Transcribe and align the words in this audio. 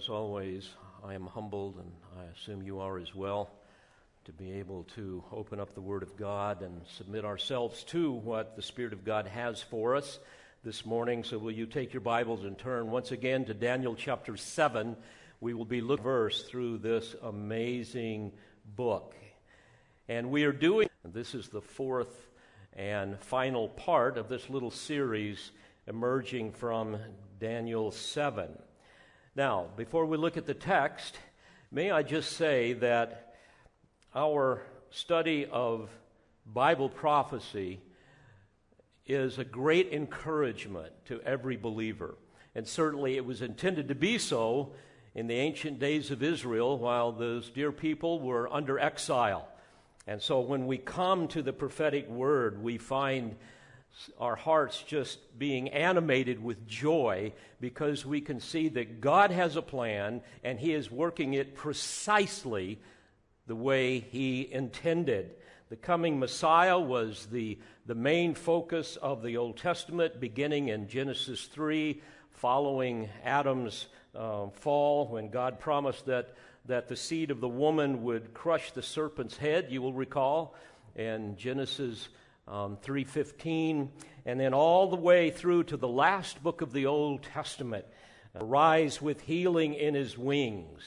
as 0.00 0.08
always, 0.08 0.66
I 1.04 1.12
am 1.12 1.26
humbled, 1.26 1.76
and 1.76 1.92
I 2.18 2.24
assume 2.32 2.62
you 2.62 2.80
are 2.80 2.98
as 2.98 3.14
well, 3.14 3.50
to 4.24 4.32
be 4.32 4.50
able 4.52 4.84
to 4.94 5.22
open 5.30 5.60
up 5.60 5.74
the 5.74 5.82
Word 5.82 6.02
of 6.02 6.16
God 6.16 6.62
and 6.62 6.80
submit 6.96 7.26
ourselves 7.26 7.84
to 7.84 8.10
what 8.10 8.56
the 8.56 8.62
Spirit 8.62 8.94
of 8.94 9.04
God 9.04 9.26
has 9.26 9.60
for 9.60 9.94
us 9.94 10.18
this 10.64 10.86
morning. 10.86 11.22
So, 11.22 11.36
will 11.36 11.50
you 11.50 11.66
take 11.66 11.92
your 11.92 12.00
Bibles 12.00 12.44
and 12.44 12.56
turn 12.56 12.90
once 12.90 13.12
again 13.12 13.44
to 13.44 13.52
Daniel 13.52 13.94
chapter 13.94 14.38
7? 14.38 14.96
We 15.38 15.52
will 15.52 15.66
be 15.66 15.82
looking 15.82 16.04
verse 16.04 16.44
through 16.44 16.78
this 16.78 17.14
amazing 17.22 18.32
book. 18.74 19.14
And 20.08 20.30
we 20.30 20.44
are 20.44 20.52
doing, 20.52 20.88
this 21.04 21.34
is 21.34 21.50
the 21.50 21.60
fourth 21.60 22.30
and 22.72 23.20
final 23.20 23.68
part 23.68 24.16
of 24.16 24.30
this 24.30 24.48
little 24.48 24.70
series 24.70 25.50
emerging 25.86 26.52
from 26.52 26.96
Daniel 27.38 27.90
7. 27.90 28.48
Now, 29.36 29.68
before 29.76 30.06
we 30.06 30.16
look 30.16 30.36
at 30.36 30.46
the 30.46 30.54
text, 30.54 31.16
may 31.70 31.92
I 31.92 32.02
just 32.02 32.32
say 32.32 32.72
that 32.74 33.36
our 34.12 34.62
study 34.90 35.46
of 35.46 35.88
Bible 36.44 36.88
prophecy 36.88 37.80
is 39.06 39.38
a 39.38 39.44
great 39.44 39.92
encouragement 39.92 40.92
to 41.06 41.20
every 41.20 41.56
believer. 41.56 42.16
And 42.56 42.66
certainly 42.66 43.16
it 43.16 43.24
was 43.24 43.40
intended 43.40 43.86
to 43.88 43.94
be 43.94 44.18
so 44.18 44.72
in 45.14 45.28
the 45.28 45.36
ancient 45.36 45.78
days 45.78 46.10
of 46.10 46.24
Israel 46.24 46.76
while 46.76 47.12
those 47.12 47.50
dear 47.50 47.70
people 47.70 48.18
were 48.18 48.52
under 48.52 48.80
exile. 48.80 49.46
And 50.08 50.20
so 50.20 50.40
when 50.40 50.66
we 50.66 50.76
come 50.76 51.28
to 51.28 51.40
the 51.40 51.52
prophetic 51.52 52.08
word, 52.08 52.60
we 52.60 52.78
find 52.78 53.36
our 54.18 54.36
hearts 54.36 54.82
just 54.82 55.38
being 55.38 55.68
animated 55.70 56.42
with 56.42 56.66
joy 56.66 57.32
because 57.60 58.06
we 58.06 58.20
can 58.20 58.40
see 58.40 58.68
that 58.68 59.00
God 59.00 59.30
has 59.30 59.56
a 59.56 59.62
plan 59.62 60.22
and 60.42 60.58
He 60.58 60.72
is 60.72 60.90
working 60.90 61.34
it 61.34 61.54
precisely 61.54 62.78
the 63.46 63.56
way 63.56 64.00
He 64.00 64.48
intended. 64.50 65.34
The 65.68 65.76
coming 65.76 66.18
Messiah 66.18 66.78
was 66.78 67.26
the, 67.26 67.58
the 67.86 67.94
main 67.94 68.34
focus 68.34 68.96
of 68.96 69.22
the 69.22 69.36
Old 69.36 69.56
Testament, 69.56 70.18
beginning 70.18 70.68
in 70.68 70.88
Genesis 70.88 71.46
3, 71.46 72.00
following 72.30 73.08
Adam's 73.24 73.86
uh, 74.14 74.48
fall, 74.48 75.06
when 75.06 75.30
God 75.30 75.60
promised 75.60 76.06
that, 76.06 76.34
that 76.66 76.88
the 76.88 76.96
seed 76.96 77.30
of 77.30 77.40
the 77.40 77.48
woman 77.48 78.02
would 78.02 78.34
crush 78.34 78.72
the 78.72 78.82
serpent's 78.82 79.36
head, 79.36 79.68
you 79.70 79.82
will 79.82 79.92
recall, 79.92 80.54
And 80.96 81.36
Genesis 81.36 82.08
um, 82.50 82.76
3.15, 82.84 83.88
and 84.26 84.40
then 84.40 84.52
all 84.52 84.90
the 84.90 84.96
way 84.96 85.30
through 85.30 85.64
to 85.64 85.76
the 85.76 85.88
last 85.88 86.42
book 86.42 86.60
of 86.60 86.72
the 86.72 86.86
Old 86.86 87.22
Testament, 87.22 87.86
rise 88.34 89.00
with 89.00 89.22
healing 89.22 89.74
in 89.74 89.94
his 89.94 90.18
wings. 90.18 90.82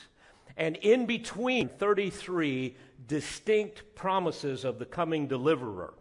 And 0.58 0.76
in 0.78 1.06
between 1.06 1.70
33 1.70 2.76
distinct 3.08 3.96
promises 3.96 4.66
of 4.66 4.78
the 4.78 4.86
coming 4.86 5.28
deliverer. 5.28 5.94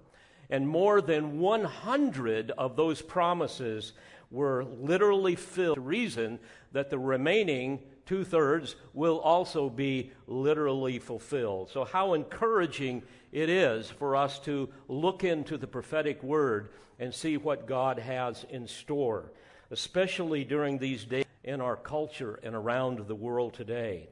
And 0.51 0.69
more 0.69 1.01
than 1.01 1.39
100 1.39 2.51
of 2.51 2.77
those 2.77 3.01
promises 3.01 3.93
were 4.31 4.65
literally 4.65 5.37
filled. 5.37 5.79
The 5.79 5.83
reason 5.83 6.39
that 6.73 6.91
the 6.91 6.99
remaining 6.99 7.81
two 8.05 8.25
thirds 8.25 8.77
will 8.93 9.19
also 9.21 9.71
be 9.71 10.11
literally 10.27 10.99
fulfilled. 10.99 11.71
So, 11.71 11.85
how 11.85 12.15
encouraging 12.15 13.03
it 13.33 13.49
is 13.49 13.89
for 13.89 14.15
us 14.15 14.39
to 14.41 14.69
look 14.89 15.25
into 15.25 15.57
the 15.57 15.67
prophetic 15.67 16.23
word 16.23 16.69
and 16.99 17.13
see 17.13 17.39
what 17.39 17.67
God 17.67 17.99
has 17.99 18.45
in 18.51 18.69
store, 18.69 19.33
especially 19.71 20.45
during 20.45 20.79
these 20.79 21.05
days 21.07 21.25
in 21.43 21.61
our 21.61 21.77
culture 21.77 22.39
and 22.43 22.55
around 22.55 22.99
the 23.09 23.15
world 23.15 23.55
today. 23.55 24.09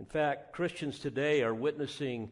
In 0.00 0.06
fact, 0.06 0.52
Christians 0.52 0.98
today 0.98 1.42
are 1.42 1.54
witnessing 1.54 2.30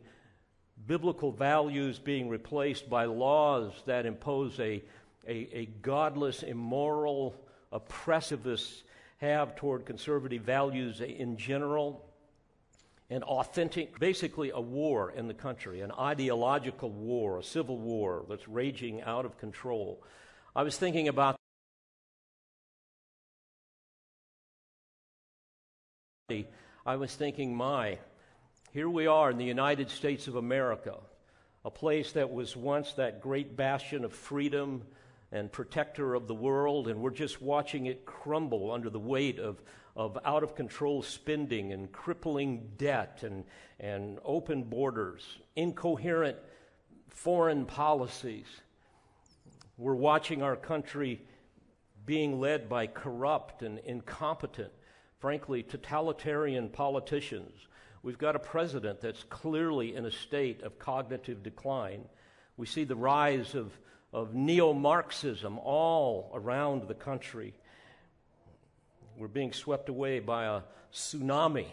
biblical 0.86 1.30
values 1.30 1.98
being 1.98 2.28
replaced 2.28 2.90
by 2.90 3.04
laws 3.04 3.72
that 3.86 4.04
impose 4.04 4.58
a, 4.58 4.82
a, 5.26 5.48
a 5.52 5.68
godless, 5.82 6.42
immoral, 6.42 7.34
oppressivist 7.72 8.82
have 9.18 9.54
toward 9.54 9.84
conservative 9.84 10.42
values 10.42 11.00
in 11.00 11.36
general 11.36 12.07
an 13.10 13.22
authentic, 13.22 13.98
basically 13.98 14.50
a 14.50 14.60
war 14.60 15.10
in 15.10 15.28
the 15.28 15.34
country, 15.34 15.80
an 15.80 15.92
ideological 15.92 16.90
war, 16.90 17.38
a 17.38 17.42
civil 17.42 17.78
war 17.78 18.24
that's 18.28 18.46
raging 18.48 19.02
out 19.02 19.24
of 19.24 19.38
control. 19.38 20.02
I 20.54 20.62
was 20.62 20.76
thinking 20.76 21.08
about 21.08 21.36
I 26.84 26.96
was 26.96 27.14
thinking, 27.14 27.54
my, 27.54 27.98
here 28.72 28.88
we 28.88 29.06
are 29.06 29.30
in 29.30 29.38
the 29.38 29.44
United 29.44 29.90
States 29.90 30.26
of 30.26 30.36
America, 30.36 30.94
a 31.64 31.70
place 31.70 32.12
that 32.12 32.30
was 32.30 32.54
once 32.54 32.92
that 32.94 33.22
great 33.22 33.56
bastion 33.56 34.04
of 34.04 34.12
freedom 34.12 34.82
and 35.32 35.50
protector 35.50 36.14
of 36.14 36.26
the 36.26 36.34
world, 36.34 36.88
and 36.88 37.00
we're 37.00 37.10
just 37.10 37.40
watching 37.40 37.86
it 37.86 38.04
crumble 38.04 38.70
under 38.70 38.90
the 38.90 38.98
weight 38.98 39.38
of, 39.38 39.60
of 39.98 40.16
out 40.24 40.44
of 40.44 40.54
control 40.54 41.02
spending 41.02 41.72
and 41.72 41.90
crippling 41.90 42.70
debt 42.78 43.24
and, 43.24 43.42
and 43.80 44.20
open 44.24 44.62
borders, 44.62 45.38
incoherent 45.56 46.36
foreign 47.08 47.66
policies. 47.66 48.46
We're 49.76 49.96
watching 49.96 50.40
our 50.40 50.54
country 50.54 51.20
being 52.06 52.38
led 52.40 52.68
by 52.68 52.86
corrupt 52.86 53.62
and 53.64 53.80
incompetent, 53.80 54.70
frankly, 55.18 55.64
totalitarian 55.64 56.68
politicians. 56.68 57.52
We've 58.04 58.18
got 58.18 58.36
a 58.36 58.38
president 58.40 59.00
that's 59.00 59.24
clearly 59.24 59.96
in 59.96 60.06
a 60.06 60.12
state 60.12 60.62
of 60.62 60.78
cognitive 60.78 61.42
decline. 61.42 62.04
We 62.56 62.66
see 62.66 62.84
the 62.84 62.94
rise 62.94 63.56
of, 63.56 63.76
of 64.12 64.32
neo 64.32 64.72
Marxism 64.72 65.58
all 65.58 66.30
around 66.32 66.86
the 66.86 66.94
country. 66.94 67.54
We're 69.18 69.26
being 69.26 69.52
swept 69.52 69.88
away 69.88 70.20
by 70.20 70.44
a 70.44 70.60
tsunami 70.92 71.66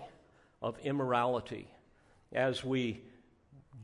of 0.63 0.79
immorality 0.79 1.67
as 2.33 2.63
we 2.63 3.03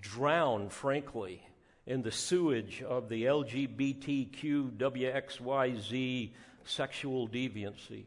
drown, 0.02 0.70
frankly, 0.70 1.46
in 1.86 2.02
the 2.02 2.12
sewage 2.12 2.82
of 2.82 3.08
the 3.08 3.26
LGBTQ, 3.26 4.78
WXYZ 4.78 6.32
sexual 6.64 7.28
deviancy 7.28 8.06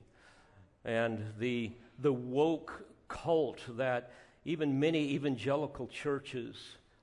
and 0.84 1.24
the, 1.38 1.70
the 2.00 2.12
woke 2.12 2.84
cult 3.06 3.60
that 3.76 4.10
even 4.44 4.80
many 4.80 5.12
evangelical 5.12 5.86
churches 5.86 6.56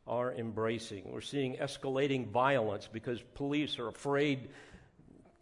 are 0.06 0.34
embracing. 0.34 1.10
We're 1.10 1.22
seeing 1.22 1.56
escalating 1.56 2.28
violence 2.28 2.90
because 2.92 3.22
police 3.34 3.80
are 3.80 3.88
afraid 3.88 4.50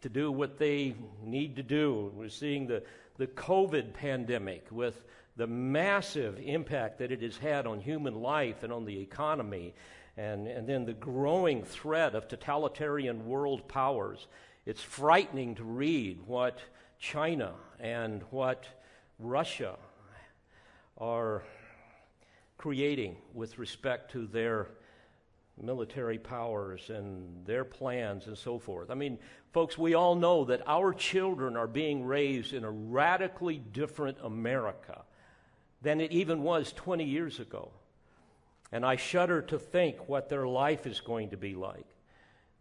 to 0.02 0.08
do 0.08 0.32
what 0.32 0.58
they 0.58 0.94
need 1.22 1.56
to 1.56 1.62
do. 1.62 2.10
We're 2.14 2.28
seeing 2.28 2.66
the, 2.66 2.82
the 3.18 3.26
COVID 3.26 3.92
pandemic 3.94 4.66
with 4.70 5.04
the 5.36 5.46
massive 5.46 6.38
impact 6.42 6.98
that 6.98 7.12
it 7.12 7.22
has 7.22 7.36
had 7.36 7.66
on 7.66 7.80
human 7.80 8.14
life 8.14 8.62
and 8.62 8.72
on 8.72 8.84
the 8.84 9.00
economy, 9.00 9.74
and, 10.16 10.46
and 10.46 10.68
then 10.68 10.84
the 10.84 10.92
growing 10.92 11.62
threat 11.62 12.14
of 12.14 12.28
totalitarian 12.28 13.26
world 13.26 13.68
powers. 13.68 14.26
It's 14.66 14.82
frightening 14.82 15.54
to 15.56 15.64
read 15.64 16.20
what 16.26 16.58
China 16.98 17.54
and 17.78 18.22
what 18.30 18.66
Russia 19.18 19.76
are 20.98 21.42
creating 22.58 23.16
with 23.32 23.58
respect 23.58 24.10
to 24.12 24.26
their 24.26 24.68
military 25.62 26.18
powers 26.18 26.90
and 26.90 27.44
their 27.46 27.64
plans 27.64 28.26
and 28.26 28.36
so 28.36 28.58
forth. 28.58 28.90
I 28.90 28.94
mean, 28.94 29.18
folks, 29.52 29.76
we 29.76 29.94
all 29.94 30.14
know 30.14 30.44
that 30.44 30.62
our 30.66 30.92
children 30.92 31.56
are 31.56 31.66
being 31.66 32.04
raised 32.04 32.52
in 32.52 32.64
a 32.64 32.70
radically 32.70 33.58
different 33.58 34.18
America 34.22 35.02
than 35.82 36.00
it 36.00 36.12
even 36.12 36.42
was 36.42 36.72
20 36.72 37.04
years 37.04 37.40
ago. 37.40 37.70
And 38.72 38.84
I 38.84 38.96
shudder 38.96 39.42
to 39.42 39.58
think 39.58 40.08
what 40.08 40.28
their 40.28 40.46
life 40.46 40.86
is 40.86 41.00
going 41.00 41.30
to 41.30 41.36
be 41.36 41.54
like. 41.54 41.86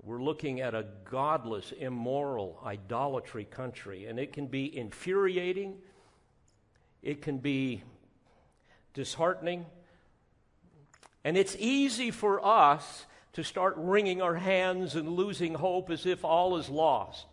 We're 0.01 0.21
looking 0.21 0.61
at 0.61 0.73
a 0.73 0.85
godless, 1.05 1.73
immoral, 1.73 2.59
idolatry 2.65 3.45
country, 3.45 4.05
and 4.05 4.17
it 4.17 4.31
can 4.31 4.47
be 4.47 4.75
infuriating, 4.75 5.75
it 7.03 7.21
can 7.21 7.37
be 7.37 7.83
disheartening, 8.93 9.65
and 11.23 11.37
it's 11.37 11.55
easy 11.59 12.11
for 12.11 12.43
us 12.43 13.05
to 13.39 13.43
start 13.45 13.75
wringing 13.77 14.21
our 14.21 14.35
hands 14.35 14.95
and 14.95 15.13
losing 15.13 15.53
hope 15.53 15.89
as 15.89 16.05
if 16.05 16.25
all 16.25 16.57
is 16.57 16.67
lost. 16.67 17.25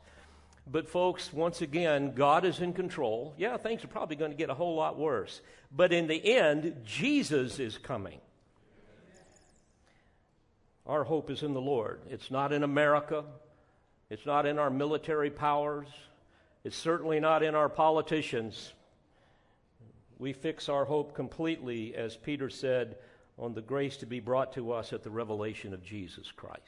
But, 0.64 0.88
folks, 0.88 1.32
once 1.32 1.62
again, 1.62 2.14
God 2.14 2.44
is 2.44 2.60
in 2.60 2.74
control. 2.74 3.34
Yeah, 3.36 3.56
things 3.56 3.82
are 3.82 3.88
probably 3.88 4.14
going 4.14 4.30
to 4.30 4.36
get 4.36 4.48
a 4.48 4.54
whole 4.54 4.76
lot 4.76 4.96
worse. 4.96 5.40
But 5.74 5.92
in 5.92 6.06
the 6.06 6.36
end, 6.36 6.82
Jesus 6.84 7.58
is 7.58 7.76
coming. 7.76 8.20
Our 10.86 11.02
hope 11.02 11.28
is 11.28 11.42
in 11.42 11.54
the 11.54 11.60
Lord. 11.60 11.98
It's 12.08 12.30
not 12.30 12.52
in 12.52 12.62
America. 12.62 13.24
It's 14.08 14.26
not 14.26 14.46
in 14.46 14.60
our 14.60 14.70
military 14.70 15.30
powers. 15.30 15.88
It's 16.62 16.76
certainly 16.76 17.18
not 17.18 17.42
in 17.42 17.56
our 17.56 17.68
politicians. 17.68 18.72
we 20.20 20.32
fix 20.32 20.68
our 20.68 20.84
hope 20.84 21.16
completely, 21.16 21.96
as 21.96 22.16
Peter 22.16 22.48
said, 22.48 22.94
on 23.38 23.54
the 23.54 23.60
grace 23.60 23.96
to 23.98 24.06
be 24.06 24.20
brought 24.20 24.52
to 24.54 24.72
us 24.72 24.92
at 24.92 25.02
the 25.02 25.10
revelation 25.10 25.74
of 25.74 25.82
Jesus 25.82 26.30
Christ. 26.32 26.62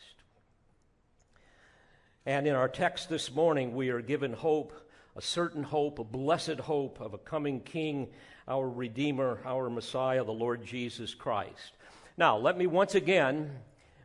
And 2.27 2.47
in 2.47 2.55
our 2.55 2.69
text 2.69 3.09
this 3.09 3.35
morning, 3.35 3.75
we 3.75 3.89
are 3.89 4.03
given 4.03 4.35
hope, 4.35 4.75
a 5.17 5.23
certain 5.23 5.63
hope, 5.63 5.99
a 5.99 6.05
blessed 6.05 6.61
hope 6.61 7.01
of 7.01 7.15
a 7.15 7.19
coming 7.19 7.61
King, 7.61 8.09
our 8.47 8.69
Redeemer, 8.69 9.41
our 9.47 9.71
Messiah, 9.71 10.25
the 10.25 10.33
Lord 10.33 10.65
Jesus 10.65 11.15
Christ. 11.15 11.73
Now, 12.19 12.37
let 12.37 12.59
me 12.59 12.67
once 12.67 12.95
again, 12.95 13.51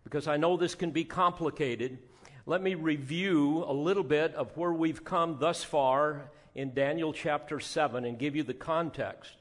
because 0.06 0.28
I 0.28 0.38
know 0.38 0.56
this 0.56 0.76
can 0.76 0.92
be 0.92 1.04
complicated, 1.04 1.98
let 2.46 2.62
me 2.62 2.76
review 2.76 3.64
a 3.66 3.74
little 3.74 4.04
bit 4.04 4.34
of 4.36 4.56
where 4.56 4.74
we've 4.74 5.04
come 5.04 5.38
thus 5.40 5.64
far 5.64 6.32
in 6.56 6.74
Daniel 6.74 7.12
chapter 7.12 7.60
7 7.60 8.06
and 8.06 8.20
give 8.20 8.36
you 8.36 8.44
the 8.44 8.54
context. 8.54 9.34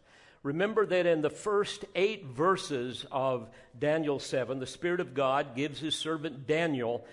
Remember 0.43 0.85
that 0.85 1.07
in 1.07 1.23
the 1.23 1.31
first 1.31 1.85
eight 1.95 2.27
verses 2.27 3.07
of 3.13 3.49
Daniel 3.79 4.19
7, 4.19 4.59
the 4.59 4.67
Spirit 4.67 4.99
of 4.99 5.15
God 5.15 5.55
gives 5.55 5.79
his 5.79 5.95
servant 5.95 6.49
Daniel 6.49 7.05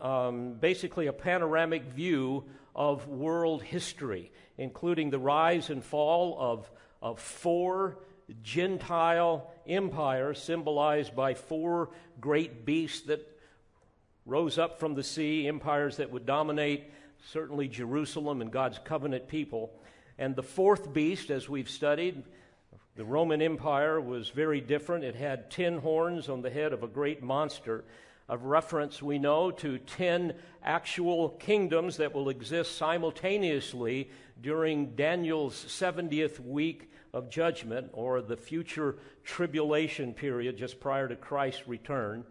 um, 0.00 0.54
basically 0.54 1.06
a 1.06 1.12
panoramic 1.12 1.84
view 1.84 2.44
of 2.74 3.06
world 3.06 3.62
history, 3.62 4.32
including 4.58 5.10
the 5.10 5.20
rise 5.20 5.70
and 5.70 5.84
fall 5.84 6.36
of, 6.38 6.68
of 7.00 7.20
four 7.20 7.98
Gentile 8.42 9.52
empires, 9.68 10.42
symbolized 10.42 11.14
by 11.14 11.34
four 11.34 11.90
great 12.20 12.64
beasts 12.64 13.02
that 13.06 13.20
rose 14.26 14.58
up 14.58 14.80
from 14.80 14.94
the 14.94 15.02
sea, 15.04 15.46
empires 15.46 15.98
that 15.98 16.10
would 16.10 16.26
dominate 16.26 16.90
certainly 17.30 17.68
Jerusalem 17.68 18.40
and 18.40 18.50
God's 18.50 18.80
covenant 18.84 19.28
people. 19.28 19.70
And 20.18 20.34
the 20.34 20.42
fourth 20.42 20.92
beast, 20.92 21.30
as 21.30 21.48
we've 21.48 21.70
studied, 21.70 22.24
the 22.96 23.04
Roman 23.04 23.42
Empire 23.42 24.00
was 24.00 24.28
very 24.28 24.60
different. 24.60 25.04
It 25.04 25.16
had 25.16 25.50
ten 25.50 25.78
horns 25.78 26.28
on 26.28 26.42
the 26.42 26.50
head 26.50 26.72
of 26.72 26.82
a 26.82 26.88
great 26.88 27.22
monster. 27.22 27.84
Of 28.26 28.44
reference, 28.44 29.02
we 29.02 29.18
know, 29.18 29.50
to 29.50 29.78
ten 29.78 30.34
actual 30.62 31.30
kingdoms 31.30 31.98
that 31.98 32.14
will 32.14 32.30
exist 32.30 32.76
simultaneously 32.78 34.10
during 34.40 34.94
Daniel's 34.96 35.54
70th 35.54 36.40
week 36.40 36.90
of 37.12 37.28
judgment, 37.28 37.90
or 37.92 38.22
the 38.22 38.36
future 38.36 38.96
tribulation 39.24 40.14
period 40.14 40.56
just 40.56 40.80
prior 40.80 41.06
to 41.06 41.16
Christ's 41.16 41.68
return. 41.68 42.24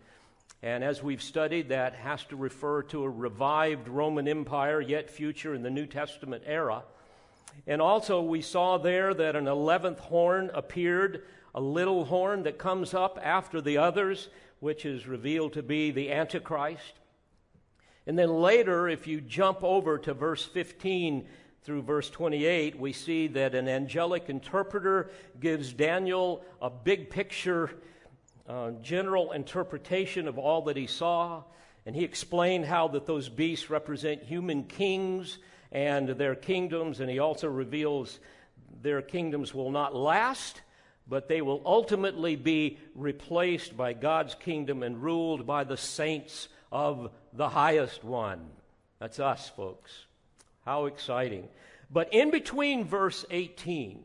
And 0.64 0.84
as 0.84 1.04
we've 1.04 1.22
studied, 1.22 1.70
that 1.70 1.94
has 1.96 2.24
to 2.26 2.38
refer 2.38 2.84
to 2.84 3.04
a 3.04 3.10
revived 3.10 3.88
Roman 3.88 4.28
Empire, 4.28 4.82
yet 4.82 5.10
future 5.10 5.54
in 5.54 5.62
the 5.62 5.70
New 5.70 5.86
Testament 5.86 6.44
era. 6.46 6.84
And 7.66 7.82
also, 7.82 8.22
we 8.22 8.42
saw 8.42 8.78
there 8.78 9.14
that 9.14 9.36
an 9.36 9.46
11th 9.46 10.00
horn 10.00 10.52
appeared, 10.54 11.24
a 11.56 11.62
little 11.62 12.06
horn 12.06 12.44
that 12.44 12.58
comes 12.58 12.94
up 12.94 13.20
after 13.22 13.62
the 13.62 13.78
others, 13.78 14.30
which 14.60 14.86
is 14.86 15.08
revealed 15.08 15.54
to 15.54 15.64
be 15.64 15.92
the 15.92 16.12
Antichrist. 16.12 16.94
And 18.06 18.20
then 18.20 18.30
later, 18.30 18.90
if 18.90 19.08
you 19.08 19.22
jump 19.22 19.64
over 19.64 19.98
to 20.00 20.14
verse 20.14 20.44
15 20.44 21.26
through 21.64 21.84
verse 21.84 22.10
28, 22.10 22.78
we 22.78 22.92
see 22.92 23.28
that 23.28 23.56
an 23.56 23.70
angelic 23.70 24.30
interpreter 24.30 25.10
gives 25.40 25.72
Daniel 25.72 26.44
a 26.62 26.70
big 26.70 27.10
picture 27.10 27.72
uh, 28.48 28.72
general 28.82 29.32
interpretation 29.32 30.28
of 30.28 30.38
all 30.38 30.64
that 30.64 30.76
he 30.76 30.88
saw, 30.88 31.44
and 31.86 31.96
he 31.96 32.04
explained 32.04 32.66
how 32.66 32.90
that 32.90 33.06
those 33.06 33.30
beasts 33.30 33.70
represent 33.70 34.24
human 34.24 34.64
kings 34.64 35.38
and 35.74 36.08
their 36.10 36.36
kingdoms, 36.36 37.00
and 37.00 37.10
he 37.10 37.20
also 37.20 37.50
reveals 37.50 38.20
their 38.82 39.02
kingdoms 39.02 39.54
will 39.54 39.72
not 39.72 39.96
last, 39.96 40.62
but 41.08 41.28
they 41.28 41.42
will 41.42 41.62
ultimately 41.66 42.36
be 42.36 42.78
replaced 42.96 43.76
by 43.76 43.92
God's 43.92 44.36
kingdom 44.36 44.84
and 44.84 45.02
ruled 45.02 45.46
by 45.46 45.64
the 45.64 45.76
saints 45.76 46.48
of 46.72 47.10
the 47.34 47.50
highest 47.50 48.04
one. 48.04 48.46
That's 49.00 49.20
us, 49.20 49.50
folks. 49.50 50.06
How 50.64 50.86
exciting. 50.86 51.50
But 51.92 52.14
in 52.14 52.32
between 52.32 52.86
verse 52.86 53.26
18 53.32 54.04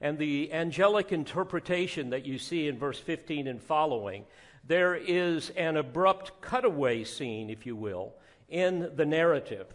and 0.00 0.18
the 0.18 0.52
angelic 0.52 1.12
interpretation 1.12 2.10
that 2.10 2.26
you 2.26 2.38
see 2.38 2.66
in 2.68 2.78
verse 2.78 2.98
15 2.98 3.46
and 3.46 3.62
following, 3.62 4.24
there 4.66 4.94
is 4.94 5.50
an 5.50 5.76
abrupt 5.76 6.40
cutaway 6.40 7.04
scene, 7.04 7.50
if 7.50 7.66
you 7.66 7.76
will, 7.76 8.14
in 8.48 8.90
the 8.96 9.06
narrative. 9.06 9.66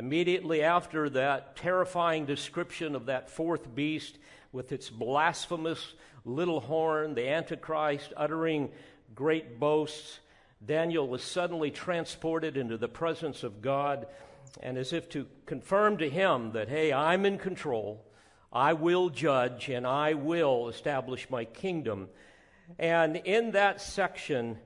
Immediately 0.00 0.62
after 0.62 1.10
that 1.10 1.56
terrifying 1.56 2.24
description 2.24 2.94
of 2.94 3.04
that 3.04 3.28
fourth 3.28 3.74
beast 3.74 4.16
with 4.50 4.72
its 4.72 4.88
blasphemous 4.88 5.92
little 6.24 6.60
horn, 6.60 7.12
the 7.12 7.28
Antichrist 7.28 8.10
uttering 8.16 8.70
great 9.14 9.60
boasts, 9.60 10.20
Daniel 10.64 11.06
was 11.06 11.22
suddenly 11.22 11.70
transported 11.70 12.56
into 12.56 12.78
the 12.78 12.88
presence 12.88 13.42
of 13.42 13.60
God, 13.60 14.06
and 14.62 14.78
as 14.78 14.94
if 14.94 15.10
to 15.10 15.26
confirm 15.44 15.98
to 15.98 16.08
him 16.08 16.52
that, 16.52 16.70
hey, 16.70 16.94
I'm 16.94 17.26
in 17.26 17.36
control, 17.36 18.02
I 18.50 18.72
will 18.72 19.10
judge 19.10 19.68
and 19.68 19.86
I 19.86 20.14
will 20.14 20.70
establish 20.70 21.28
my 21.28 21.44
kingdom. 21.44 22.08
And 22.78 23.16
in 23.16 23.50
that 23.50 23.82
section 23.82 24.56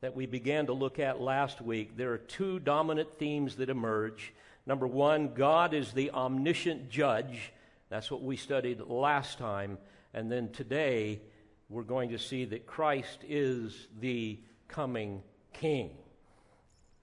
that 0.00 0.16
we 0.16 0.24
began 0.24 0.64
to 0.68 0.72
look 0.72 0.98
at 0.98 1.20
last 1.20 1.60
week, 1.60 1.98
there 1.98 2.12
are 2.12 2.18
two 2.18 2.58
dominant 2.60 3.18
themes 3.18 3.56
that 3.56 3.68
emerge. 3.68 4.32
Number 4.66 4.86
one, 4.86 5.34
God 5.34 5.74
is 5.74 5.92
the 5.92 6.10
omniscient 6.10 6.90
judge. 6.90 7.52
That's 7.88 8.10
what 8.10 8.22
we 8.22 8.36
studied 8.36 8.80
last 8.80 9.38
time. 9.38 9.78
And 10.14 10.30
then 10.30 10.50
today, 10.50 11.20
we're 11.68 11.82
going 11.82 12.10
to 12.10 12.18
see 12.18 12.44
that 12.46 12.66
Christ 12.66 13.20
is 13.28 13.88
the 14.00 14.38
coming 14.68 15.22
king 15.52 15.90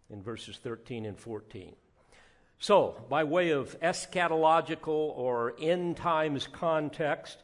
in 0.10 0.22
verses 0.22 0.58
13 0.58 1.06
and 1.06 1.18
14. 1.18 1.76
So, 2.60 3.06
by 3.10 3.24
way 3.24 3.52
of 3.52 3.80
eschatological 3.82 4.88
or 4.88 5.54
end 5.60 5.98
times 5.98 6.48
context, 6.48 7.38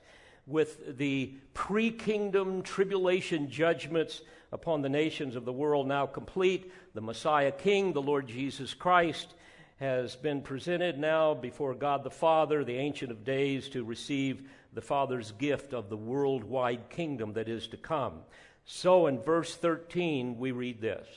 with 0.45 0.98
the 0.98 1.33
pre 1.54 1.92
kingdom 1.92 2.62
tribulation 2.62 3.50
judgments 3.50 4.21
upon 4.51 4.81
the 4.81 4.89
nations 4.89 5.36
of 5.36 5.45
the 5.45 5.54
world 5.54 5.88
now 5.88 6.06
complete, 6.06 6.71
the 6.93 7.01
Messiah 7.01 7.51
King, 7.51 7.93
the 7.93 8.01
Lord 8.01 8.27
Jesus 8.27 8.74
Christ, 8.74 9.34
has 9.77 10.15
been 10.15 10.42
presented 10.42 10.98
now 10.98 11.34
before 11.34 11.74
God 11.74 12.03
the 12.03 12.10
Father, 12.10 12.63
the 12.63 12.77
Ancient 12.77 13.12
of 13.12 13.24
Days, 13.24 13.70
to 13.70 13.84
receive 13.84 14.50
the 14.74 14.82
Father's 14.82 15.32
gift 15.32 15.74
of 15.74 15.89
the 15.89 15.98
worldwide 15.98 16.89
kingdom 16.89 17.34
that 17.34 17.50
is 17.50 17.68
to 17.68 17.77
come. 17.77 18.20
So, 18.65 19.08
in 19.08 19.20
verse 19.20 19.56
13, 19.56 20.38
we 20.38 20.51
read 20.51 20.82
this 20.82 21.08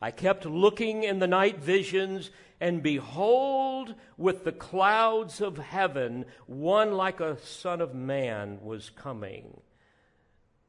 I 0.00 0.10
kept 0.10 0.46
looking 0.46 1.02
in 1.02 1.18
the 1.18 1.26
night 1.26 1.58
visions 1.58 2.30
and 2.60 2.82
behold, 2.82 3.94
with 4.16 4.44
the 4.44 4.52
clouds 4.52 5.40
of 5.40 5.58
heaven, 5.58 6.24
one 6.46 6.92
like 6.92 7.20
a 7.20 7.38
son 7.38 7.80
of 7.80 7.94
man 7.94 8.58
was 8.62 8.90
coming. 8.90 9.60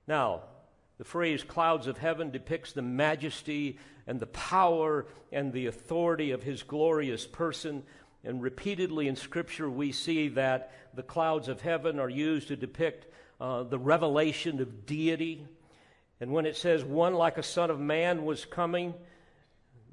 Now, 0.08 0.42
the 0.98 1.04
phrase 1.04 1.44
clouds 1.44 1.88
of 1.88 1.98
heaven 1.98 2.32
depicts 2.32 2.72
the 2.72 2.82
majesty 2.82 3.78
and 4.08 4.20
the 4.20 4.28
power 4.28 5.06
and 5.32 5.52
the 5.52 5.68
authority 5.68 6.32
of 6.32 6.44
his 6.44 6.64
glorious 6.64 7.26
person. 7.26 7.84
And 8.24 8.42
repeatedly 8.42 9.08
in 9.08 9.16
Scripture, 9.16 9.70
we 9.70 9.92
see 9.92 10.30
that 10.30 10.72
the 10.94 11.04
clouds 11.04 11.48
of 11.48 11.62
heaven 11.62 12.00
are 12.00 12.10
used 12.10 12.48
to 12.50 12.56
depict 12.56 13.08
uh, 13.40 13.64
the 13.64 13.80
revelation 13.80 14.62
of 14.62 14.86
deity. 14.86 15.46
And 16.20 16.32
when 16.32 16.46
it 16.46 16.56
says 16.56 16.84
one 16.84 17.14
like 17.14 17.38
a 17.38 17.44
son 17.44 17.70
of 17.70 17.80
man 17.80 18.26
was 18.26 18.46
coming, 18.46 18.94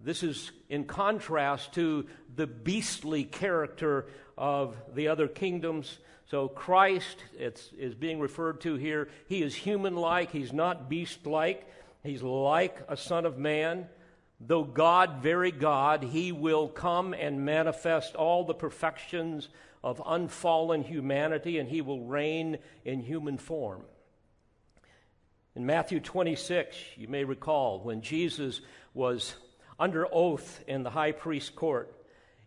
this 0.05 0.23
is 0.23 0.53
in 0.69 0.85
contrast 0.85 1.75
to 1.75 2.07
the 2.35 2.47
beastly 2.47 3.25
character 3.25 4.07
of 4.37 4.77
the 4.95 5.09
other 5.09 5.29
kingdoms. 5.29 5.99
So 6.31 6.49
Christ 6.49 7.23
is 7.39 7.95
being 7.95 8.19
referred 8.19 8.61
to 8.63 8.77
here. 8.77 9.09
He 9.27 9.43
is 9.43 9.55
human 9.55 9.97
like, 9.97 10.31
he's 10.31 10.53
not 10.53 10.89
beast 10.89 11.27
like. 11.27 11.69
He's 12.03 12.23
like 12.23 12.83
a 12.89 12.97
son 12.97 13.27
of 13.27 13.39
man. 13.39 13.87
Though 14.45 14.65
God, 14.65 15.23
very 15.23 15.53
God, 15.53 16.03
he 16.03 16.33
will 16.33 16.67
come 16.67 17.15
and 17.15 17.45
manifest 17.45 18.17
all 18.17 18.45
the 18.45 18.55
perfections 18.55 19.49
of 19.85 20.03
unfallen 20.05 20.83
humanity, 20.83 21.59
and 21.59 21.69
he 21.69 21.81
will 21.81 22.01
reign 22.01 22.59
in 22.85 23.01
human 23.01 23.39
form. 23.39 23.83
In 25.55 25.65
Matthew 25.65 26.01
26, 26.01 26.77
you 26.97 27.07
may 27.07 27.25
recall 27.25 27.81
when 27.81 28.01
Jesus 28.01 28.61
was 28.95 29.37
under 29.79 30.07
oath 30.13 30.63
in 30.67 30.83
the 30.83 30.91
high 30.91 31.13
priest's 31.13 31.51
court, 31.51 31.95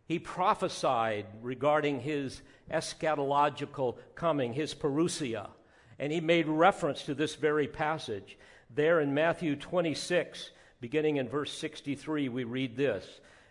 he 0.05 0.19
prophesied 0.19 1.25
regarding 1.41 2.01
his 2.01 2.41
eschatological 2.71 3.97
coming, 4.15 4.53
his 4.53 4.73
parousia, 4.73 5.49
and 5.97 6.11
he 6.11 6.19
made 6.19 6.47
reference 6.47 7.03
to 7.03 7.13
this 7.13 7.35
very 7.35 7.67
passage. 7.67 8.37
There 8.69 8.99
in 8.99 9.13
Matthew 9.13 9.55
26, 9.55 10.51
beginning 10.79 11.17
in 11.17 11.29
verse 11.29 11.51
63, 11.51 12.29
we 12.29 12.43
read 12.43 12.75
this. 12.75 13.05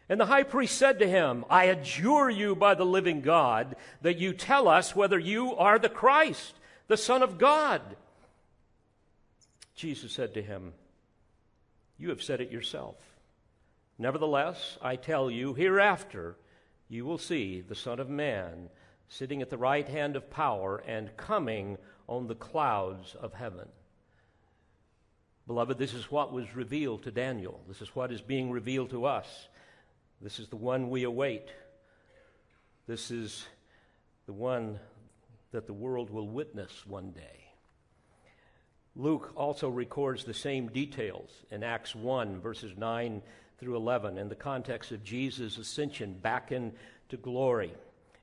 And 0.09 0.21
the 0.21 0.27
high 0.27 0.43
priest 0.43 0.77
said 0.77 0.99
to 0.99 1.09
him, 1.09 1.45
I 1.49 1.65
adjure 1.65 2.29
you 2.29 2.55
by 2.55 2.75
the 2.75 2.85
living 2.85 3.23
God 3.23 3.77
that 4.03 4.19
you 4.19 4.35
tell 4.35 4.69
us 4.69 4.95
whether 4.95 5.19
you 5.19 5.57
are 5.57 5.79
the 5.79 5.89
Christ, 5.89 6.55
the 6.89 6.97
Son 6.97 7.23
of 7.23 7.39
God. 7.39 7.81
Jesus 9.75 10.13
said 10.13 10.35
to 10.35 10.43
him, 10.43 10.75
You 11.99 12.11
have 12.11 12.23
said 12.23 12.41
it 12.41 12.53
yourself. 12.53 12.97
Nevertheless, 13.99 14.77
I 14.83 14.97
tell 14.97 15.31
you, 15.31 15.55
hereafter 15.55 16.37
you 16.89 17.05
will 17.05 17.19
see 17.19 17.61
the 17.61 17.75
Son 17.75 17.99
of 17.99 18.11
Man 18.11 18.69
sitting 19.09 19.41
at 19.41 19.51
the 19.51 19.57
right 19.57 19.89
hand 19.89 20.17
of 20.17 20.31
power 20.31 20.83
and 20.87 21.17
coming 21.17 21.79
on 22.07 22.27
the 22.27 22.35
clouds 22.35 23.15
of 23.15 23.33
heaven. 23.33 23.69
Beloved, 25.47 25.79
this 25.79 25.93
is 25.93 26.11
what 26.11 26.33
was 26.33 26.57
revealed 26.57 27.03
to 27.03 27.11
Daniel. 27.11 27.61
This 27.69 27.83
is 27.83 27.95
what 27.95 28.11
is 28.11 28.23
being 28.23 28.51
revealed 28.51 28.91
to 28.91 29.05
us. 29.05 29.49
This 30.21 30.39
is 30.39 30.49
the 30.49 30.57
one 30.57 30.89
we 30.89 31.05
await. 31.05 31.49
This 32.87 33.11
is 33.11 33.47
the 34.27 34.33
one 34.33 34.79
that 35.53 35.67
the 35.67 35.73
world 35.73 36.11
will 36.11 36.29
witness 36.29 36.87
one 36.87 37.11
day. 37.11 37.45
Luke 38.97 39.33
also 39.37 39.69
records 39.69 40.25
the 40.25 40.33
same 40.33 40.69
details 40.69 41.31
in 41.51 41.63
Acts 41.63 41.95
1, 41.95 42.41
verses 42.41 42.73
9 42.77 43.21
through 43.59 43.77
11, 43.77 44.19
in 44.19 44.29
the 44.29 44.35
context 44.35 44.93
of 44.93 45.05
Jesus' 45.05 45.59
ascension 45.59 46.15
back 46.15 46.53
into 46.53 47.17
glory 47.21 47.75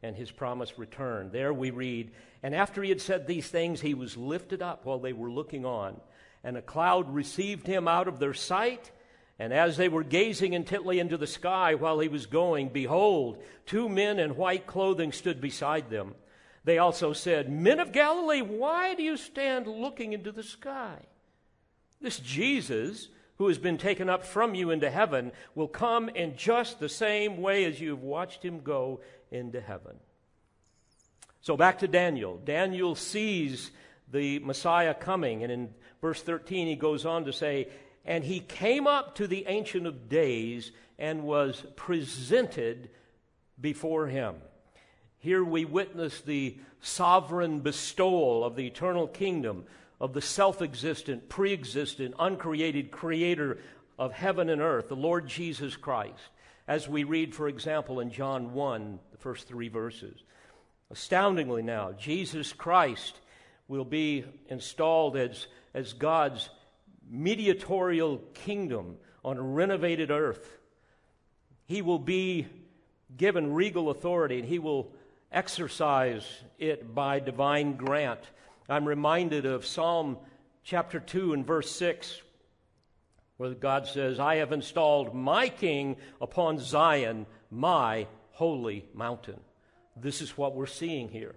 and 0.01 0.15
his 0.15 0.31
promised 0.31 0.77
return. 0.77 1.29
There 1.31 1.53
we 1.53 1.71
read, 1.71 2.11
And 2.41 2.55
after 2.55 2.81
he 2.81 2.89
had 2.89 3.01
said 3.01 3.27
these 3.27 3.47
things, 3.47 3.81
he 3.81 3.93
was 3.93 4.17
lifted 4.17 4.61
up 4.61 4.85
while 4.85 4.99
they 4.99 5.13
were 5.13 5.31
looking 5.31 5.65
on, 5.65 5.99
and 6.43 6.57
a 6.57 6.61
cloud 6.61 7.13
received 7.13 7.67
him 7.67 7.87
out 7.87 8.07
of 8.07 8.19
their 8.19 8.33
sight. 8.33 8.91
And 9.39 9.53
as 9.53 9.77
they 9.77 9.89
were 9.89 10.03
gazing 10.03 10.53
intently 10.53 10.99
into 10.99 11.17
the 11.17 11.27
sky 11.27 11.75
while 11.75 11.99
he 11.99 12.07
was 12.07 12.25
going, 12.27 12.69
behold, 12.69 13.41
two 13.65 13.89
men 13.89 14.19
in 14.19 14.35
white 14.35 14.67
clothing 14.67 15.11
stood 15.11 15.41
beside 15.41 15.89
them. 15.89 16.15
They 16.63 16.77
also 16.77 17.13
said, 17.13 17.51
Men 17.51 17.79
of 17.79 17.91
Galilee, 17.91 18.41
why 18.41 18.93
do 18.93 19.01
you 19.01 19.17
stand 19.17 19.65
looking 19.65 20.13
into 20.13 20.31
the 20.31 20.43
sky? 20.43 20.99
This 21.99 22.19
Jesus, 22.19 23.07
who 23.37 23.47
has 23.47 23.57
been 23.57 23.79
taken 23.79 24.09
up 24.09 24.23
from 24.23 24.53
you 24.53 24.69
into 24.69 24.91
heaven, 24.91 25.31
will 25.55 25.67
come 25.67 26.09
in 26.09 26.35
just 26.35 26.79
the 26.79 26.89
same 26.89 27.37
way 27.37 27.65
as 27.65 27.81
you 27.81 27.89
have 27.91 28.03
watched 28.03 28.43
him 28.43 28.61
go 28.61 29.01
into 29.31 29.59
heaven. 29.59 29.95
So 31.41 31.57
back 31.57 31.79
to 31.79 31.87
Daniel. 31.87 32.37
Daniel 32.37 32.93
sees 32.93 33.71
the 34.11 34.37
Messiah 34.39 34.93
coming, 34.93 35.41
and 35.41 35.51
in 35.51 35.73
verse 36.01 36.21
13 36.21 36.67
he 36.67 36.75
goes 36.75 37.05
on 37.05 37.25
to 37.25 37.33
say, 37.33 37.67
And 38.05 38.23
he 38.23 38.39
came 38.39 38.87
up 38.87 39.15
to 39.15 39.27
the 39.27 39.45
Ancient 39.47 39.87
of 39.87 40.09
Days 40.09 40.71
and 40.99 41.23
was 41.23 41.63
presented 41.75 42.89
before 43.59 44.07
him. 44.07 44.35
Here 45.19 45.43
we 45.43 45.65
witness 45.65 46.21
the 46.21 46.57
sovereign 46.81 47.59
bestowal 47.59 48.43
of 48.43 48.55
the 48.55 48.65
eternal 48.65 49.07
kingdom 49.07 49.65
of 49.99 50.13
the 50.13 50.21
self 50.21 50.63
existent, 50.63 51.29
pre 51.29 51.53
existent, 51.53 52.15
uncreated 52.17 52.89
creator 52.89 53.59
of 53.99 54.11
heaven 54.11 54.49
and 54.49 54.61
earth, 54.61 54.89
the 54.89 54.95
Lord 54.95 55.27
Jesus 55.27 55.75
Christ, 55.75 56.29
as 56.67 56.89
we 56.89 57.03
read, 57.03 57.35
for 57.35 57.47
example, 57.47 57.99
in 57.99 58.09
John 58.09 58.53
1, 58.53 58.99
the 59.11 59.17
first 59.19 59.47
three 59.47 59.67
verses. 59.67 60.23
Astoundingly, 60.89 61.61
now, 61.61 61.91
Jesus 61.91 62.51
Christ 62.51 63.19
will 63.67 63.85
be 63.85 64.25
installed 64.49 65.15
as, 65.15 65.45
as 65.73 65.93
God's 65.93 66.49
mediatorial 67.09 68.17
kingdom 68.33 68.97
on 69.23 69.37
a 69.37 69.41
renovated 69.41 70.11
earth. 70.11 70.57
He 71.65 71.81
will 71.81 71.99
be 71.99 72.47
given 73.15 73.53
regal 73.53 73.89
authority 73.89 74.39
and 74.39 74.47
he 74.47 74.59
will 74.59 74.91
exercise 75.31 76.25
it 76.57 76.93
by 76.93 77.19
divine 77.19 77.75
grant. 77.75 78.19
I'm 78.69 78.87
reminded 78.87 79.45
of 79.45 79.65
Psalm 79.65 80.17
chapter 80.63 80.99
2 80.99 81.33
and 81.33 81.45
verse 81.45 81.71
6, 81.71 82.21
where 83.37 83.53
God 83.53 83.87
says, 83.87 84.19
I 84.19 84.35
have 84.35 84.51
installed 84.51 85.15
my 85.15 85.49
king 85.49 85.97
upon 86.19 86.59
Zion, 86.59 87.25
my 87.49 88.07
holy 88.31 88.85
mountain. 88.93 89.39
This 89.95 90.21
is 90.21 90.37
what 90.37 90.55
we're 90.55 90.67
seeing 90.67 91.09
here. 91.09 91.35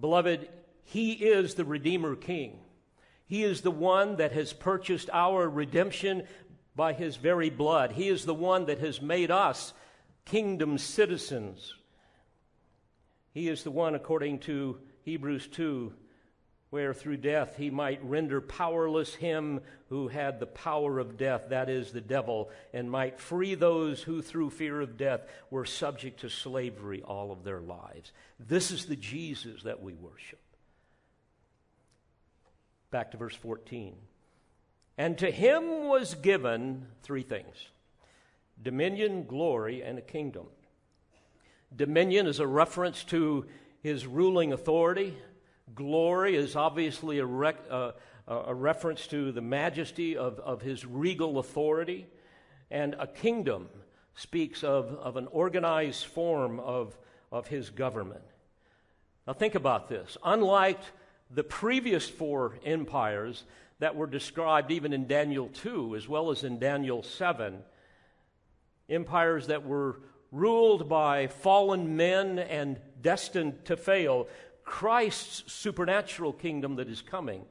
Beloved, 0.00 0.48
he 0.84 1.12
is 1.12 1.54
the 1.54 1.64
Redeemer 1.64 2.16
King. 2.16 2.58
He 3.26 3.42
is 3.42 3.62
the 3.62 3.70
one 3.70 4.16
that 4.16 4.32
has 4.32 4.52
purchased 4.52 5.08
our 5.12 5.48
redemption 5.48 6.24
by 6.76 6.92
his 6.92 7.16
very 7.16 7.50
blood. 7.50 7.92
He 7.92 8.08
is 8.08 8.24
the 8.24 8.34
one 8.34 8.66
that 8.66 8.78
has 8.80 9.00
made 9.00 9.30
us 9.30 9.72
kingdom 10.24 10.78
citizens. 10.78 11.74
He 13.32 13.48
is 13.48 13.62
the 13.62 13.70
one, 13.70 13.94
according 13.94 14.40
to 14.40 14.78
Hebrews 15.02 15.48
2, 15.48 15.92
where 16.70 16.94
through 16.94 17.18
death 17.18 17.56
he 17.56 17.70
might 17.70 18.04
render 18.04 18.40
powerless 18.40 19.14
him 19.14 19.60
who 19.88 20.08
had 20.08 20.40
the 20.40 20.46
power 20.46 20.98
of 20.98 21.16
death, 21.16 21.46
that 21.50 21.68
is, 21.68 21.92
the 21.92 22.00
devil, 22.00 22.50
and 22.72 22.90
might 22.90 23.20
free 23.20 23.54
those 23.54 24.02
who 24.02 24.20
through 24.20 24.50
fear 24.50 24.80
of 24.80 24.96
death 24.96 25.20
were 25.50 25.64
subject 25.64 26.20
to 26.20 26.28
slavery 26.28 27.02
all 27.02 27.30
of 27.30 27.44
their 27.44 27.60
lives. 27.60 28.12
This 28.40 28.70
is 28.70 28.86
the 28.86 28.96
Jesus 28.96 29.62
that 29.62 29.82
we 29.82 29.94
worship. 29.94 30.40
Back 32.94 33.10
to 33.10 33.16
verse 33.16 33.34
14. 33.34 33.96
And 34.96 35.18
to 35.18 35.28
him 35.28 35.88
was 35.88 36.14
given 36.14 36.86
three 37.02 37.24
things 37.24 37.56
dominion, 38.62 39.24
glory, 39.24 39.82
and 39.82 39.98
a 39.98 40.00
kingdom 40.00 40.46
Dominion 41.74 42.28
is 42.28 42.38
a 42.38 42.46
reference 42.46 43.02
to 43.06 43.46
his 43.82 44.06
ruling 44.06 44.52
authority. 44.52 45.18
Glory 45.74 46.36
is 46.36 46.54
obviously 46.54 47.18
a, 47.18 47.26
rec, 47.26 47.56
uh, 47.68 47.90
a 48.28 48.54
reference 48.54 49.08
to 49.08 49.32
the 49.32 49.40
majesty 49.40 50.16
of, 50.16 50.38
of 50.38 50.62
his 50.62 50.86
regal 50.86 51.40
authority. 51.40 52.06
And 52.70 52.94
a 53.00 53.08
kingdom 53.08 53.70
speaks 54.14 54.62
of, 54.62 54.92
of 55.00 55.16
an 55.16 55.26
organized 55.32 56.04
form 56.04 56.60
of, 56.60 56.96
of 57.32 57.48
his 57.48 57.70
government. 57.70 58.22
Now, 59.26 59.32
think 59.32 59.56
about 59.56 59.88
this. 59.88 60.16
Unlike 60.22 60.78
the 61.34 61.44
previous 61.44 62.08
four 62.08 62.58
empires 62.64 63.44
that 63.80 63.96
were 63.96 64.06
described 64.06 64.70
even 64.70 64.92
in 64.92 65.06
Daniel 65.06 65.48
2 65.48 65.96
as 65.96 66.08
well 66.08 66.30
as 66.30 66.44
in 66.44 66.58
Daniel 66.58 67.02
7, 67.02 67.58
empires 68.88 69.48
that 69.48 69.66
were 69.66 70.00
ruled 70.30 70.88
by 70.88 71.26
fallen 71.26 71.96
men 71.96 72.38
and 72.38 72.80
destined 73.02 73.64
to 73.64 73.76
fail, 73.76 74.28
Christ's 74.64 75.52
supernatural 75.52 76.32
kingdom 76.32 76.76
that 76.76 76.88
is 76.88 77.02
coming 77.02 77.44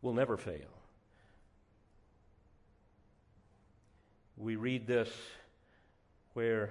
will 0.00 0.14
never 0.14 0.36
fail. 0.36 0.68
We 4.36 4.56
read 4.56 4.86
this 4.86 5.08
where 6.34 6.70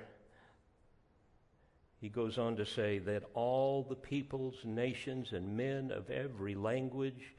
he 2.04 2.10
goes 2.10 2.38
on 2.38 2.58
to 2.58 2.66
say 2.66 3.00
that 3.00 3.24
all 3.34 3.82
the 3.82 3.96
peoples, 3.96 4.56
nations, 4.66 5.32
and 5.32 5.56
men 5.56 5.90
of 5.90 6.10
every 6.10 6.54
language 6.54 7.34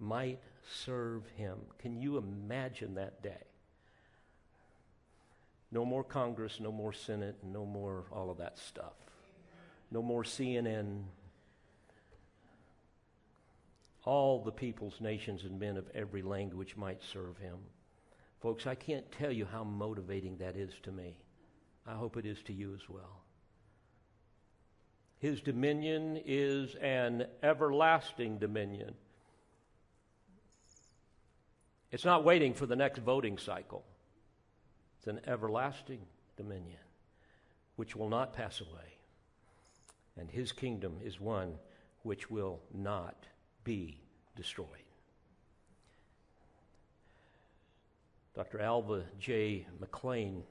might 0.00 0.40
serve 0.84 1.22
him. 1.36 1.56
Can 1.78 1.96
you 1.96 2.16
imagine 2.18 2.96
that 2.96 3.22
day? 3.22 3.44
No 5.70 5.84
more 5.84 6.02
Congress, 6.02 6.58
no 6.58 6.72
more 6.72 6.92
Senate, 6.92 7.36
no 7.44 7.64
more 7.64 8.02
all 8.10 8.30
of 8.30 8.38
that 8.38 8.58
stuff. 8.58 8.94
No 9.92 10.02
more 10.02 10.24
CNN. 10.24 11.04
All 14.04 14.42
the 14.42 14.50
peoples, 14.50 14.94
nations, 15.00 15.44
and 15.44 15.60
men 15.60 15.76
of 15.76 15.88
every 15.94 16.22
language 16.22 16.74
might 16.76 17.00
serve 17.00 17.38
him. 17.38 17.58
Folks, 18.40 18.66
I 18.66 18.74
can't 18.74 19.08
tell 19.12 19.30
you 19.30 19.46
how 19.46 19.62
motivating 19.62 20.38
that 20.38 20.56
is 20.56 20.72
to 20.82 20.90
me. 20.90 21.14
I 21.86 21.92
hope 21.92 22.16
it 22.16 22.26
is 22.26 22.42
to 22.46 22.52
you 22.52 22.74
as 22.74 22.88
well. 22.88 23.22
His 25.20 25.42
dominion 25.42 26.18
is 26.24 26.74
an 26.76 27.26
everlasting 27.42 28.38
dominion. 28.38 28.94
It's 31.92 32.06
not 32.06 32.24
waiting 32.24 32.54
for 32.54 32.64
the 32.64 32.76
next 32.76 33.00
voting 33.00 33.36
cycle. 33.36 33.84
It's 34.98 35.08
an 35.08 35.20
everlasting 35.26 36.00
dominion 36.38 36.78
which 37.76 37.94
will 37.94 38.08
not 38.08 38.32
pass 38.32 38.60
away. 38.60 38.96
And 40.18 40.30
his 40.30 40.52
kingdom 40.52 40.96
is 41.04 41.20
one 41.20 41.54
which 42.02 42.30
will 42.30 42.60
not 42.72 43.26
be 43.62 44.00
destroyed. 44.36 44.68
Dr. 48.34 48.60
Alva 48.60 49.04
J. 49.18 49.66
McClain, 49.82 50.42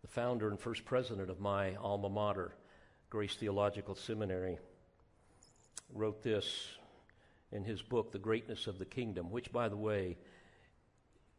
the 0.00 0.08
founder 0.08 0.48
and 0.48 0.58
first 0.58 0.84
president 0.84 1.30
of 1.30 1.38
my 1.38 1.76
alma 1.76 2.08
mater, 2.08 2.54
Grace 3.12 3.34
Theological 3.34 3.94
Seminary, 3.94 4.56
wrote 5.92 6.22
this 6.22 6.46
in 7.52 7.62
his 7.62 7.82
book, 7.82 8.10
The 8.10 8.18
Greatness 8.18 8.66
of 8.66 8.78
the 8.78 8.86
Kingdom, 8.86 9.30
which, 9.30 9.52
by 9.52 9.68
the 9.68 9.76
way, 9.76 10.16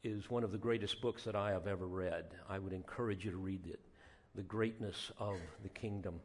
is 0.03 0.29
one 0.29 0.43
of 0.43 0.51
the 0.51 0.59
greatest 0.59 1.01
books 1.01 1.23
that 1.23 1.35
I 1.35 1.49
have 1.49 1.65
ever 1.65 1.87
read. 1.87 2.25
I 2.47 2.59
would 2.59 2.73
encourage 2.73 3.25
you 3.25 3.31
to 3.31 3.37
read 3.37 3.65
it 3.65 3.79
The 4.35 4.43
Greatness 4.43 5.11
of 5.17 5.39
the 5.63 5.69
Kingdom. 5.69 6.19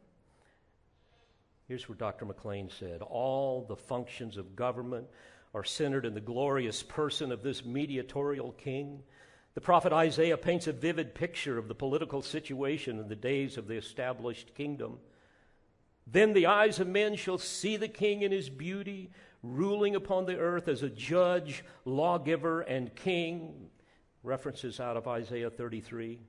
Here's 1.67 1.89
what 1.89 1.97
Dr. 1.97 2.27
McClain 2.27 2.69
said 2.71 3.01
All 3.01 3.65
the 3.67 3.75
functions 3.75 4.37
of 4.37 4.55
government 4.55 5.07
are 5.55 5.63
centered 5.63 6.05
in 6.05 6.13
the 6.13 6.21
glorious 6.21 6.83
person 6.83 7.31
of 7.31 7.41
this 7.41 7.65
mediatorial 7.65 8.51
king. 8.51 9.01
The 9.55 9.61
prophet 9.61 9.93
Isaiah 9.93 10.37
paints 10.37 10.67
a 10.67 10.73
vivid 10.73 11.15
picture 11.15 11.57
of 11.57 11.67
the 11.67 11.73
political 11.73 12.21
situation 12.21 12.99
in 12.99 13.07
the 13.07 13.15
days 13.15 13.57
of 13.57 13.67
the 13.67 13.77
established 13.77 14.53
kingdom. 14.53 14.99
Then 16.11 16.33
the 16.33 16.47
eyes 16.47 16.79
of 16.79 16.87
men 16.87 17.15
shall 17.15 17.37
see 17.37 17.77
the 17.77 17.87
king 17.87 18.21
in 18.21 18.31
his 18.31 18.49
beauty, 18.49 19.11
ruling 19.43 19.95
upon 19.95 20.25
the 20.25 20.37
earth 20.37 20.67
as 20.67 20.81
a 20.81 20.89
judge, 20.89 21.63
lawgiver, 21.85 22.61
and 22.61 22.95
king. 22.95 23.69
References 24.23 24.79
out 24.79 24.97
of 24.97 25.07
Isaiah 25.07 25.49
33. 25.49 26.19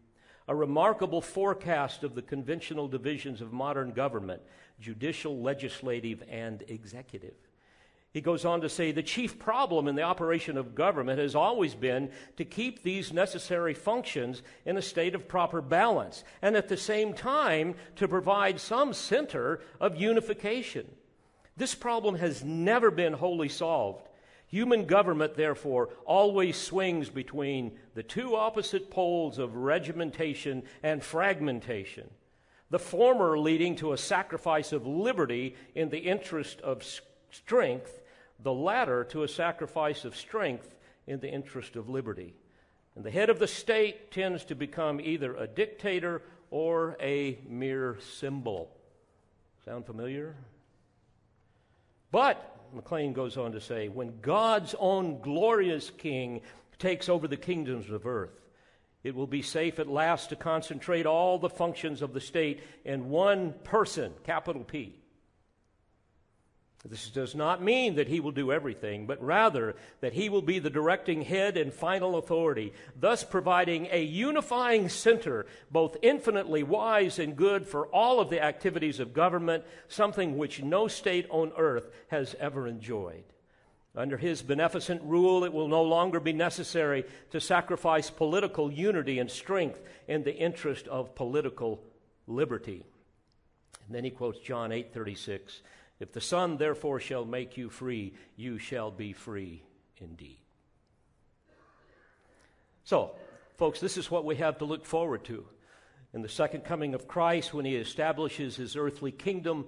A 0.48 0.54
remarkable 0.54 1.20
forecast 1.20 2.04
of 2.04 2.14
the 2.14 2.22
conventional 2.22 2.88
divisions 2.88 3.40
of 3.40 3.52
modern 3.52 3.92
government 3.92 4.42
judicial, 4.80 5.40
legislative, 5.40 6.22
and 6.28 6.62
executive. 6.68 7.34
He 8.12 8.20
goes 8.20 8.44
on 8.44 8.60
to 8.62 8.68
say 8.68 8.90
the 8.90 9.04
chief 9.04 9.38
problem 9.38 9.86
in 9.86 9.94
the 9.94 10.02
operation 10.02 10.58
of 10.58 10.74
government 10.74 11.20
has 11.20 11.36
always 11.36 11.76
been 11.76 12.10
to 12.36 12.44
keep 12.44 12.82
these 12.82 13.12
necessary 13.12 13.72
functions 13.72 14.42
in 14.64 14.76
a 14.76 14.82
state 14.82 15.14
of 15.14 15.28
proper 15.28 15.62
balance, 15.62 16.24
and 16.42 16.56
at 16.56 16.68
the 16.68 16.76
same 16.76 17.14
time 17.14 17.76
to 17.96 18.08
provide 18.08 18.58
some 18.58 18.92
center 18.92 19.60
of 19.80 19.96
unification. 19.96 20.90
This 21.56 21.74
problem 21.74 22.16
has 22.16 22.42
never 22.42 22.90
been 22.90 23.12
wholly 23.12 23.48
solved. 23.48 24.08
Human 24.48 24.86
government, 24.86 25.34
therefore, 25.34 25.90
always 26.04 26.56
swings 26.56 27.08
between 27.08 27.78
the 27.94 28.02
two 28.02 28.34
opposite 28.34 28.90
poles 28.90 29.38
of 29.38 29.54
regimentation 29.54 30.64
and 30.82 31.00
fragmentation, 31.00 32.10
the 32.70 32.78
former 32.80 33.38
leading 33.38 33.76
to 33.76 33.92
a 33.92 33.98
sacrifice 33.98 34.72
of 34.72 34.84
liberty 34.84 35.54
in 35.76 35.90
the 35.90 35.98
interest 35.98 36.60
of 36.62 36.82
strength, 37.30 37.99
the 38.42 38.52
latter 38.52 39.04
to 39.04 39.22
a 39.22 39.28
sacrifice 39.28 40.04
of 40.04 40.16
strength 40.16 40.74
in 41.06 41.20
the 41.20 41.28
interest 41.28 41.76
of 41.76 41.88
liberty. 41.88 42.34
And 42.96 43.04
the 43.04 43.10
head 43.10 43.30
of 43.30 43.38
the 43.38 43.46
state 43.46 44.10
tends 44.10 44.44
to 44.46 44.54
become 44.54 45.00
either 45.00 45.34
a 45.34 45.46
dictator 45.46 46.22
or 46.50 46.96
a 47.00 47.38
mere 47.48 47.98
symbol. 48.18 48.70
Sound 49.64 49.86
familiar? 49.86 50.34
But, 52.10 52.56
McClain 52.74 53.12
goes 53.12 53.36
on 53.36 53.52
to 53.52 53.60
say, 53.60 53.88
when 53.88 54.20
God's 54.20 54.74
own 54.78 55.20
glorious 55.20 55.90
king 55.90 56.40
takes 56.78 57.08
over 57.08 57.28
the 57.28 57.36
kingdoms 57.36 57.90
of 57.90 58.06
earth, 58.06 58.40
it 59.02 59.14
will 59.14 59.26
be 59.26 59.42
safe 59.42 59.78
at 59.78 59.88
last 59.88 60.28
to 60.28 60.36
concentrate 60.36 61.06
all 61.06 61.38
the 61.38 61.48
functions 61.48 62.02
of 62.02 62.12
the 62.12 62.20
state 62.20 62.62
in 62.84 63.08
one 63.08 63.54
person, 63.64 64.12
capital 64.24 64.64
P. 64.64 64.99
This 66.84 67.10
does 67.10 67.34
not 67.34 67.62
mean 67.62 67.96
that 67.96 68.08
he 68.08 68.20
will 68.20 68.32
do 68.32 68.50
everything, 68.50 69.06
but 69.06 69.22
rather 69.22 69.76
that 70.00 70.14
he 70.14 70.30
will 70.30 70.40
be 70.40 70.58
the 70.58 70.70
directing 70.70 71.22
head 71.22 71.58
and 71.58 71.74
final 71.74 72.16
authority, 72.16 72.72
thus 72.98 73.22
providing 73.22 73.88
a 73.90 74.02
unifying 74.02 74.88
center, 74.88 75.44
both 75.70 75.98
infinitely 76.00 76.62
wise 76.62 77.18
and 77.18 77.36
good 77.36 77.66
for 77.66 77.86
all 77.88 78.18
of 78.18 78.30
the 78.30 78.42
activities 78.42 78.98
of 78.98 79.12
government, 79.12 79.64
something 79.88 80.38
which 80.38 80.62
no 80.62 80.88
state 80.88 81.26
on 81.28 81.52
earth 81.58 81.90
has 82.08 82.34
ever 82.40 82.66
enjoyed. 82.66 83.24
Under 83.94 84.16
his 84.16 84.40
beneficent 84.40 85.02
rule, 85.02 85.44
it 85.44 85.52
will 85.52 85.68
no 85.68 85.82
longer 85.82 86.18
be 86.18 86.32
necessary 86.32 87.04
to 87.32 87.40
sacrifice 87.40 88.08
political 88.08 88.70
unity 88.70 89.18
and 89.18 89.30
strength 89.30 89.82
in 90.08 90.22
the 90.22 90.34
interest 90.34 90.88
of 90.88 91.14
political 91.14 91.82
liberty. 92.26 92.86
And 93.86 93.94
then 93.94 94.04
he 94.04 94.10
quotes 94.10 94.38
John 94.38 94.70
8:36. 94.70 95.60
If 96.00 96.12
the 96.12 96.20
Son 96.20 96.56
therefore 96.56 96.98
shall 96.98 97.26
make 97.26 97.58
you 97.58 97.68
free, 97.68 98.14
you 98.34 98.58
shall 98.58 98.90
be 98.90 99.12
free 99.12 99.62
indeed. 99.98 100.38
So, 102.84 103.12
folks, 103.58 103.80
this 103.80 103.98
is 103.98 104.10
what 104.10 104.24
we 104.24 104.36
have 104.36 104.58
to 104.58 104.64
look 104.64 104.86
forward 104.86 105.24
to. 105.24 105.44
In 106.12 106.22
the 106.22 106.28
second 106.28 106.64
coming 106.64 106.94
of 106.94 107.06
Christ, 107.06 107.54
when 107.54 107.66
he 107.66 107.76
establishes 107.76 108.56
his 108.56 108.76
earthly 108.76 109.12
kingdom 109.12 109.66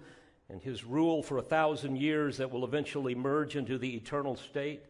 and 0.49 0.61
his 0.61 0.85
rule 0.85 1.23
for 1.23 1.39
a 1.39 1.43
thousand 1.43 1.97
years 1.97 2.39
that 2.39 2.51
will 2.51 2.65
eventually 2.65 3.15
merge 3.15 3.55
into 3.55 3.79
the 3.79 3.95
eternal 3.95 4.37
state, 4.37 4.83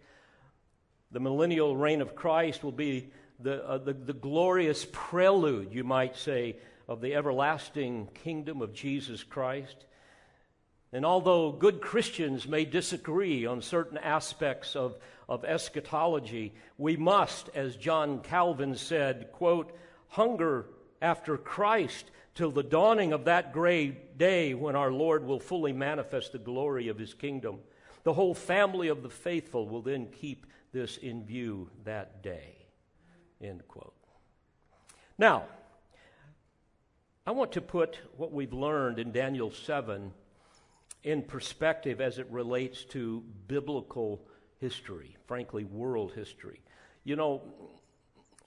the 1.11 1.21
millennial 1.21 1.77
reign 1.77 2.01
of 2.01 2.15
Christ 2.15 2.65
will 2.65 2.73
be 2.73 3.11
the, 3.39 3.63
uh, 3.67 3.79
the, 3.79 3.93
the 3.93 4.15
glorious 4.15 4.87
prelude, 4.93 5.75
you 5.75 5.85
might 5.85 6.17
say, 6.17 6.57
of 6.89 7.01
the 7.01 7.15
everlasting 7.15 8.09
kingdom 8.15 8.63
of 8.63 8.73
Jesus 8.73 9.23
Christ. 9.25 9.85
And 10.93 11.07
although 11.07 11.53
good 11.53 11.81
Christians 11.81 12.47
may 12.47 12.67
disagree 12.67 13.47
on 13.47 13.63
certain 13.63 13.97
aspects 13.97 14.77
of, 14.77 14.97
of 15.29 15.45
eschatology, 15.45 16.53
we 16.77 16.97
must, 16.97 17.49
as 17.55 17.77
John 17.77 18.21
Calvin 18.21 18.77
said, 18.77 19.33
quote, 19.33 19.75
hunger 20.09 20.67
after 21.01 21.39
Christ 21.39 22.11
till 22.35 22.51
the 22.51 22.63
dawning 22.63 23.15
of 23.15 23.25
that 23.25 23.55
great 23.55 24.19
day 24.19 24.53
when 24.53 24.77
our 24.77 24.93
Lord 24.93 25.25
will 25.25 25.41
fully 25.41 25.73
manifest 25.73 26.33
the 26.33 26.39
glory 26.39 26.89
of 26.89 26.99
his 26.99 27.15
kingdom. 27.15 27.59
The 28.05 28.13
whole 28.13 28.35
family 28.35 28.89
of 28.89 29.03
the 29.03 29.11
faithful 29.11 29.69
will 29.69 29.83
then 29.83 30.09
keep 30.09 30.47
this 30.73 30.99
in 30.99 31.25
view 31.25 31.71
that 31.85 32.23
day. 32.23 32.57
End 33.41 33.67
quote. 33.67 33.95
Now, 35.17 35.45
I 37.27 37.31
want 37.31 37.53
to 37.53 37.61
put 37.61 37.99
what 38.17 38.33
we've 38.33 38.53
learned 38.53 38.99
in 38.99 39.13
Daniel 39.13 39.51
7 39.51 40.13
in 41.03 41.23
perspective 41.23 42.01
as 42.01 42.19
it 42.19 42.27
relates 42.31 42.85
to 42.85 43.23
biblical 43.49 44.25
history, 44.61 45.17
frankly, 45.27 45.65
world 45.65 46.13
history. 46.15 46.61
You 47.05 47.17
know, 47.17 47.43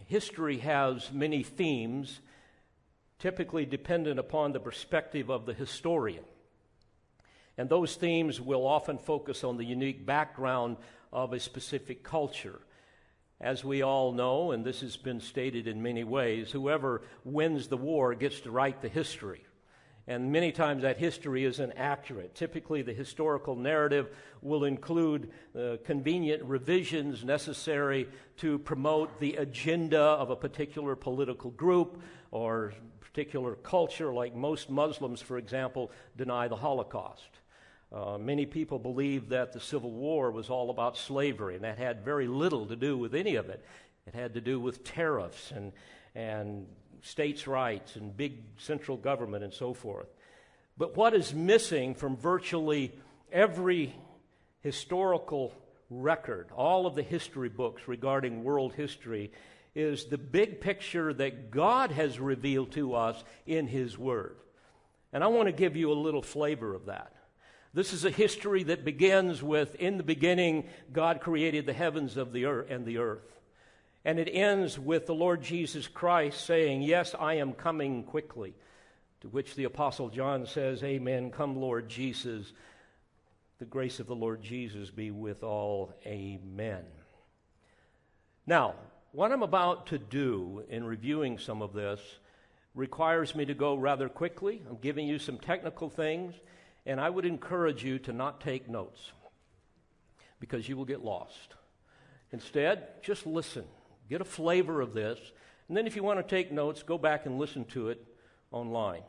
history 0.05 0.59
has 0.59 1.11
many 1.11 1.43
themes, 1.43 2.21
typically 3.19 3.65
dependent 3.65 4.19
upon 4.19 4.53
the 4.53 4.59
perspective 4.59 5.29
of 5.29 5.45
the 5.45 5.53
historian. 5.53 6.23
And 7.57 7.69
those 7.69 7.95
themes 7.95 8.39
will 8.41 8.65
often 8.65 8.97
focus 8.97 9.43
on 9.43 9.57
the 9.57 9.65
unique 9.65 10.05
background 10.05 10.77
of 11.11 11.33
a 11.33 11.39
specific 11.39 12.03
culture. 12.03 12.59
As 13.39 13.63
we 13.63 13.81
all 13.81 14.11
know, 14.11 14.51
and 14.51 14.65
this 14.65 14.81
has 14.81 14.95
been 14.97 15.19
stated 15.19 15.67
in 15.67 15.81
many 15.81 16.03
ways, 16.03 16.51
whoever 16.51 17.01
wins 17.23 17.67
the 17.67 17.77
war 17.77 18.15
gets 18.15 18.39
to 18.41 18.51
write 18.51 18.81
the 18.81 18.89
history. 18.89 19.44
And 20.07 20.31
many 20.31 20.51
times 20.51 20.83
that 20.83 20.97
history 20.97 21.45
is 21.45 21.59
inaccurate. 21.59 22.35
Typically, 22.35 22.83
the 22.83 22.93
historical 22.93 23.55
narrative 23.55 24.09
will 24.41 24.65
include 24.65 25.31
uh, 25.57 25.77
convenient 25.83 26.43
revisions 26.43 27.23
necessary 27.23 28.07
to 28.37 28.59
promote 28.59 29.19
the 29.19 29.35
agenda 29.37 29.99
of 29.99 30.29
a 30.29 30.35
particular 30.35 30.95
political 30.95 31.49
group 31.51 32.01
or 32.29 32.73
particular 32.99 33.55
culture, 33.55 34.13
like 34.13 34.35
most 34.35 34.69
Muslims, 34.69 35.21
for 35.21 35.37
example, 35.37 35.89
deny 36.17 36.47
the 36.47 36.55
Holocaust. 36.55 37.29
Uh, 37.91 38.17
many 38.17 38.45
people 38.45 38.77
believe 38.77 39.29
that 39.29 39.53
the 39.53 39.59
Civil 39.59 39.91
War 39.91 40.29
was 40.29 40.49
all 40.49 40.69
about 40.69 40.97
slavery, 40.97 41.55
and 41.55 41.63
that 41.63 41.77
had 41.77 42.03
very 42.03 42.27
little 42.27 42.65
to 42.65 42.75
do 42.75 42.97
with 42.97 43.15
any 43.15 43.35
of 43.35 43.49
it. 43.49 43.63
It 44.05 44.13
had 44.13 44.33
to 44.33 44.41
do 44.41 44.59
with 44.59 44.83
tariffs 44.83 45.51
and, 45.51 45.71
and 46.13 46.67
states' 47.05 47.45
rights 47.45 47.95
and 47.95 48.17
big 48.17 48.43
central 48.57 48.97
government 48.97 49.43
and 49.43 49.53
so 49.53 49.73
forth. 49.73 50.07
But 50.77 50.97
what 50.97 51.13
is 51.13 51.33
missing 51.33 51.93
from 51.93 52.17
virtually 52.17 52.97
every 53.31 53.95
historical 54.61 55.53
record, 55.89 56.49
all 56.55 56.87
of 56.87 56.95
the 56.95 57.03
history 57.03 57.47
books 57.47 57.87
regarding 57.87 58.43
world 58.43 58.73
history, 58.73 59.31
is 59.75 60.05
the 60.05 60.17
big 60.17 60.61
picture 60.61 61.13
that 61.13 61.51
God 61.51 61.91
has 61.91 62.19
revealed 62.19 62.71
to 62.71 62.95
us 62.95 63.23
in 63.45 63.67
His 63.67 63.97
Word. 63.97 64.37
And 65.13 65.23
I 65.23 65.27
want 65.27 65.47
to 65.47 65.53
give 65.53 65.75
you 65.75 65.91
a 65.91 65.93
little 65.93 66.23
flavor 66.23 66.73
of 66.73 66.87
that. 66.87 67.13
This 67.73 67.93
is 67.93 68.03
a 68.03 68.09
history 68.09 68.63
that 68.63 68.83
begins 68.83 69.43
with 69.43 69.75
In 69.75 69.97
the 69.97 70.03
beginning, 70.03 70.69
God 70.91 71.21
created 71.21 71.65
the 71.65 71.73
heavens 71.73 72.17
of 72.17 72.33
the 72.33 72.45
earth 72.45 72.67
and 72.69 72.85
the 72.85 72.97
earth. 72.97 73.39
And 74.05 74.19
it 74.19 74.29
ends 74.29 74.77
with 74.77 75.07
the 75.07 75.15
Lord 75.15 75.41
Jesus 75.41 75.87
Christ 75.87 76.45
saying, 76.45 76.83
Yes, 76.83 77.15
I 77.19 77.35
am 77.35 77.53
coming 77.53 78.03
quickly. 78.03 78.53
To 79.21 79.27
which 79.29 79.55
the 79.55 79.63
Apostle 79.63 80.09
John 80.09 80.45
says, 80.45 80.83
Amen. 80.83 81.31
Come, 81.31 81.57
Lord 81.57 81.89
Jesus. 81.89 82.53
The 83.57 83.65
grace 83.65 83.99
of 83.99 84.05
the 84.05 84.15
Lord 84.15 84.43
Jesus 84.43 84.91
be 84.91 85.09
with 85.09 85.41
all. 85.41 85.91
Amen. 86.05 86.83
Now, 88.45 88.75
what 89.11 89.31
I'm 89.31 89.41
about 89.41 89.87
to 89.87 89.97
do 89.97 90.63
in 90.69 90.83
reviewing 90.83 91.39
some 91.39 91.63
of 91.63 91.73
this 91.73 91.99
requires 92.75 93.33
me 93.33 93.45
to 93.45 93.53
go 93.55 93.75
rather 93.75 94.09
quickly. 94.09 94.61
I'm 94.69 94.77
giving 94.77 95.07
you 95.07 95.17
some 95.17 95.37
technical 95.37 95.89
things, 95.89 96.35
and 96.85 96.99
I 96.99 97.09
would 97.09 97.25
encourage 97.25 97.83
you 97.83 97.97
to 97.99 98.13
not 98.13 98.41
take 98.41 98.69
notes 98.69 99.13
because 100.39 100.69
you 100.69 100.77
will 100.77 100.85
get 100.85 101.03
lost. 101.03 101.55
Instead, 102.31 103.01
just 103.01 103.25
listen. 103.25 103.63
Get 104.09 104.21
a 104.21 104.25
flavor 104.25 104.81
of 104.81 104.93
this. 104.93 105.19
And 105.67 105.75
then 105.75 105.87
if 105.87 105.95
you 105.95 106.03
want 106.03 106.19
to 106.19 106.35
take 106.35 106.51
notes, 106.51 106.83
go 106.83 106.97
back 106.97 107.25
and 107.25 107.39
listen 107.39 107.65
to 107.65 107.89
it 107.89 108.05
online. 108.51 109.01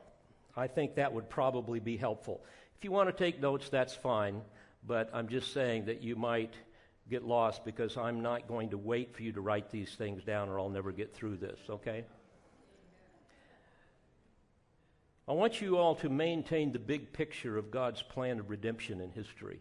I 0.57 0.67
think 0.67 0.95
that 0.95 1.13
would 1.13 1.29
probably 1.29 1.81
be 1.81 1.97
helpful. 1.97 2.43
If 2.79 2.85
you 2.85 2.93
want 2.93 3.09
to 3.09 3.25
take 3.25 3.41
notes, 3.41 3.69
that's 3.69 3.95
fine, 3.95 4.41
but 4.87 5.11
I'm 5.13 5.29
just 5.29 5.53
saying 5.53 5.87
that 5.87 6.03
you 6.03 6.17
might 6.17 6.55
get 7.11 7.25
lost 7.25 7.65
because 7.65 7.97
I'm 7.97 8.21
not 8.21 8.49
going 8.49 8.71
to 8.71 8.79
wait 8.79 9.15
for 9.15 9.23
you 9.23 9.33
to 9.33 9.41
write 9.41 9.71
these 9.71 9.95
things 9.95 10.25
down 10.25 10.49
or 10.49 10.59
I'll 10.59 10.71
never 10.71 10.93
get 10.93 11.15
through 11.15 11.37
this, 11.37 11.59
okay? 11.69 12.05
I 15.29 15.33
want 15.33 15.61
you 15.61 15.77
all 15.77 15.95
to 15.97 16.09
maintain 16.09 16.73
the 16.73 16.79
big 16.79 17.13
picture 17.13 17.59
of 17.59 17.71
God's 17.71 18.03
plan 18.03 18.39
of 18.39 18.49
redemption 18.49 19.01
in 19.01 19.11
history. 19.11 19.61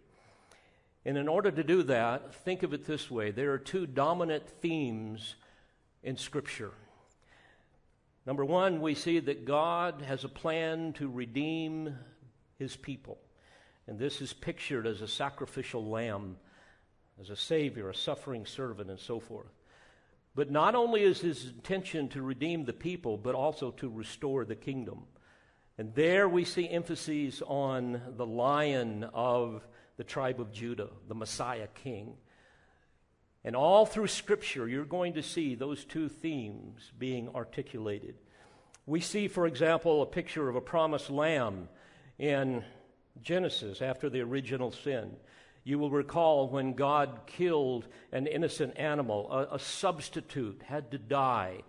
And 1.06 1.18
in 1.18 1.28
order 1.28 1.52
to 1.52 1.64
do 1.64 1.84
that, 1.84 2.34
think 2.34 2.64
of 2.64 2.74
it 2.74 2.86
this 2.86 3.12
way 3.12 3.32
there 3.32 3.54
are 3.54 3.60
two 3.60 3.86
dominant 3.86 4.50
themes 4.62 5.36
in 6.04 6.18
Scripture. 6.18 6.72
Number 8.26 8.44
one, 8.44 8.82
we 8.82 8.96
see 8.96 9.20
that 9.20 9.46
God 9.46 10.02
has 10.02 10.24
a 10.24 10.30
plan 10.30 10.94
to 10.94 11.08
redeem 11.08 11.96
his 12.58 12.76
people. 12.76 13.20
And 13.88 14.00
this 14.00 14.20
is 14.20 14.34
pictured 14.34 14.88
as 14.88 15.02
a 15.02 15.08
sacrificial 15.08 15.86
lamb, 15.86 16.38
as 17.22 17.30
a 17.30 17.36
savior, 17.36 17.90
a 17.90 17.96
suffering 17.96 18.48
servant, 18.48 18.90
and 18.90 19.00
so 19.00 19.20
forth. 19.20 19.52
But 20.34 20.50
not 20.50 20.74
only 20.74 21.04
is 21.04 21.22
his 21.22 21.46
intention 21.46 22.10
to 22.10 22.24
redeem 22.24 22.66
the 22.66 22.74
people, 22.74 23.16
but 23.16 23.36
also 23.36 23.70
to 23.72 23.90
restore 23.90 24.44
the 24.44 24.56
kingdom. 24.56 25.04
And 25.78 25.94
there 25.94 26.28
we 26.28 26.46
see 26.46 26.68
emphases 26.68 27.44
on 27.46 28.02
the 28.18 28.26
lion 28.26 29.04
of 29.14 29.68
the 29.98 30.04
tribe 30.04 30.40
of 30.40 30.52
Judah, 30.52 30.90
the 31.08 31.16
Messiah 31.16 31.68
king. 31.84 32.16
And 33.44 33.56
all 33.56 33.86
through 33.86 34.08
Scripture, 34.08 34.68
you're 34.68 34.86
going 34.86 35.14
to 35.14 35.24
see 35.24 35.56
those 35.56 35.86
two 35.86 36.10
themes 36.10 36.92
being 36.98 37.30
articulated. 37.36 38.16
We 38.86 39.02
see, 39.02 39.28
for 39.28 39.46
example, 39.48 40.02
a 40.02 40.08
picture 40.08 40.50
of 40.50 40.56
a 40.56 40.62
promised 40.62 41.10
lamb 41.10 41.70
in 42.18 42.64
Genesis 43.22 43.82
after 43.82 44.10
the 44.10 44.22
original 44.22 44.72
sin. 44.72 45.16
You 45.64 45.80
will 45.80 45.90
recall 45.90 46.48
when 46.48 46.74
God 46.74 47.22
killed 47.26 47.88
an 48.12 48.28
innocent 48.28 48.78
animal, 48.78 49.32
a, 49.32 49.56
a, 49.56 49.60
substitute 49.60 50.62
had 50.64 50.92
to 50.92 51.00
die 51.00 51.64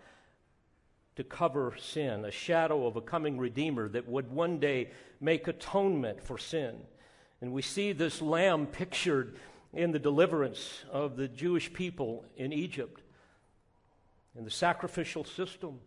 to 1.17 1.25
cover 1.25 1.75
sin, 1.79 2.27
a 2.27 2.31
shadow 2.31 2.87
of 2.87 2.97
a 2.97 3.01
coming 3.01 3.39
Redeemer 3.39 3.89
that 3.89 4.07
would 4.07 4.31
one 4.31 4.59
day 4.59 4.91
make 5.19 5.49
atonement 5.49 6.23
for 6.23 6.37
sin. 6.37 6.77
And 7.41 7.53
we 7.53 7.63
see 7.63 7.93
this 7.93 8.23
lamb 8.23 8.67
pictured 8.67 9.37
in 9.73 9.93
the 9.93 9.99
deliverance 9.99 10.85
of 10.91 11.17
the 11.17 11.29
Jewish 11.29 11.73
people 11.73 12.25
in 12.37 12.53
Egypt. 12.53 13.03
In 14.37 14.45
the 14.45 14.51
sacrificial 14.51 15.25
system, 15.25 15.81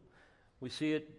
we 0.60 0.70
see 0.70 0.94
it 0.94 1.10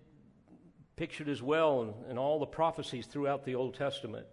pictured 0.97 1.29
as 1.29 1.43
well 1.43 1.83
in, 1.83 2.13
in 2.13 2.19
all 2.19 2.39
the 2.39 2.47
prophecies 2.47 3.07
throughout 3.07 3.45
the 3.45 3.55
Old 3.55 3.75
Testament. 3.75 4.27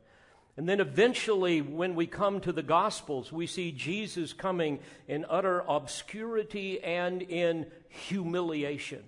And 0.58 0.68
then 0.68 0.80
eventually, 0.80 1.62
when 1.62 1.94
we 1.94 2.08
come 2.08 2.42
to 2.42 2.52
the 2.52 2.64
Gospels, 2.64 3.32
we 3.32 3.46
see 3.46 3.72
Jesus 3.72 4.34
coming 4.34 4.80
in 5.08 5.24
utter 5.30 5.64
obscurity 5.68 6.84
and 6.84 7.22
in 7.22 7.68
humiliation. 7.90 9.04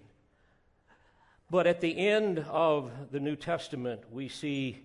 But 1.50 1.66
at 1.66 1.82
the 1.82 2.08
end 2.08 2.46
of 2.48 2.92
the 3.12 3.20
New 3.20 3.36
Testament, 3.36 4.02
we 4.12 4.30
see 4.30 4.84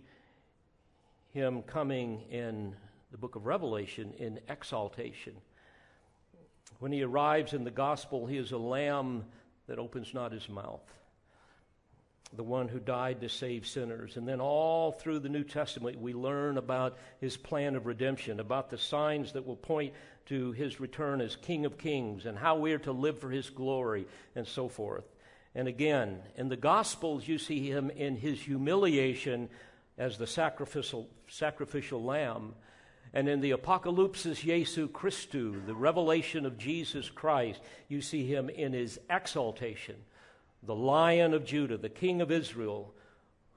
him 1.34 1.62
coming 1.62 2.22
in 2.30 2.76
the 3.10 3.18
book 3.18 3.34
of 3.34 3.44
Revelation 3.44 4.14
in 4.18 4.38
exaltation. 4.48 5.34
When 6.78 6.92
he 6.92 7.02
arrives 7.02 7.52
in 7.52 7.64
the 7.64 7.72
gospel, 7.72 8.24
he 8.24 8.36
is 8.36 8.52
a 8.52 8.56
lamb 8.56 9.24
that 9.66 9.80
opens 9.80 10.14
not 10.14 10.30
his 10.30 10.48
mouth, 10.48 10.88
the 12.36 12.44
one 12.44 12.68
who 12.68 12.78
died 12.78 13.20
to 13.20 13.28
save 13.28 13.66
sinners. 13.66 14.16
And 14.16 14.28
then 14.28 14.40
all 14.40 14.92
through 14.92 15.18
the 15.18 15.28
New 15.28 15.42
Testament, 15.42 16.00
we 16.00 16.14
learn 16.14 16.56
about 16.56 16.98
his 17.20 17.36
plan 17.36 17.74
of 17.74 17.86
redemption, 17.86 18.38
about 18.38 18.70
the 18.70 18.78
signs 18.78 19.32
that 19.32 19.44
will 19.44 19.56
point 19.56 19.92
to 20.26 20.52
his 20.52 20.78
return 20.78 21.20
as 21.20 21.34
King 21.34 21.66
of 21.66 21.78
Kings, 21.78 22.26
and 22.26 22.38
how 22.38 22.56
we 22.56 22.72
are 22.72 22.78
to 22.78 22.92
live 22.92 23.18
for 23.18 23.30
his 23.30 23.50
glory, 23.50 24.06
and 24.36 24.46
so 24.46 24.68
forth. 24.68 25.04
And 25.56 25.66
again, 25.66 26.20
in 26.36 26.48
the 26.48 26.56
Gospels, 26.56 27.26
you 27.26 27.38
see 27.38 27.68
him 27.68 27.90
in 27.90 28.16
his 28.16 28.40
humiliation 28.40 29.48
as 29.98 30.18
the 30.18 30.26
sacrificial, 30.26 31.08
sacrificial 31.28 32.02
lamb. 32.02 32.54
And 33.12 33.28
in 33.28 33.40
the 33.40 33.52
Apocalypsis 33.52 34.44
Jesu 34.44 34.88
Christu, 34.88 35.64
the 35.66 35.74
revelation 35.74 36.44
of 36.44 36.58
Jesus 36.58 37.08
Christ, 37.08 37.60
you 37.88 38.00
see 38.00 38.26
him 38.26 38.48
in 38.48 38.72
his 38.72 38.98
exaltation, 39.08 39.96
the 40.62 40.74
lion 40.74 41.32
of 41.32 41.44
Judah, 41.44 41.76
the 41.76 41.88
king 41.88 42.20
of 42.20 42.32
Israel, 42.32 42.92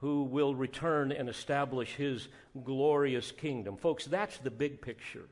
who 0.00 0.22
will 0.22 0.54
return 0.54 1.10
and 1.10 1.28
establish 1.28 1.94
his 1.96 2.28
glorious 2.64 3.32
kingdom. 3.32 3.76
Folks, 3.76 4.04
that's 4.04 4.38
the 4.38 4.50
big 4.50 4.80
picture. 4.80 5.24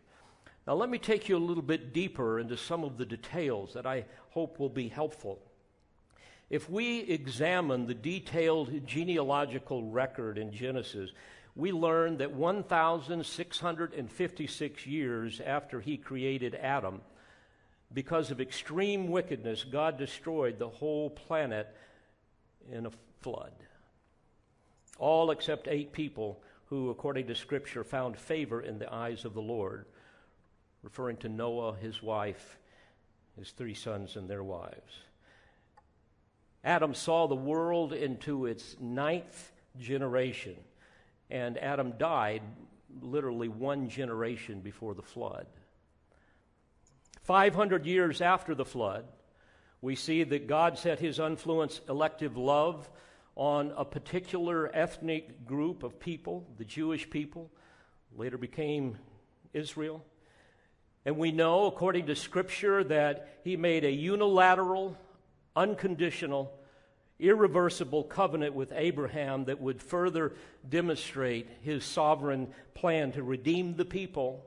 Now, 0.67 0.75
let 0.75 0.91
me 0.91 0.99
take 0.99 1.29
you 1.29 1.37
a 1.37 1.39
little 1.39 1.63
bit 1.63 1.93
deeper 1.93 2.41
into 2.41 2.57
some 2.57 2.83
of 2.83 2.99
the 2.99 3.07
details 3.07 3.75
that 3.75 3.87
I 3.87 4.07
hope 4.31 4.59
will 4.59 4.69
be 4.69 4.89
helpful. 4.89 5.39
If 6.49 6.71
we 6.71 7.01
examine 7.01 7.87
the 7.87 7.95
detailed 7.95 8.87
genealogical 8.87 9.91
record 9.91 10.39
in 10.39 10.53
Genesis, 10.53 11.11
we 11.57 11.73
learn 11.73 12.19
that 12.19 12.31
1,656 12.33 14.87
years 14.87 15.41
after 15.41 15.81
he 15.81 15.97
created 15.97 16.55
Adam, 16.55 17.01
because 17.93 18.31
of 18.31 18.41
extreme 18.41 19.09
wickedness, 19.09 19.65
God 19.65 19.99
destroyed 19.99 20.59
the 20.59 20.69
whole 20.69 21.11
planet 21.11 21.75
in 22.71 22.87
a 22.87 22.91
flood. 23.21 23.53
All 24.99 25.31
except 25.31 25.69
eight 25.69 25.93
people 25.93 26.41
who, 26.67 26.91
according 26.91 27.27
to 27.29 27.35
Scripture, 27.35 27.85
found 27.85 28.17
favor 28.17 28.61
in 28.61 28.79
the 28.79 28.93
eyes 28.93 29.25
of 29.25 29.35
the 29.35 29.43
Lord, 29.43 29.87
referring 30.83 31.17
to 31.19 31.29
Noah, 31.29 31.77
his 31.77 32.03
wife, 32.03 32.59
his 33.39 33.51
three 33.51 33.75
sons, 33.75 34.17
and 34.17 34.29
their 34.29 34.45
wives. 34.45 35.06
Adam 36.67 36.93
saw 36.93 37.29
the 37.29 37.35
world 37.35 37.93
into 37.93 38.47
its 38.47 38.77
ninth 38.81 39.53
generation 39.79 40.57
and 41.31 41.57
Adam 41.59 41.93
died 41.97 42.43
literally 43.01 43.47
one 43.47 43.89
generation 43.89 44.61
before 44.61 44.93
the 44.93 45.03
flood. 45.03 45.47
500 47.23 47.87
years 47.87 48.21
after 48.21 48.55
the 48.55 48.65
flood, 48.65 49.05
we 49.81 49.95
see 49.95 50.25
that 50.25 50.49
God 50.49 50.77
set 50.77 50.99
his 50.99 51.21
influence, 51.21 51.81
elective 51.89 52.37
love 52.37 52.91
on 53.37 53.73
a 53.77 53.85
particular 53.85 54.69
ethnic 54.75 55.47
group 55.47 55.85
of 55.85 56.01
people, 56.01 56.49
the 56.59 56.65
Jewish 56.65 57.09
people, 57.09 57.49
later 58.17 58.39
became 58.39 58.99
Israel. 59.53 60.05
And 61.05 61.17
we 61.17 61.31
know, 61.31 61.67
according 61.67 62.07
to 62.07 62.17
Scripture, 62.17 62.83
that 62.85 63.39
he 63.45 63.57
made 63.57 63.85
a 63.85 63.91
unilateral, 63.91 64.97
unconditional, 65.57 66.53
irreversible 67.19 68.05
covenant 68.05 68.55
with 68.55 68.73
Abraham 68.75 69.47
that 69.47 69.61
would 69.61 69.83
further 69.83 70.35
demonstrate 70.69 71.49
his 71.63 71.85
sovereign 71.85 72.49
plan 72.75 73.13
to 73.13 73.23
redeem 73.23 73.75
the 73.75 73.85
people 73.85 74.45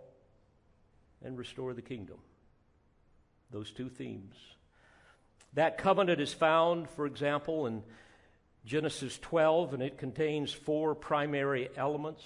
and 1.24 1.38
restore 1.38 1.74
the 1.74 1.82
kingdom. 1.82 2.18
Those 3.52 3.72
two 3.72 3.90
themes. 3.90 4.36
That 5.54 5.80
covenant 5.80 6.22
is 6.22 6.34
found, 6.34 6.90
for 6.92 7.08
example, 7.08 7.66
in 7.66 7.84
Genesis 8.66 9.18
12, 9.18 9.74
and 9.74 9.82
it 9.82 9.98
contains 9.98 10.54
four 10.54 10.94
primary 10.94 11.70
elements. 11.76 12.24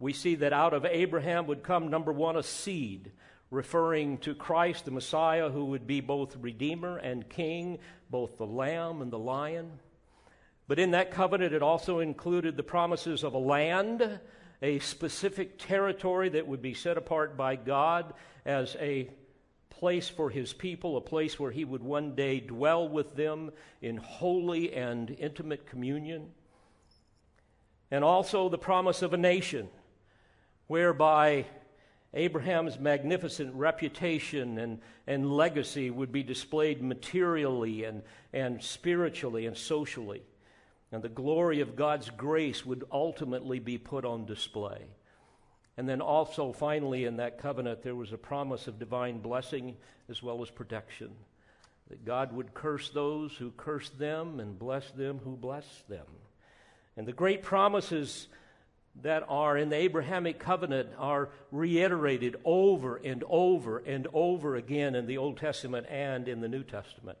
We 0.00 0.12
see 0.12 0.34
that 0.36 0.52
out 0.52 0.74
of 0.74 0.84
Abraham 0.84 1.46
would 1.46 1.62
come, 1.62 1.88
number 1.88 2.12
one, 2.12 2.36
a 2.36 2.42
seed 2.42 3.12
referring 3.50 4.18
to 4.18 4.34
Christ, 4.34 4.84
the 4.84 4.90
Messiah, 4.90 5.50
who 5.50 5.66
would 5.66 5.86
be 5.86 6.00
both 6.00 6.36
Redeemer 6.36 6.98
and 6.98 7.28
King, 7.28 7.78
both 8.08 8.38
the 8.38 8.46
Lamb 8.46 9.02
and 9.02 9.12
the 9.12 9.18
Lion. 9.18 9.72
But 10.68 10.78
in 10.78 10.92
that 10.92 11.10
covenant, 11.10 11.52
it 11.52 11.62
also 11.62 11.98
included 11.98 12.56
the 12.56 12.62
promises 12.62 13.24
of 13.24 13.34
a 13.34 13.38
land, 13.38 14.20
a 14.62 14.78
specific 14.78 15.58
territory 15.58 16.28
that 16.28 16.46
would 16.46 16.62
be 16.62 16.74
set 16.74 16.96
apart 16.96 17.36
by 17.36 17.56
God 17.56 18.14
as 18.44 18.76
a 18.78 19.10
place 19.68 20.08
for 20.08 20.30
his 20.30 20.52
people, 20.52 20.96
a 20.96 21.00
place 21.00 21.40
where 21.40 21.50
he 21.50 21.64
would 21.64 21.82
one 21.82 22.14
day 22.14 22.38
dwell 22.38 22.88
with 22.88 23.16
them 23.16 23.50
in 23.82 23.96
holy 23.96 24.72
and 24.72 25.10
intimate 25.18 25.66
communion. 25.66 26.28
And 27.90 28.04
also 28.04 28.48
the 28.48 28.58
promise 28.58 29.02
of 29.02 29.12
a 29.12 29.16
nation 29.16 29.68
whereby 30.68 31.46
Abraham's 32.12 32.78
magnificent 32.78 33.54
reputation 33.54 34.58
and, 34.58 34.80
and 35.06 35.30
legacy 35.30 35.90
would 35.90 36.10
be 36.10 36.22
displayed 36.22 36.82
materially 36.82 37.84
and, 37.84 38.02
and 38.32 38.62
spiritually 38.62 39.46
and 39.46 39.56
socially. 39.56 40.22
And 40.90 41.02
the 41.02 41.08
glory 41.08 41.60
of 41.60 41.76
God's 41.76 42.10
grace 42.10 42.66
would 42.66 42.84
ultimately 42.90 43.60
be 43.60 43.78
put 43.78 44.04
on 44.04 44.26
display. 44.26 44.86
And 45.76 45.88
then 45.88 46.00
also, 46.00 46.52
finally, 46.52 47.04
in 47.04 47.16
that 47.18 47.38
covenant, 47.38 47.82
there 47.82 47.94
was 47.94 48.12
a 48.12 48.18
promise 48.18 48.66
of 48.66 48.80
divine 48.80 49.20
blessing 49.20 49.76
as 50.08 50.22
well 50.22 50.42
as 50.42 50.50
protection. 50.50 51.10
That 51.88 52.04
God 52.04 52.32
would 52.32 52.54
curse 52.54 52.90
those 52.90 53.32
who 53.32 53.52
curse 53.52 53.88
them 53.90 54.40
and 54.40 54.58
bless 54.58 54.90
them 54.90 55.20
who 55.22 55.36
bless 55.36 55.84
them. 55.88 56.06
And 56.96 57.06
the 57.06 57.12
great 57.12 57.42
promises 57.42 58.26
that 59.02 59.24
are 59.28 59.56
in 59.56 59.68
the 59.68 59.76
Abrahamic 59.76 60.38
covenant 60.38 60.90
are 60.98 61.30
reiterated 61.50 62.36
over 62.44 62.96
and 62.96 63.24
over 63.28 63.78
and 63.78 64.06
over 64.12 64.56
again 64.56 64.94
in 64.94 65.06
the 65.06 65.18
Old 65.18 65.38
Testament 65.38 65.86
and 65.88 66.28
in 66.28 66.40
the 66.40 66.48
New 66.48 66.62
Testament. 66.62 67.18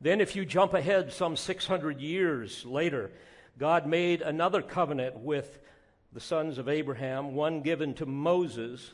Then, 0.00 0.20
if 0.20 0.34
you 0.34 0.44
jump 0.44 0.74
ahead 0.74 1.12
some 1.12 1.36
600 1.36 2.00
years 2.00 2.64
later, 2.64 3.12
God 3.56 3.86
made 3.86 4.20
another 4.20 4.60
covenant 4.60 5.18
with 5.18 5.60
the 6.12 6.20
sons 6.20 6.58
of 6.58 6.68
Abraham, 6.68 7.34
one 7.34 7.60
given 7.62 7.94
to 7.94 8.06
Moses, 8.06 8.92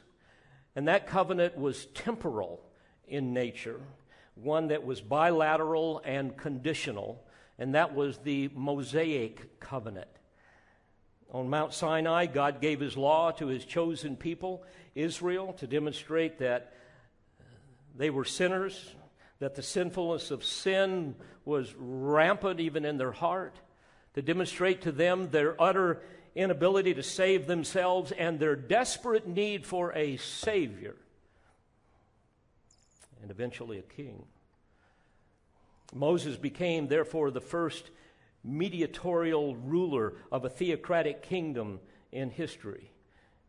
and 0.77 0.87
that 0.87 1.07
covenant 1.07 1.57
was 1.57 1.87
temporal 1.87 2.61
in 3.07 3.33
nature, 3.33 3.81
one 4.35 4.69
that 4.69 4.85
was 4.85 5.01
bilateral 5.01 6.03
and 6.05 6.37
conditional, 6.37 7.25
and 7.59 7.75
that 7.75 7.95
was 7.95 8.19
the 8.19 8.51
Mosaic 8.55 9.59
covenant. 9.61 10.09
On 11.31 11.51
Mount 11.51 11.75
Sinai, 11.75 12.27
God 12.27 12.61
gave 12.61 12.81
his 12.81 12.97
law 12.97 13.31
to 13.33 13.49
his 13.49 13.65
chosen 13.65 14.17
people, 14.17 14.63
Israel, 14.95 15.53
to 15.55 15.67
demonstrate 15.67 16.39
that 16.39 16.73
uh, 17.39 17.45
they 17.97 18.09
were 18.09 18.25
sinners, 18.25 18.95
that 19.39 19.55
the 19.55 19.63
sinfulness 19.63 20.31
of 20.31 20.43
sin 20.43 21.15
was 21.45 21.75
rampant 21.77 22.61
even 22.61 22.85
in 22.85 22.97
their 22.97 23.13
heart, 23.13 23.57
to 24.15 24.23
demonstrate 24.23 24.83
to 24.83 24.93
them 24.93 25.31
their 25.31 25.61
utter 25.61 26.03
inability 26.35 26.95
to 26.95 27.03
save 27.03 27.47
themselves 27.47 28.13
and 28.13 28.39
their 28.39 28.57
desperate 28.57 29.27
need 29.27 29.67
for 29.67 29.93
a 29.95 30.17
Savior 30.17 30.97
and 33.21 33.31
eventually 33.31 33.79
a 33.79 33.83
king. 33.83 34.25
Moses 35.95 36.37
became, 36.37 36.89
therefore, 36.89 37.31
the 37.31 37.41
first 37.41 37.91
mediatorial 38.49 39.55
ruler 39.57 40.15
of 40.33 40.45
a 40.45 40.51
theocratic 40.51 41.23
kingdom 41.23 41.81
in 42.13 42.31
history. 42.31 42.91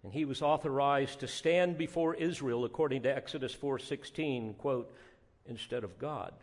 And 0.04 0.14
he 0.14 0.26
was 0.26 0.42
authorized 0.42 1.20
to 1.20 1.28
stand 1.28 1.78
before 1.78 2.16
Israel 2.16 2.66
according 2.66 3.04
to 3.04 3.16
Exodus 3.16 3.54
4:16, 3.54 4.54
quote, 4.56 4.92
instead 5.46 5.84
of 5.84 5.98
God. 5.98 6.34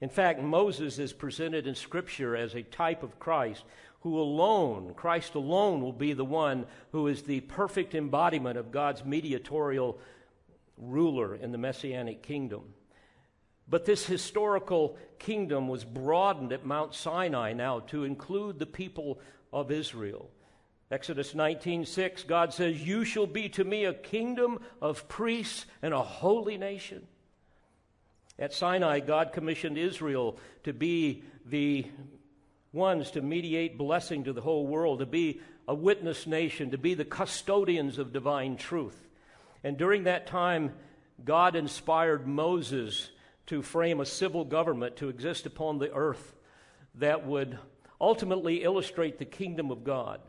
In 0.00 0.08
fact, 0.08 0.40
Moses 0.42 0.98
is 0.98 1.12
presented 1.12 1.66
in 1.66 1.74
scripture 1.74 2.36
as 2.36 2.54
a 2.54 2.62
type 2.62 3.02
of 3.02 3.18
Christ 3.18 3.64
who 4.00 4.18
alone, 4.18 4.94
Christ 4.94 5.36
alone 5.36 5.80
will 5.80 5.92
be 5.92 6.12
the 6.12 6.24
one 6.24 6.66
who 6.90 7.06
is 7.06 7.22
the 7.22 7.40
perfect 7.42 7.94
embodiment 7.94 8.58
of 8.58 8.72
God's 8.72 9.04
mediatorial 9.04 9.98
ruler 10.76 11.36
in 11.36 11.52
the 11.52 11.58
messianic 11.58 12.20
kingdom. 12.20 12.74
But 13.68 13.84
this 13.84 14.06
historical 14.06 14.96
kingdom 15.18 15.68
was 15.68 15.84
broadened 15.84 16.52
at 16.52 16.64
Mount 16.64 16.94
Sinai 16.94 17.52
now 17.52 17.80
to 17.80 18.04
include 18.04 18.58
the 18.58 18.66
people 18.66 19.20
of 19.52 19.70
Israel. 19.70 20.30
Exodus 20.90 21.34
19:6 21.34 22.22
God 22.22 22.52
says, 22.52 22.86
"You 22.86 23.04
shall 23.04 23.26
be 23.26 23.48
to 23.50 23.64
me 23.64 23.84
a 23.84 23.94
kingdom 23.94 24.60
of 24.80 25.08
priests 25.08 25.64
and 25.80 25.94
a 25.94 26.02
holy 26.02 26.58
nation." 26.58 27.06
At 28.38 28.52
Sinai, 28.52 29.00
God 29.00 29.32
commissioned 29.32 29.78
Israel 29.78 30.38
to 30.64 30.72
be 30.72 31.22
the 31.46 31.86
ones 32.72 33.10
to 33.12 33.22
mediate 33.22 33.78
blessing 33.78 34.24
to 34.24 34.32
the 34.32 34.40
whole 34.40 34.66
world, 34.66 34.98
to 34.98 35.06
be 35.06 35.40
a 35.68 35.74
witness 35.74 36.26
nation, 36.26 36.70
to 36.70 36.78
be 36.78 36.92
the 36.92 37.04
custodians 37.04 37.98
of 37.98 38.12
divine 38.12 38.56
truth. 38.56 39.08
And 39.62 39.78
during 39.78 40.04
that 40.04 40.26
time, 40.26 40.74
God 41.24 41.54
inspired 41.54 42.26
Moses 42.26 43.11
to 43.46 43.62
frame 43.62 44.00
a 44.00 44.06
civil 44.06 44.44
government 44.44 44.96
to 44.96 45.08
exist 45.08 45.46
upon 45.46 45.78
the 45.78 45.92
earth 45.92 46.34
that 46.96 47.26
would 47.26 47.58
ultimately 48.00 48.62
illustrate 48.62 49.18
the 49.18 49.24
kingdom 49.24 49.70
of 49.70 49.84
God. 49.84 50.20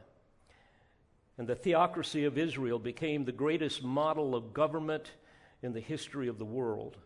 And 1.38 1.47
the 1.47 1.56
theocracy 1.56 2.26
of 2.26 2.38
Israel 2.38 2.80
became 2.80 3.26
the 3.26 3.32
greatest 3.32 3.84
model 3.84 4.36
of 4.36 4.54
government 4.54 5.12
in 5.62 5.73
the 5.73 5.80
history 5.80 6.28
of 6.28 6.38
the 6.38 6.45
world, 6.45 6.97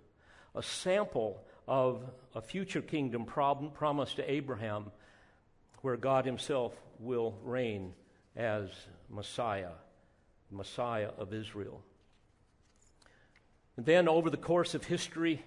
a 0.56 0.63
sample 0.63 1.43
of 1.67 2.02
a 2.36 2.41
future 2.41 2.82
kingdom 2.82 3.26
promised 3.26 4.15
to 4.17 4.32
Abraham, 4.32 4.91
where 5.82 5.98
God 5.98 6.26
Himself 6.26 6.74
will 7.00 7.38
reign 7.43 7.93
as 8.36 8.70
Messiah, 9.10 9.72
Messiah 10.52 11.10
of 11.17 11.34
Israel. 11.34 11.82
And 13.76 13.86
then, 13.86 14.08
over 14.08 14.30
the 14.30 14.38
course 14.38 14.74
of 14.74 14.86
history, 14.86 15.43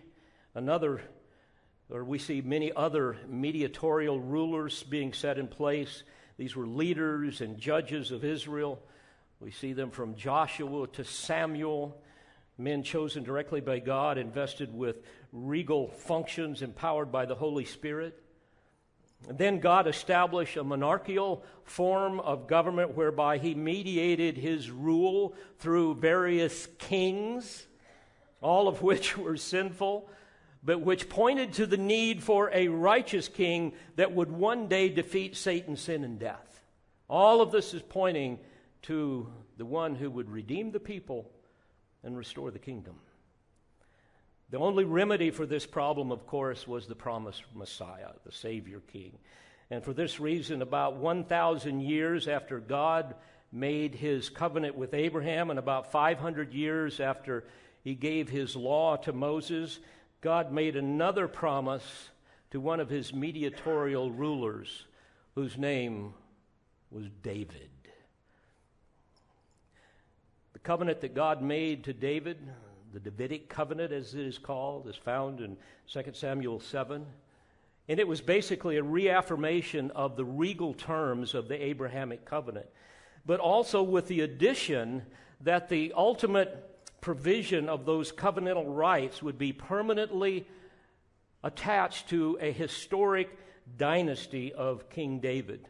another, 0.55 1.01
or 1.91 2.05
we 2.05 2.19
see 2.19 2.41
many 2.41 2.73
other 2.73 3.17
mediatorial 3.29 4.21
rulers 4.21 4.83
being 4.83 5.13
set 5.13 5.39
in 5.39 5.49
place. 5.49 6.03
These 6.37 6.57
were 6.57 6.67
leaders 6.67 7.41
and 7.41 7.59
judges 7.59 8.11
of 8.11 8.25
Israel. 8.25 8.81
We 9.41 9.51
see 9.51 9.73
them 9.73 9.91
from 9.91 10.17
Joshua 10.17 10.87
to 10.89 11.05
Samuel, 11.05 12.01
men 12.59 12.83
chosen 12.83 13.23
directly 13.23 13.61
by 13.61 13.79
God, 13.79 14.19
invested 14.19 14.73
with 14.75 15.03
regal 15.33 15.89
functions, 15.89 16.63
empowered 16.63 17.11
by 17.11 17.27
the 17.27 17.35
Holy 17.35 17.65
Spirit. 17.65 18.23
And 19.29 19.37
then 19.37 19.61
God 19.61 19.87
established 19.87 20.57
a 20.57 20.65
monarchical 20.65 21.45
form 21.65 22.21
of 22.21 22.47
government 22.47 22.97
whereby 22.97 23.39
he 23.39 23.55
mediated 23.55 24.39
his 24.39 24.71
rule 24.71 25.35
through 25.59 25.97
various 25.97 26.67
kings 26.79 27.67
all 28.41 28.69
of 28.69 28.83
which 28.83 29.17
were 29.19 29.37
sinful, 29.37 30.09
but 30.63 30.81
which 30.81 31.09
pointed 31.09 31.55
to 31.55 31.67
the 31.67 31.77
need 31.77 32.23
for 32.23 32.51
a 32.53 32.69
righteous 32.69 33.29
king 33.29 33.73
that 33.97 34.13
would 34.13 34.31
one 34.31 34.69
day 34.69 34.89
defeat 34.89 35.37
Satan, 35.37 35.77
sin, 35.77 36.05
and 36.05 36.19
death. 36.19 36.63
All 37.09 37.41
of 37.41 37.51
this 37.51 37.75
is 37.75 37.83
pointing 37.83 38.39
to 38.83 39.27
the 39.57 39.65
one 39.65 39.95
who 39.95 40.11
would 40.11 40.31
redeem 40.31 40.71
the 40.71 40.81
people 40.81 41.31
and 42.03 42.17
restore 42.17 42.51
the 42.51 42.59
kingdom. 42.59 42.97
The 44.51 44.59
only 44.59 44.85
remedy 44.85 45.31
for 45.31 45.47
this 45.47 45.65
problem, 45.65 46.11
of 46.11 46.27
course, 46.27 46.67
was 46.67 46.87
the 46.87 46.95
promised 46.95 47.45
Messiah, 47.55 48.11
the 48.25 48.33
Savior 48.33 48.81
King. 48.93 49.17
And 49.71 49.85
for 49.85 49.93
this 49.93 50.19
reason, 50.19 50.61
about 50.61 50.97
1,000 50.97 51.81
years 51.81 52.27
after 52.27 52.59
God 52.59 53.15
made 53.53 53.95
his 53.95 54.29
covenant 54.29 54.77
with 54.77 54.95
Abraham, 54.95 55.51
and 55.51 55.59
about 55.59 55.93
500 55.93 56.53
years 56.53 57.01
after 57.01 57.45
he 57.83 57.95
gave 57.95 58.29
his 58.29 58.57
law 58.57 58.97
to 58.97 59.13
Moses, 59.13 59.79
God 60.21 60.53
made 60.53 60.77
another 60.77 61.29
promise 61.29 62.11
to 62.51 62.61
one 62.61 62.81
of 62.81 62.91
his 62.91 63.15
mediatorial 63.15 64.11
rulers 64.11 64.85
whose 65.35 65.57
name 65.57 66.13
was 66.91 67.07
David. 67.23 67.71
The 70.53 70.59
covenant 70.59 71.01
that 71.01 71.15
God 71.15 71.41
made 71.41 71.85
to 71.85 71.95
David, 71.95 72.37
the 72.93 73.01
Davidic 73.01 73.49
covenant 73.49 73.93
as 73.93 74.15
it 74.15 74.27
is 74.27 74.37
called, 74.37 74.89
is 74.89 74.97
found 74.97 75.41
in 75.41 75.57
2 75.91 76.13
Samuel 76.13 76.61
7. 76.61 77.07
And 77.89 77.99
it 77.99 78.07
was 78.07 78.21
basically 78.21 78.77
a 78.77 78.83
reaffirmation 78.83 79.91
of 79.93 80.17
the 80.17 80.25
regal 80.25 80.75
terms 80.75 81.35
of 81.35 81.49
the 81.49 81.65
Abrahamic 81.65 82.25
covenant, 82.27 82.67
but 83.25 83.41
also 83.41 83.83
with 83.83 84.07
the 84.07 84.21
addition 84.21 85.03
that 85.41 85.69
the 85.71 85.95
ultimate 85.97 86.80
provision 87.01 87.69
of 87.69 87.87
those 87.87 88.13
covenantal 88.13 88.65
rights 88.67 89.23
would 89.23 89.39
be 89.39 89.53
permanently 89.53 90.47
attached 91.43 92.09
to 92.11 92.39
a 92.41 92.53
historic 92.53 93.31
dynasty 93.77 94.53
of 94.53 94.91
King 94.91 95.21
David. 95.21 95.67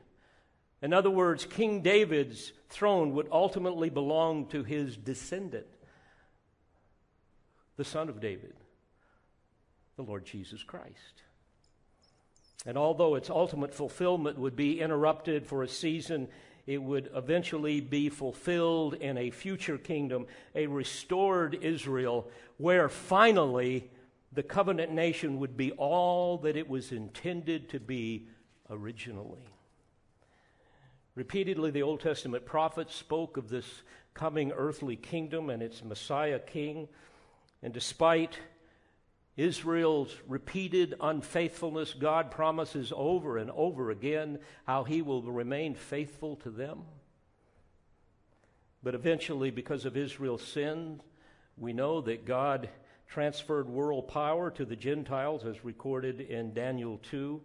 In 0.83 0.93
other 0.93 1.11
words, 1.11 1.45
King 1.45 1.83
David's 1.83 2.53
throne 2.69 3.14
would 3.14 3.29
ultimately 3.31 3.90
belong 3.90 4.47
to 4.47 4.64
his 4.64 4.97
descendant, 4.97 5.66
the 7.77 7.85
son 7.85 8.09
of 8.09 8.21
David, 8.21 8.55
the 9.97 10.03
Lord 10.03 10.25
Jesus 10.25 10.62
Christ. 10.62 11.23
And 12.66 12.77
although 12.77 13.14
its 13.14 13.31
ultimate 13.31 13.75
fulfillment 13.75 14.38
would 14.38 14.57
be 14.57 14.81
interrupted 14.81 15.47
for 15.47 15.62
a 15.62 15.69
season 15.69 16.29
it 16.70 16.80
would 16.80 17.11
eventually 17.16 17.80
be 17.80 18.09
fulfilled 18.09 18.94
in 18.94 19.18
a 19.18 19.30
future 19.30 19.76
kingdom, 19.76 20.24
a 20.54 20.68
restored 20.68 21.59
Israel, 21.62 22.30
where 22.59 22.88
finally 22.88 23.90
the 24.33 24.44
covenant 24.44 24.92
nation 24.92 25.40
would 25.40 25.56
be 25.56 25.72
all 25.72 26.38
that 26.38 26.56
it 26.56 26.68
was 26.68 26.92
intended 26.92 27.68
to 27.68 27.80
be 27.80 28.28
originally. 28.70 29.48
Repeatedly, 31.16 31.72
the 31.72 31.83
Old 31.83 31.98
Testament 31.98 32.46
prophets 32.46 32.94
spoke 32.94 33.37
of 33.37 33.48
this 33.48 33.83
coming 34.14 34.52
earthly 34.52 34.94
kingdom 34.94 35.50
and 35.50 35.64
its 35.64 35.83
Messiah 35.83 36.38
king. 36.38 36.87
And 37.64 37.74
despite 37.74 38.38
Israel's 39.37 40.14
repeated 40.27 40.95
unfaithfulness, 41.01 41.95
God 41.95 42.31
promises 42.31 42.93
over 42.95 43.38
and 43.38 43.51
over 43.53 43.90
again 43.90 44.38
how 44.66 44.85
he 44.85 45.03
will 45.03 45.23
remain 45.23 45.75
faithful 45.75 46.37
to 46.37 46.51
them. 46.51 46.83
But 48.83 48.95
eventually, 48.95 49.51
because 49.51 49.85
of 49.85 49.97
Israel's 49.97 50.43
sin, 50.43 51.01
we 51.57 51.73
know 51.73 52.01
that 52.03 52.25
God 52.25 52.69
transferred 53.07 53.69
world 53.69 54.09
power 54.09 54.51
to 54.53 54.64
the 54.64 54.77
Gentiles, 54.77 55.45
as 55.45 55.64
recorded 55.64 56.21
in 56.21 56.55
Daniel 56.55 56.99
2. 57.11 57.40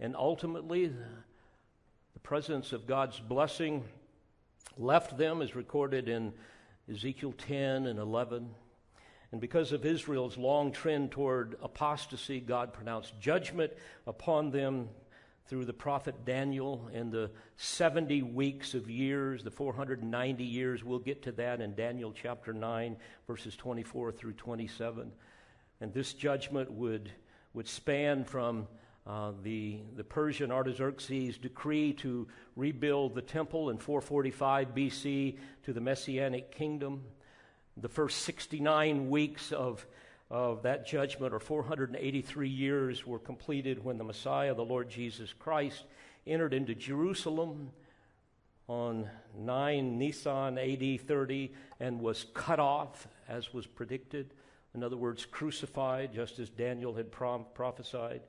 And 0.00 0.16
ultimately, 0.16 0.88
the 0.88 2.20
presence 2.22 2.72
of 2.72 2.86
God's 2.86 3.20
blessing 3.20 3.84
left 4.76 5.16
them, 5.16 5.42
as 5.42 5.54
recorded 5.54 6.08
in 6.08 6.32
Ezekiel 6.90 7.34
10 7.38 7.86
and 7.86 7.98
11. 7.98 8.50
And 9.32 9.40
because 9.40 9.72
of 9.72 9.84
Israel's 9.84 10.36
long 10.36 10.72
trend 10.72 11.10
toward 11.10 11.56
apostasy, 11.62 12.40
God 12.40 12.72
pronounced 12.72 13.18
judgment 13.20 13.72
upon 14.06 14.50
them 14.50 14.88
through 15.46 15.64
the 15.66 15.72
prophet 15.72 16.24
Daniel 16.24 16.88
in 16.92 17.10
the 17.10 17.30
70 17.56 18.22
weeks 18.22 18.74
of 18.74 18.88
years, 18.88 19.44
the 19.44 19.50
490 19.50 20.44
years. 20.44 20.82
We'll 20.82 20.98
get 20.98 21.22
to 21.24 21.32
that 21.32 21.60
in 21.60 21.74
Daniel 21.74 22.12
chapter 22.12 22.52
9, 22.52 22.96
verses 23.26 23.54
24 23.56 24.12
through 24.12 24.32
27. 24.34 25.12
And 25.80 25.92
this 25.92 26.14
judgment 26.14 26.70
would, 26.72 27.10
would 27.52 27.68
span 27.68 28.24
from 28.24 28.66
uh, 29.06 29.32
the, 29.42 29.80
the 29.96 30.04
Persian 30.04 30.50
Artaxerxes' 30.50 31.36
decree 31.36 31.92
to 31.94 32.26
rebuild 32.56 33.14
the 33.14 33.22
temple 33.22 33.68
in 33.68 33.76
445 33.76 34.74
BC 34.74 35.36
to 35.64 35.72
the 35.74 35.80
Messianic 35.80 36.50
kingdom 36.52 37.02
the 37.76 37.88
first 37.88 38.22
69 38.22 39.10
weeks 39.10 39.52
of, 39.52 39.86
of 40.30 40.62
that 40.62 40.86
judgment, 40.86 41.34
or 41.34 41.40
483 41.40 42.48
years, 42.48 43.06
were 43.06 43.18
completed 43.18 43.84
when 43.84 43.98
the 43.98 44.04
Messiah, 44.04 44.54
the 44.54 44.64
Lord 44.64 44.88
Jesus 44.88 45.32
Christ, 45.32 45.84
entered 46.26 46.54
into 46.54 46.74
Jerusalem 46.74 47.70
on 48.68 49.10
9 49.36 49.98
Nisan 49.98 50.58
AD 50.58 51.00
30 51.00 51.52
and 51.80 52.00
was 52.00 52.26
cut 52.32 52.60
off, 52.60 53.08
as 53.28 53.52
was 53.52 53.66
predicted. 53.66 54.32
In 54.74 54.82
other 54.82 54.96
words, 54.96 55.26
crucified, 55.26 56.14
just 56.14 56.38
as 56.38 56.48
Daniel 56.48 56.94
had 56.94 57.12
prom- 57.12 57.46
prophesied. 57.54 58.22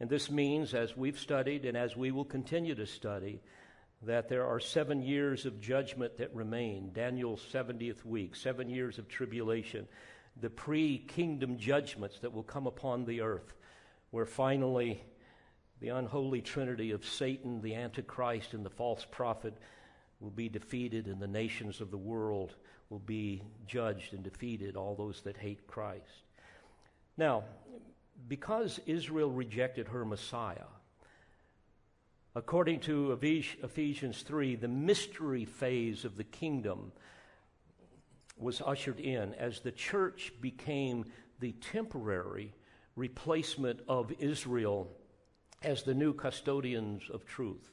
And 0.00 0.08
this 0.08 0.30
means, 0.30 0.74
as 0.74 0.96
we've 0.96 1.18
studied 1.18 1.64
and 1.64 1.76
as 1.76 1.96
we 1.96 2.10
will 2.10 2.24
continue 2.24 2.74
to 2.74 2.86
study, 2.86 3.40
that 4.02 4.28
there 4.28 4.46
are 4.46 4.60
seven 4.60 5.02
years 5.02 5.46
of 5.46 5.60
judgment 5.60 6.18
that 6.18 6.34
remain, 6.34 6.90
Daniel's 6.92 7.44
70th 7.52 8.04
week, 8.04 8.36
seven 8.36 8.68
years 8.68 8.98
of 8.98 9.08
tribulation, 9.08 9.88
the 10.40 10.50
pre 10.50 10.98
kingdom 10.98 11.58
judgments 11.58 12.18
that 12.20 12.32
will 12.32 12.42
come 12.42 12.66
upon 12.66 13.04
the 13.04 13.20
earth, 13.20 13.54
where 14.10 14.26
finally 14.26 15.02
the 15.80 15.88
unholy 15.88 16.40
trinity 16.40 16.90
of 16.90 17.04
Satan, 17.04 17.60
the 17.60 17.74
Antichrist, 17.74 18.54
and 18.54 18.64
the 18.64 18.70
false 18.70 19.06
prophet 19.10 19.54
will 20.20 20.30
be 20.30 20.48
defeated, 20.48 21.06
and 21.06 21.20
the 21.20 21.26
nations 21.26 21.80
of 21.80 21.90
the 21.90 21.98
world 21.98 22.54
will 22.90 23.00
be 23.00 23.42
judged 23.66 24.14
and 24.14 24.22
defeated, 24.22 24.76
all 24.76 24.94
those 24.94 25.22
that 25.22 25.36
hate 25.36 25.66
Christ. 25.66 26.24
Now, 27.16 27.44
because 28.28 28.80
Israel 28.86 29.30
rejected 29.30 29.88
her 29.88 30.04
Messiah, 30.04 30.66
According 32.36 32.80
to 32.80 33.12
Ephesians 33.12 34.22
3, 34.22 34.56
the 34.56 34.66
mystery 34.66 35.44
phase 35.44 36.04
of 36.04 36.16
the 36.16 36.24
kingdom 36.24 36.90
was 38.36 38.60
ushered 38.60 38.98
in 38.98 39.34
as 39.34 39.60
the 39.60 39.70
church 39.70 40.32
became 40.40 41.04
the 41.38 41.52
temporary 41.52 42.52
replacement 42.96 43.80
of 43.86 44.12
Israel 44.18 44.90
as 45.62 45.84
the 45.84 45.94
new 45.94 46.12
custodians 46.12 47.02
of 47.08 47.24
truth. 47.24 47.70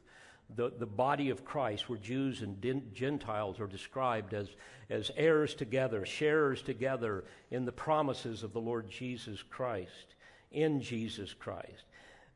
The, 0.56 0.71
the 0.78 0.86
body 0.86 1.32
of 1.32 1.43
Christ, 1.43 1.89
where 1.89 1.97
Jews 1.97 2.43
and 2.43 2.62
Gentiles 2.93 3.60
are 3.60 3.67
described 3.67 4.36
as, 4.36 4.50
as 4.91 5.10
heirs 5.15 5.56
together, 5.56 6.06
sharers 6.06 6.62
together 6.62 7.24
in 7.50 7.65
the 7.65 7.71
promises 7.71 8.43
of 8.43 8.54
the 8.54 8.62
Lord 8.62 8.91
Jesus 8.91 9.41
Christ, 9.41 10.15
in 10.52 10.82
Jesus 10.82 11.34
Christ. 11.34 11.86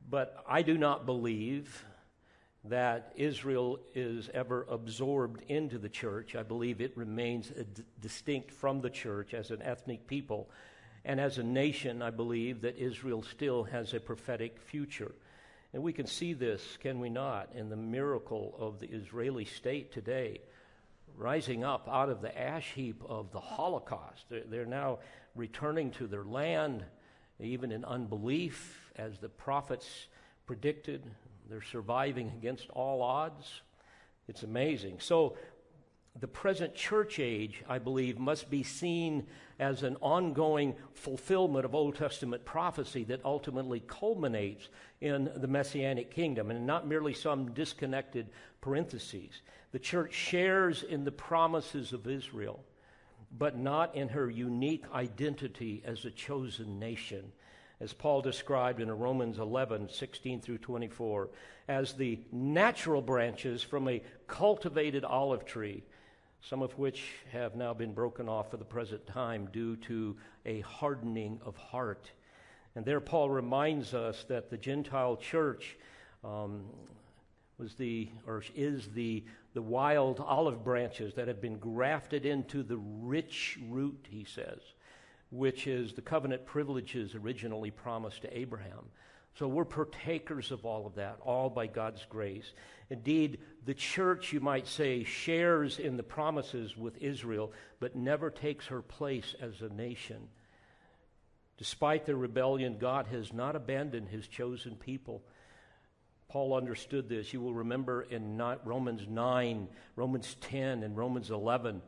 But 0.10 0.44
I 0.48 0.64
do 0.64 0.78
not 0.78 1.06
believe 1.06 1.86
that 2.69 3.13
Israel 3.15 3.80
is 3.93 4.30
ever 4.34 4.65
absorbed 4.69 5.43
into 5.49 5.78
the 5.78 5.89
church. 5.89 6.36
I 6.36 6.43
believe 6.43 6.82
it 6.82 6.97
remains 6.97 7.49
d- 7.49 7.84
distinct 8.01 8.51
from 8.51 8.82
the 8.82 8.89
church 8.89 9.34
as 9.34 9.51
an 9.51 9.62
ethnic 9.62 10.08
people. 10.08 10.49
And 11.04 11.19
as 11.19 11.38
a 11.38 11.43
nation, 11.43 12.01
I 12.01 12.10
believe 12.10 12.62
that 12.62 12.78
Israel 12.78 13.21
still 13.21 13.63
has 13.65 13.93
a 13.93 13.99
prophetic 13.99 14.60
future. 14.60 15.13
And 15.73 15.84
we 15.84 15.93
can 15.93 16.08
see 16.08 16.34
this, 16.34 16.78
can 16.82 16.99
we 16.99 17.10
not, 17.10 17.49
in 17.54 17.69
the 17.69 17.75
miracle 17.75 18.56
of 18.58 18.80
the 18.80 18.88
Israeli 18.88 19.45
state 19.45 19.91
today, 19.91 20.39
rising 21.17 21.63
up 21.63 21.88
out 21.91 22.10
of 22.10 22.21
the 22.21 22.36
ash 22.39 22.71
heap 22.73 23.04
of 23.08 23.32
the 23.32 23.39
Holocaust. 23.39 24.25
They're, 24.30 24.43
they're 24.49 24.65
now 24.65 24.99
returning 25.36 25.91
to 25.91 26.08
their 26.08 26.23
land, 26.23 26.84
even 27.39 27.71
in 27.71 27.86
unbelief, 27.86 28.91
as 28.95 29.17
the 29.19 29.30
prophets 29.30 30.08
predicted. 30.47 31.04
They're 31.50 31.62
surviving 31.62 32.32
against 32.38 32.70
all 32.70 33.02
odds. 33.02 33.62
It's 34.28 34.44
amazing. 34.44 35.00
So, 35.00 35.38
the 36.18 36.28
present 36.28 36.74
church 36.76 37.20
age, 37.20 37.62
I 37.68 37.78
believe, 37.78 38.18
must 38.18 38.50
be 38.50 38.64
seen 38.64 39.28
as 39.60 39.84
an 39.84 39.98
ongoing 40.02 40.76
fulfillment 40.94 41.66
of 41.66 41.76
Old 41.76 41.96
Testament 41.96 42.46
prophecy 42.46 43.04
that 43.06 43.26
ultimately 43.26 43.82
culminates 43.82 44.70
in 45.02 45.30
the 45.36 45.48
Messianic 45.48 46.12
kingdom 46.12 46.52
and 46.52 46.66
not 46.66 46.88
merely 46.88 47.14
some 47.14 47.52
disconnected 47.52 48.30
parentheses. 48.62 49.42
The 49.74 49.80
church 49.80 50.14
shares 50.14 50.84
in 50.84 51.04
the 51.04 51.12
promises 51.12 51.92
of 51.92 52.08
Israel, 52.08 52.64
but 53.38 53.58
not 53.58 53.94
in 53.94 54.08
her 54.08 54.30
unique 54.30 54.86
identity 54.94 55.84
as 55.86 56.06
a 56.06 56.12
chosen 56.12 56.80
nation 56.80 57.34
as 57.80 57.94
Paul 57.94 58.22
described 58.22 58.80
in 58.80 58.90
Romans 58.92 59.38
11, 59.38 59.90
16 59.90 60.42
through 60.42 60.60
24, 60.60 61.30
as 61.68 61.94
the 61.94 62.20
natural 62.32 63.02
branches 63.02 63.62
from 63.62 63.88
a 63.90 64.02
cultivated 64.28 65.04
olive 65.04 65.46
tree, 65.46 65.84
some 66.42 66.62
of 66.62 66.78
which 66.78 67.04
have 67.32 67.56
now 67.56 67.74
been 67.74 67.94
broken 67.94 68.30
off 68.30 68.52
for 68.52 68.58
the 68.58 68.66
present 68.66 69.06
time 69.08 69.50
due 69.52 69.76
to 69.78 70.16
a 70.46 70.62
hardening 70.62 71.40
of 71.44 71.58
heart. 71.58 72.12
And 72.76 72.86
there, 72.86 73.00
Paul 73.00 73.30
reminds 73.30 73.94
us 73.94 74.26
that 74.30 74.50
the 74.50 74.58
Gentile 74.58 75.18
church 75.18 75.78
um, 76.24 76.66
was 77.58 77.74
the, 77.76 78.10
or 78.28 78.44
is 78.56 78.88
the, 78.94 79.24
the 79.54 79.62
wild 79.62 80.20
olive 80.20 80.64
branches 80.64 81.14
that 81.16 81.28
have 81.28 81.42
been 81.42 81.58
grafted 81.58 82.26
into 82.26 82.64
the 82.64 82.78
rich 82.78 83.58
root, 83.70 84.08
he 84.10 84.24
says 84.24 84.60
which 85.36 85.67
is 85.67 85.93
the 85.93 86.02
covenant 86.02 86.45
privileges 86.45 87.15
originally 87.15 87.71
promised 87.71 88.21
to 88.21 88.38
Abraham. 88.38 88.86
So 89.38 89.50
we're 89.50 89.65
partakers 89.65 90.52
of 90.52 90.65
all 90.65 90.88
of 90.88 90.95
that, 90.95 91.17
all 91.21 91.50
by 91.50 91.67
God's 91.67 92.06
grace. 92.10 92.54
Indeed, 92.89 93.39
the 93.65 93.74
church, 93.74 94.32
you 94.32 94.39
might 94.39 94.65
say, 94.65 95.04
shares 95.04 95.78
in 95.78 95.98
the 95.98 96.04
promises 96.04 96.78
with 96.78 96.98
Israel, 97.02 97.52
but 97.82 97.98
never 97.98 98.30
takes 98.30 98.67
her 98.67 98.82
place 98.82 99.36
as 99.41 99.62
a 99.62 99.67
nation. 99.67 100.30
Despite 101.58 102.06
their 102.06 102.15
rebellion, 102.15 102.78
God 102.80 103.08
has 103.08 103.34
not 103.34 103.58
abandoned 103.58 104.08
his 104.08 104.28
chosen 104.28 104.76
people. 104.76 105.21
Paul 106.30 106.54
understood 106.54 107.10
this. 107.10 107.34
You 107.34 107.41
will 107.41 107.54
remember 107.54 108.04
in 108.04 108.41
Romans 108.63 109.06
9, 109.08 109.67
Romans 109.98 110.36
10, 110.41 110.84
and 110.84 110.95
Romans 110.95 111.30
11. 111.30 111.82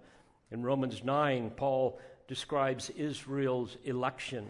In 0.51 0.63
Romans 0.63 1.03
9, 1.03 1.51
Paul 1.51 1.99
describes 2.27 2.89
Israel's 2.91 3.77
election. 3.85 4.49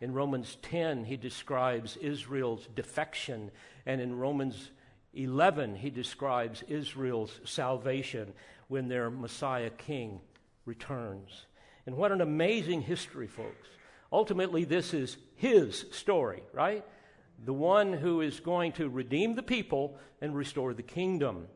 In 0.00 0.12
Romans 0.12 0.58
10, 0.62 1.04
he 1.04 1.16
describes 1.16 1.96
Israel's 1.96 2.66
defection. 2.74 3.50
And 3.84 4.00
in 4.00 4.18
Romans 4.18 4.70
11, 5.14 5.76
he 5.76 5.90
describes 5.90 6.62
Israel's 6.68 7.40
salvation 7.44 8.32
when 8.68 8.88
their 8.88 9.10
Messiah 9.10 9.70
King 9.70 10.20
returns. 10.64 11.46
And 11.86 11.96
what 11.96 12.12
an 12.12 12.20
amazing 12.20 12.82
history, 12.82 13.26
folks. 13.26 13.68
Ultimately, 14.12 14.64
this 14.64 14.92
is 14.92 15.16
his 15.36 15.86
story, 15.92 16.42
right? 16.52 16.84
The 17.44 17.52
one 17.52 17.92
who 17.92 18.20
is 18.20 18.40
going 18.40 18.72
to 18.72 18.88
redeem 18.88 19.34
the 19.34 19.42
people 19.42 19.98
and 20.20 20.34
restore 20.34 20.74
the 20.74 20.82
kingdom. 20.82 21.48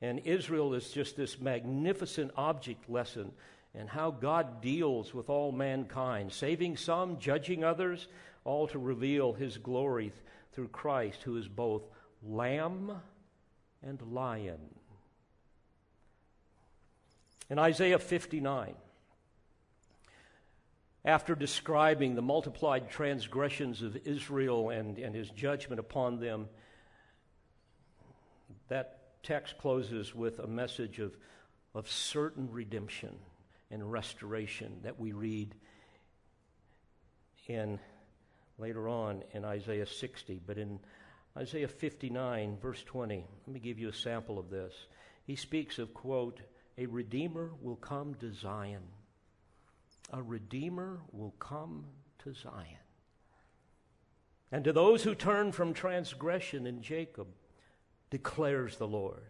And 0.00 0.20
Israel 0.20 0.74
is 0.74 0.90
just 0.90 1.16
this 1.16 1.40
magnificent 1.40 2.32
object 2.36 2.88
lesson 2.88 3.32
and 3.74 3.88
how 3.88 4.10
God 4.10 4.60
deals 4.60 5.14
with 5.14 5.30
all 5.30 5.52
mankind, 5.52 6.32
saving 6.32 6.76
some, 6.76 7.18
judging 7.18 7.62
others, 7.62 8.08
all 8.44 8.66
to 8.68 8.78
reveal 8.78 9.32
his 9.32 9.58
glory 9.58 10.12
through 10.52 10.68
Christ, 10.68 11.22
who 11.22 11.36
is 11.36 11.46
both 11.46 11.82
lamb 12.22 12.92
and 13.82 14.02
lion. 14.02 14.58
In 17.48 17.58
Isaiah 17.58 17.98
59, 17.98 18.74
after 21.04 21.34
describing 21.34 22.14
the 22.14 22.22
multiplied 22.22 22.90
transgressions 22.90 23.82
of 23.82 23.96
Israel 24.04 24.70
and, 24.70 24.98
and 24.98 25.14
his 25.14 25.30
judgment 25.30 25.80
upon 25.80 26.20
them, 26.20 26.48
that 28.68 28.98
text 29.22 29.58
closes 29.58 30.14
with 30.14 30.38
a 30.40 30.46
message 30.46 30.98
of, 30.98 31.16
of 31.74 31.90
certain 31.90 32.50
redemption 32.50 33.16
and 33.70 33.90
restoration 33.90 34.80
that 34.82 34.98
we 34.98 35.12
read 35.12 35.54
in 37.46 37.78
later 38.58 38.88
on 38.88 39.22
in 39.32 39.44
Isaiah 39.44 39.86
60. 39.86 40.40
But 40.46 40.58
in 40.58 40.78
Isaiah 41.36 41.68
59, 41.68 42.58
verse 42.60 42.82
20. 42.84 43.24
Let 43.46 43.52
me 43.54 43.60
give 43.60 43.78
you 43.78 43.88
a 43.88 43.94
sample 43.94 44.38
of 44.38 44.50
this. 44.50 44.74
He 45.24 45.36
speaks 45.36 45.78
of, 45.78 45.94
quote, 45.94 46.40
a 46.78 46.86
redeemer 46.86 47.50
will 47.60 47.76
come 47.76 48.14
to 48.16 48.32
Zion. 48.32 48.82
A 50.12 50.22
redeemer 50.22 51.00
will 51.12 51.34
come 51.38 51.84
to 52.24 52.34
Zion. 52.34 52.78
And 54.52 54.64
to 54.64 54.72
those 54.72 55.04
who 55.04 55.14
turn 55.14 55.52
from 55.52 55.72
transgression 55.72 56.66
in 56.66 56.82
Jacob, 56.82 57.28
declares 58.10 58.76
the 58.76 58.88
Lord. 58.88 59.22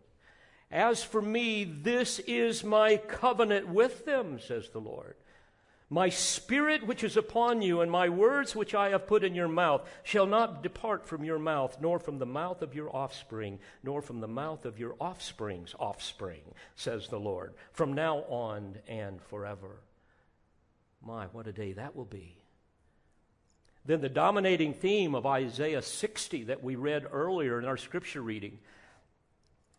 As 0.70 1.02
for 1.02 1.20
me, 1.20 1.64
this 1.64 2.20
is 2.20 2.62
my 2.62 2.96
covenant 2.96 3.68
with 3.68 4.04
them, 4.04 4.38
says 4.38 4.68
the 4.68 4.80
Lord. 4.80 5.16
My 5.92 6.08
spirit 6.08 6.86
which 6.86 7.02
is 7.02 7.16
upon 7.16 7.62
you, 7.62 7.80
and 7.80 7.90
my 7.90 8.08
words 8.08 8.54
which 8.54 8.76
I 8.76 8.90
have 8.90 9.08
put 9.08 9.24
in 9.24 9.34
your 9.34 9.48
mouth, 9.48 9.88
shall 10.04 10.26
not 10.26 10.62
depart 10.62 11.04
from 11.04 11.24
your 11.24 11.40
mouth, 11.40 11.78
nor 11.80 11.98
from 11.98 12.20
the 12.20 12.26
mouth 12.26 12.62
of 12.62 12.76
your 12.76 12.94
offspring, 12.94 13.58
nor 13.82 14.00
from 14.00 14.20
the 14.20 14.28
mouth 14.28 14.64
of 14.64 14.78
your 14.78 14.94
offspring's 15.00 15.74
offspring, 15.80 16.42
says 16.76 17.08
the 17.08 17.18
Lord, 17.18 17.54
from 17.72 17.92
now 17.92 18.18
on 18.28 18.76
and 18.86 19.20
forever. 19.20 19.80
My, 21.02 21.26
what 21.26 21.48
a 21.48 21.52
day 21.52 21.72
that 21.72 21.96
will 21.96 22.04
be. 22.04 22.36
Then 23.84 24.00
the 24.00 24.08
dominating 24.08 24.74
theme 24.74 25.16
of 25.16 25.26
Isaiah 25.26 25.82
60 25.82 26.44
that 26.44 26.62
we 26.62 26.76
read 26.76 27.06
earlier 27.10 27.58
in 27.58 27.64
our 27.64 27.78
scripture 27.78 28.22
reading 28.22 28.60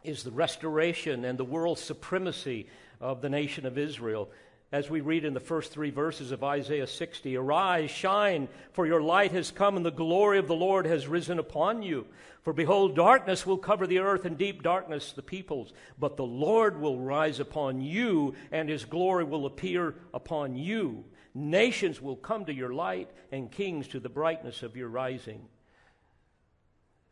is 0.03 0.23
the 0.23 0.31
restoration 0.31 1.25
and 1.25 1.37
the 1.37 1.45
world 1.45 1.79
supremacy 1.79 2.67
of 2.99 3.21
the 3.21 3.29
nation 3.29 3.65
of 3.65 3.77
Israel. 3.77 4.29
As 4.71 4.89
we 4.89 5.01
read 5.01 5.25
in 5.25 5.33
the 5.33 5.41
first 5.41 5.71
three 5.71 5.89
verses 5.89 6.31
of 6.31 6.45
Isaiah 6.45 6.87
60 6.87 7.35
Arise, 7.35 7.91
shine, 7.91 8.47
for 8.71 8.85
your 8.87 9.01
light 9.01 9.33
has 9.33 9.51
come, 9.51 9.75
and 9.75 9.85
the 9.85 9.91
glory 9.91 10.37
of 10.37 10.47
the 10.47 10.55
Lord 10.55 10.85
has 10.85 11.07
risen 11.07 11.39
upon 11.39 11.81
you. 11.81 12.07
For 12.43 12.53
behold, 12.53 12.95
darkness 12.95 13.45
will 13.45 13.57
cover 13.57 13.85
the 13.85 13.99
earth, 13.99 14.23
and 14.23 14.37
deep 14.37 14.63
darkness 14.63 15.11
the 15.11 15.21
peoples. 15.21 15.73
But 15.99 16.15
the 16.15 16.25
Lord 16.25 16.79
will 16.79 16.97
rise 16.97 17.41
upon 17.41 17.81
you, 17.81 18.33
and 18.51 18.69
his 18.69 18.85
glory 18.85 19.25
will 19.25 19.45
appear 19.45 19.95
upon 20.13 20.55
you. 20.55 21.03
Nations 21.35 22.01
will 22.01 22.15
come 22.15 22.45
to 22.45 22.53
your 22.53 22.73
light, 22.73 23.09
and 23.31 23.51
kings 23.51 23.89
to 23.89 23.99
the 23.99 24.09
brightness 24.09 24.63
of 24.63 24.77
your 24.77 24.87
rising. 24.87 25.41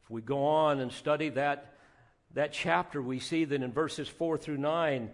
If 0.04 0.10
we 0.10 0.22
go 0.22 0.46
on 0.46 0.80
and 0.80 0.94
study 0.94 1.28
that, 1.30 1.74
that 2.34 2.54
chapter, 2.54 3.02
we 3.02 3.20
see 3.20 3.46
that 3.46 3.62
in 3.62 3.72
verses 3.72 4.08
4 4.08 4.38
through 4.38 4.58
9, 4.58 5.10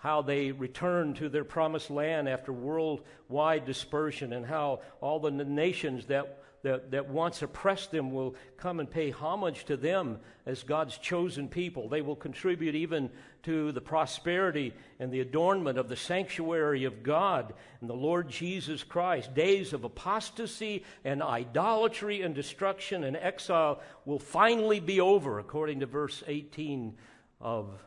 how 0.00 0.22
they 0.22 0.52
return 0.52 1.12
to 1.14 1.28
their 1.28 1.44
promised 1.44 1.90
land 1.90 2.28
after 2.28 2.52
worldwide 2.52 3.66
dispersion, 3.66 4.32
and 4.32 4.46
how 4.46 4.80
all 5.00 5.20
the 5.20 5.30
nations 5.30 6.06
that 6.06 6.39
that, 6.62 6.90
that 6.90 7.08
once 7.08 7.40
oppressed 7.42 7.90
them 7.90 8.12
will 8.12 8.34
come 8.56 8.80
and 8.80 8.90
pay 8.90 9.10
homage 9.10 9.64
to 9.64 9.76
them 9.76 10.18
as 10.44 10.62
God's 10.62 10.98
chosen 10.98 11.48
people. 11.48 11.88
They 11.88 12.02
will 12.02 12.16
contribute 12.16 12.74
even 12.74 13.10
to 13.44 13.72
the 13.72 13.80
prosperity 13.80 14.74
and 14.98 15.10
the 15.10 15.20
adornment 15.20 15.78
of 15.78 15.88
the 15.88 15.96
sanctuary 15.96 16.84
of 16.84 17.02
God 17.02 17.54
and 17.80 17.88
the 17.88 17.94
Lord 17.94 18.28
Jesus 18.28 18.82
Christ. 18.82 19.34
Days 19.34 19.72
of 19.72 19.84
apostasy 19.84 20.84
and 21.04 21.22
idolatry 21.22 22.20
and 22.20 22.34
destruction 22.34 23.04
and 23.04 23.16
exile 23.16 23.80
will 24.04 24.18
finally 24.18 24.80
be 24.80 25.00
over, 25.00 25.38
according 25.38 25.80
to 25.80 25.86
verse 25.86 26.22
18 26.26 26.94
of 27.40 27.82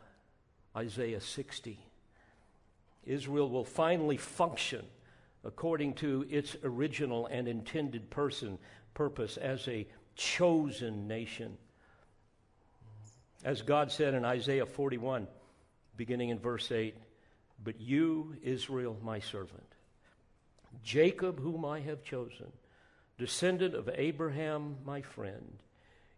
Isaiah 0.76 1.22
60. 1.22 1.80
Israel 3.06 3.50
will 3.50 3.66
finally 3.66 4.18
function 4.18 4.86
according 5.44 5.94
to 5.96 6.26
its 6.30 6.56
original 6.64 7.28
and 7.28 7.48
intended 7.48 8.10
person, 8.10 8.58
purpose 8.94 9.38
as 9.38 9.68
a 9.68 9.88
chosen 10.16 11.08
nation. 11.08 11.58
As 13.44 13.62
God 13.62 13.92
said 13.92 14.14
in 14.14 14.24
Isaiah 14.24 14.66
41, 14.66 15.28
beginning 15.98 16.30
in 16.30 16.40
verse 16.40 16.72
8, 16.72 16.96
But 17.64 17.82
you, 17.82 18.36
Israel, 18.42 18.98
my 19.04 19.20
servant, 19.20 19.68
Jacob, 20.84 21.40
whom 21.40 21.66
I 21.66 21.82
have 21.82 22.04
chosen, 22.04 22.52
descendant 23.18 23.76
of 23.76 23.90
Abraham, 23.94 24.78
my 24.86 25.02
friend, 25.02 25.60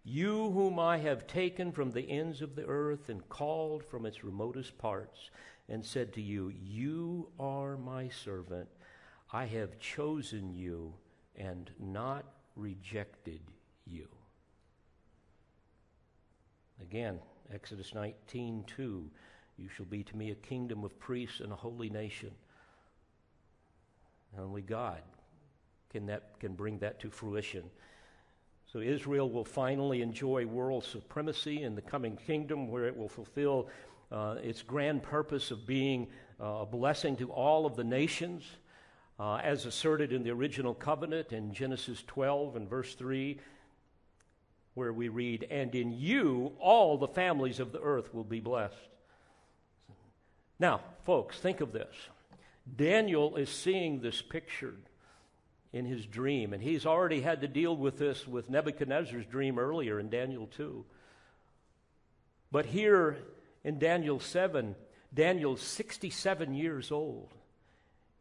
you 0.04 0.52
whom 0.52 0.80
I 0.80 1.00
have 1.00 1.26
taken 1.26 1.72
from 1.72 1.92
the 1.92 2.10
ends 2.10 2.44
of 2.44 2.56
the 2.56 2.66
earth 2.66 3.10
and 3.10 3.28
called 3.28 3.84
from 3.84 4.06
its 4.06 4.24
remotest 4.24 4.78
parts, 4.78 5.32
and 5.68 5.84
said 5.84 6.14
to 6.14 6.22
you, 6.22 6.50
You 6.50 7.30
are 7.40 7.76
my 7.76 8.10
servant 8.10 8.70
I 9.32 9.46
have 9.46 9.80
chosen 9.80 10.54
you 10.54 10.94
and 11.36 11.70
not 11.80 12.26
rejected 12.56 13.42
you. 13.86 14.08
Again, 16.82 17.20
Exodus 17.54 17.92
19:2, 17.92 19.10
You 19.58 19.70
shall 19.70 19.86
be 19.86 20.04
to 20.04 20.18
me 20.18 20.32
a 20.32 20.36
kingdom 20.36 20.84
of 20.84 20.98
priests 21.00 21.40
and 21.40 21.52
a 21.52 21.56
holy 21.56 21.90
nation. 21.90 22.32
Only 24.38 24.62
God 24.62 25.02
can, 25.90 26.06
that, 26.08 26.38
can 26.40 26.56
bring 26.56 26.80
that 26.80 27.00
to 27.00 27.10
fruition. 27.10 27.70
So 28.66 28.80
Israel 28.80 29.30
will 29.30 29.46
finally 29.46 30.02
enjoy 30.02 30.46
world 30.46 30.84
supremacy 30.84 31.64
in 31.64 31.76
the 31.76 31.82
coming 31.82 32.18
kingdom 32.18 32.68
where 32.68 32.86
it 32.86 32.98
will 32.98 33.08
fulfill 33.08 33.70
uh, 34.12 34.36
its 34.44 34.62
grand 34.62 35.04
purpose 35.04 35.52
of 35.52 35.66
being 35.66 36.08
uh, 36.42 36.46
a 36.62 36.66
blessing 36.66 37.16
to 37.18 37.32
all 37.32 37.66
of 37.66 37.78
the 37.78 37.84
nations 37.84 38.44
uh, 39.20 39.36
as 39.36 39.66
asserted 39.66 40.12
in 40.12 40.24
the 40.24 40.32
original 40.32 40.74
covenant 40.74 41.32
in 41.32 41.54
Genesis 41.54 42.04
12 42.08 42.56
and 42.56 42.70
verse 42.70 42.96
3, 42.96 43.40
where 44.74 44.92
we 44.92 45.08
read, 45.08 45.48
And 45.50 45.74
in 45.74 45.94
you 45.94 46.54
all 46.60 46.98
the 46.98 47.08
families 47.08 47.60
of 47.60 47.72
the 47.72 47.82
earth 47.82 48.14
will 48.14 48.24
be 48.24 48.42
blessed. 48.42 48.76
Now, 50.60 50.82
folks, 51.06 51.40
think 51.40 51.62
of 51.62 51.72
this. 51.72 51.94
Daniel 52.76 53.36
is 53.36 53.50
seeing 53.50 54.02
this 54.02 54.22
pictured 54.22 54.90
in 55.72 55.86
his 55.86 56.06
dream, 56.06 56.54
and 56.54 56.64
he's 56.64 56.86
already 56.86 57.22
had 57.22 57.42
to 57.42 57.48
deal 57.48 57.76
with 57.76 57.98
this 57.98 58.28
with 58.28 58.50
Nebuchadnezzar's 58.50 59.26
dream 59.26 59.60
earlier 59.60 60.00
in 60.00 60.10
Daniel 60.10 60.48
2. 60.48 60.86
But 62.52 62.66
here 62.66 63.18
in 63.64 63.80
Daniel 63.80 64.20
7, 64.20 64.76
Daniel's 65.14 65.62
67 65.62 66.54
years 66.54 66.92
old. 66.92 67.34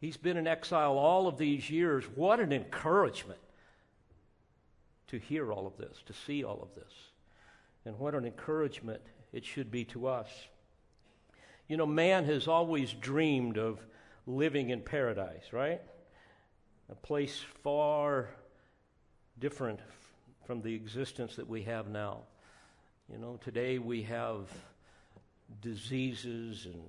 He's 0.00 0.16
been 0.16 0.36
in 0.36 0.46
exile 0.46 0.98
all 0.98 1.26
of 1.26 1.38
these 1.38 1.70
years. 1.70 2.04
What 2.14 2.40
an 2.40 2.52
encouragement 2.52 3.40
to 5.08 5.18
hear 5.18 5.52
all 5.52 5.66
of 5.66 5.76
this, 5.76 5.96
to 6.06 6.12
see 6.12 6.44
all 6.44 6.60
of 6.62 6.74
this. 6.74 6.92
And 7.84 7.98
what 7.98 8.14
an 8.14 8.24
encouragement 8.24 9.00
it 9.32 9.44
should 9.44 9.70
be 9.70 9.84
to 9.86 10.06
us. 10.06 10.28
You 11.68 11.76
know, 11.76 11.86
man 11.86 12.24
has 12.24 12.48
always 12.48 12.92
dreamed 12.92 13.58
of 13.58 13.84
living 14.26 14.70
in 14.70 14.80
paradise, 14.80 15.52
right? 15.52 15.80
A 16.90 16.94
place 16.94 17.40
far 17.62 18.28
different 19.38 19.80
from 20.46 20.60
the 20.62 20.74
existence 20.74 21.36
that 21.36 21.48
we 21.48 21.62
have 21.62 21.88
now. 21.88 22.20
You 23.10 23.18
know, 23.18 23.38
today 23.42 23.78
we 23.78 24.02
have 24.02 24.48
diseases 25.60 26.66
and 26.66 26.82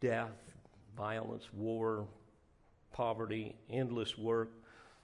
death, 0.00 0.54
violence, 0.96 1.44
war, 1.52 2.06
poverty, 2.92 3.56
endless 3.68 4.16
work, 4.18 4.50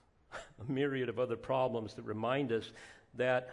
a 0.33 0.71
myriad 0.71 1.09
of 1.09 1.19
other 1.19 1.35
problems 1.37 1.93
that 1.95 2.03
remind 2.03 2.51
us 2.51 2.71
that 3.15 3.49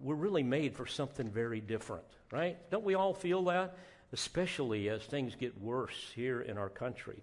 we're 0.00 0.14
really 0.14 0.42
made 0.42 0.74
for 0.74 0.86
something 0.86 1.30
very 1.30 1.60
different, 1.60 2.04
right? 2.32 2.58
Don't 2.70 2.84
we 2.84 2.94
all 2.94 3.14
feel 3.14 3.44
that? 3.44 3.76
Especially 4.12 4.88
as 4.88 5.02
things 5.02 5.34
get 5.34 5.60
worse 5.60 6.10
here 6.14 6.40
in 6.40 6.58
our 6.58 6.68
country. 6.68 7.22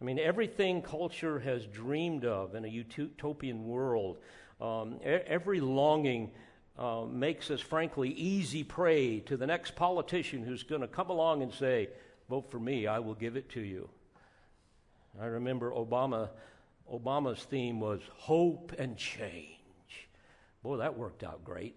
I 0.00 0.04
mean, 0.04 0.18
everything 0.18 0.80
culture 0.82 1.38
has 1.40 1.66
dreamed 1.66 2.24
of 2.24 2.54
in 2.54 2.64
a 2.64 2.68
utopian 2.68 3.66
world, 3.66 4.18
um, 4.60 4.98
every 5.04 5.60
longing 5.60 6.30
uh, 6.78 7.04
makes 7.10 7.50
us, 7.50 7.60
frankly, 7.60 8.10
easy 8.10 8.64
prey 8.64 9.20
to 9.20 9.36
the 9.36 9.46
next 9.46 9.76
politician 9.76 10.42
who's 10.42 10.62
going 10.62 10.80
to 10.80 10.88
come 10.88 11.10
along 11.10 11.42
and 11.42 11.52
say, 11.52 11.88
Vote 12.28 12.50
for 12.50 12.60
me, 12.60 12.86
I 12.86 13.00
will 13.00 13.14
give 13.14 13.36
it 13.36 13.48
to 13.50 13.60
you. 13.60 13.88
I 15.18 15.26
remember 15.26 15.70
Obama, 15.72 16.28
Obama's 16.92 17.42
theme 17.42 17.80
was 17.80 18.00
hope 18.16 18.72
and 18.78 18.96
change. 18.96 19.48
Boy, 20.62 20.76
that 20.76 20.96
worked 20.96 21.24
out 21.24 21.44
great. 21.44 21.76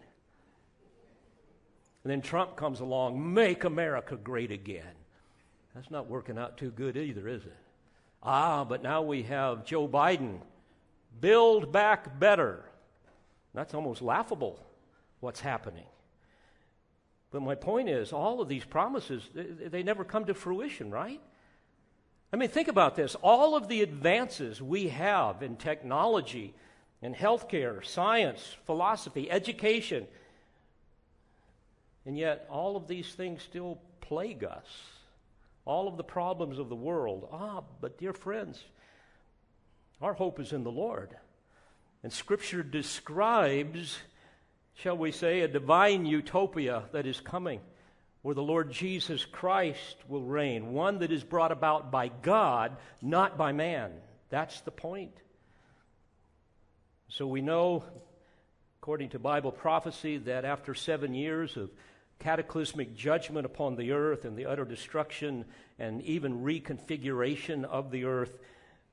And 2.03 2.11
then 2.11 2.21
Trump 2.21 2.57
comes 2.57 2.81
along, 2.81 3.33
make 3.33 3.63
America 3.63 4.17
great 4.17 4.51
again. 4.51 4.83
That's 5.73 5.89
not 5.89 6.09
working 6.09 6.37
out 6.37 6.57
too 6.57 6.69
good 6.69 6.97
either, 6.97 7.27
is 7.27 7.43
it? 7.43 7.55
Ah, 8.21 8.63
but 8.63 8.83
now 8.83 9.01
we 9.01 9.23
have 9.23 9.65
Joe 9.65 9.87
Biden, 9.87 10.39
build 11.19 11.71
back 11.71 12.19
better. 12.19 12.63
That's 13.53 13.73
almost 13.73 14.01
laughable 14.01 14.59
what's 15.19 15.39
happening. 15.39 15.85
But 17.31 17.41
my 17.41 17.55
point 17.55 17.89
is, 17.89 18.13
all 18.13 18.41
of 18.41 18.47
these 18.47 18.65
promises, 18.65 19.27
they, 19.33 19.43
they 19.43 19.83
never 19.83 20.03
come 20.03 20.25
to 20.25 20.33
fruition, 20.33 20.91
right? 20.91 21.21
I 22.33 22.35
mean, 22.35 22.49
think 22.49 22.67
about 22.67 22.95
this. 22.95 23.15
All 23.21 23.55
of 23.55 23.67
the 23.67 23.83
advances 23.83 24.59
we 24.59 24.87
have 24.87 25.43
in 25.43 25.55
technology, 25.55 26.55
in 26.99 27.13
healthcare, 27.13 27.85
science, 27.85 28.57
philosophy, 28.65 29.29
education, 29.29 30.07
And 32.05 32.17
yet, 32.17 32.45
all 32.49 32.75
of 32.75 32.87
these 32.87 33.13
things 33.13 33.41
still 33.43 33.79
plague 34.01 34.43
us. 34.43 34.65
All 35.63 35.87
of 35.87 35.95
the 35.95 36.03
problems 36.03 36.59
of 36.59 36.67
the 36.67 36.75
world. 36.75 37.29
Ah, 37.31 37.61
but 37.79 37.97
dear 37.97 38.13
friends, 38.13 38.61
our 40.01 40.13
hope 40.13 40.39
is 40.39 40.51
in 40.51 40.63
the 40.63 40.71
Lord. 40.71 41.15
And 42.03 42.11
Scripture 42.11 42.63
describes, 42.63 43.99
shall 44.73 44.97
we 44.97 45.11
say, 45.11 45.41
a 45.41 45.47
divine 45.47 46.05
utopia 46.05 46.83
that 46.91 47.05
is 47.05 47.21
coming, 47.21 47.61
where 48.23 48.33
the 48.33 48.41
Lord 48.41 48.71
Jesus 48.71 49.25
Christ 49.25 49.97
will 50.07 50.23
reign, 50.23 50.73
one 50.73 50.99
that 50.99 51.11
is 51.11 51.23
brought 51.23 51.51
about 51.51 51.91
by 51.91 52.07
God, 52.07 52.77
not 53.01 53.37
by 53.37 53.51
man. 53.51 53.91
That's 54.29 54.61
the 54.61 54.71
point. 54.71 55.15
So 57.09 57.27
we 57.27 57.41
know, 57.41 57.83
according 58.81 59.09
to 59.09 59.19
Bible 59.19 59.51
prophecy, 59.51 60.17
that 60.19 60.45
after 60.45 60.73
seven 60.73 61.13
years 61.13 61.57
of 61.57 61.69
cataclysmic 62.19 62.95
judgment 62.95 63.45
upon 63.45 63.75
the 63.75 63.91
earth 63.91 64.23
and 64.23 64.37
the 64.37 64.45
utter 64.45 64.65
destruction 64.65 65.43
and 65.77 66.01
even 66.03 66.43
reconfiguration 66.43 67.65
of 67.65 67.91
the 67.91 68.05
earth, 68.05 68.37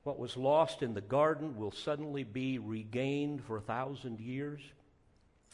what 0.03 0.19
was 0.19 0.35
lost 0.35 0.83
in 0.83 0.93
the 0.93 1.01
garden 1.01 1.55
will 1.57 1.71
suddenly 1.71 2.25
be 2.25 2.59
regained 2.59 3.43
for 3.45 3.55
a 3.55 3.61
thousand 3.61 4.19
years. 4.19 4.61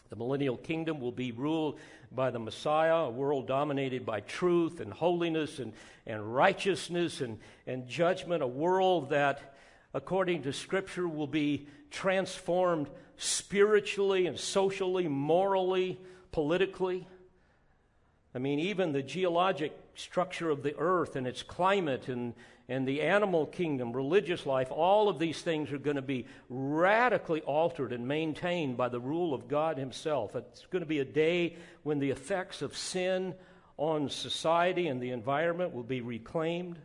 The 0.09 0.15
millennial 0.15 0.57
kingdom 0.57 0.99
will 0.99 1.11
be 1.11 1.31
ruled 1.31 1.79
by 2.11 2.31
the 2.31 2.39
Messiah, 2.39 3.05
a 3.05 3.09
world 3.09 3.47
dominated 3.47 4.05
by 4.05 4.21
truth 4.21 4.79
and 4.79 4.93
holiness 4.93 5.59
and, 5.59 5.73
and 6.05 6.33
righteousness 6.33 7.21
and, 7.21 7.39
and 7.65 7.87
judgment, 7.87 8.41
a 8.43 8.47
world 8.47 9.09
that, 9.09 9.55
according 9.93 10.43
to 10.43 10.53
Scripture, 10.53 11.07
will 11.07 11.27
be 11.27 11.67
transformed 11.91 12.89
spiritually 13.17 14.27
and 14.27 14.39
socially, 14.39 15.07
morally, 15.07 15.99
politically. 16.31 17.07
I 18.33 18.39
mean, 18.39 18.59
even 18.59 18.91
the 18.91 19.01
geologic 19.01 19.77
structure 19.95 20.49
of 20.49 20.63
the 20.63 20.75
earth 20.77 21.15
and 21.15 21.25
its 21.25 21.43
climate 21.43 22.07
and, 22.07 22.33
and 22.69 22.85
the 22.85 23.01
animal 23.01 23.45
kingdom, 23.45 23.93
religious 23.93 24.45
life, 24.45 24.71
all 24.71 25.07
of 25.07 25.19
these 25.19 25.41
things 25.41 25.71
are 25.71 25.77
going 25.77 25.95
to 25.95 26.01
be 26.01 26.25
radically 26.49 27.41
altered 27.41 27.93
and 27.93 28.07
maintained 28.07 28.75
by 28.75 28.89
the 28.89 28.99
rule 28.99 29.33
of 29.33 29.47
God 29.47 29.77
Himself. 29.77 30.35
It's 30.35 30.65
going 30.69 30.81
to 30.81 30.87
be 30.87 30.99
a 30.99 31.05
day 31.05 31.55
when 31.83 31.99
the 31.99 32.11
effects 32.11 32.61
of 32.61 32.75
sin 32.75 33.35
on 33.77 34.09
society 34.09 34.87
and 34.87 35.01
the 35.01 35.11
environment 35.11 35.73
will 35.73 35.83
be 35.83 36.01
reclaimed, 36.01 36.77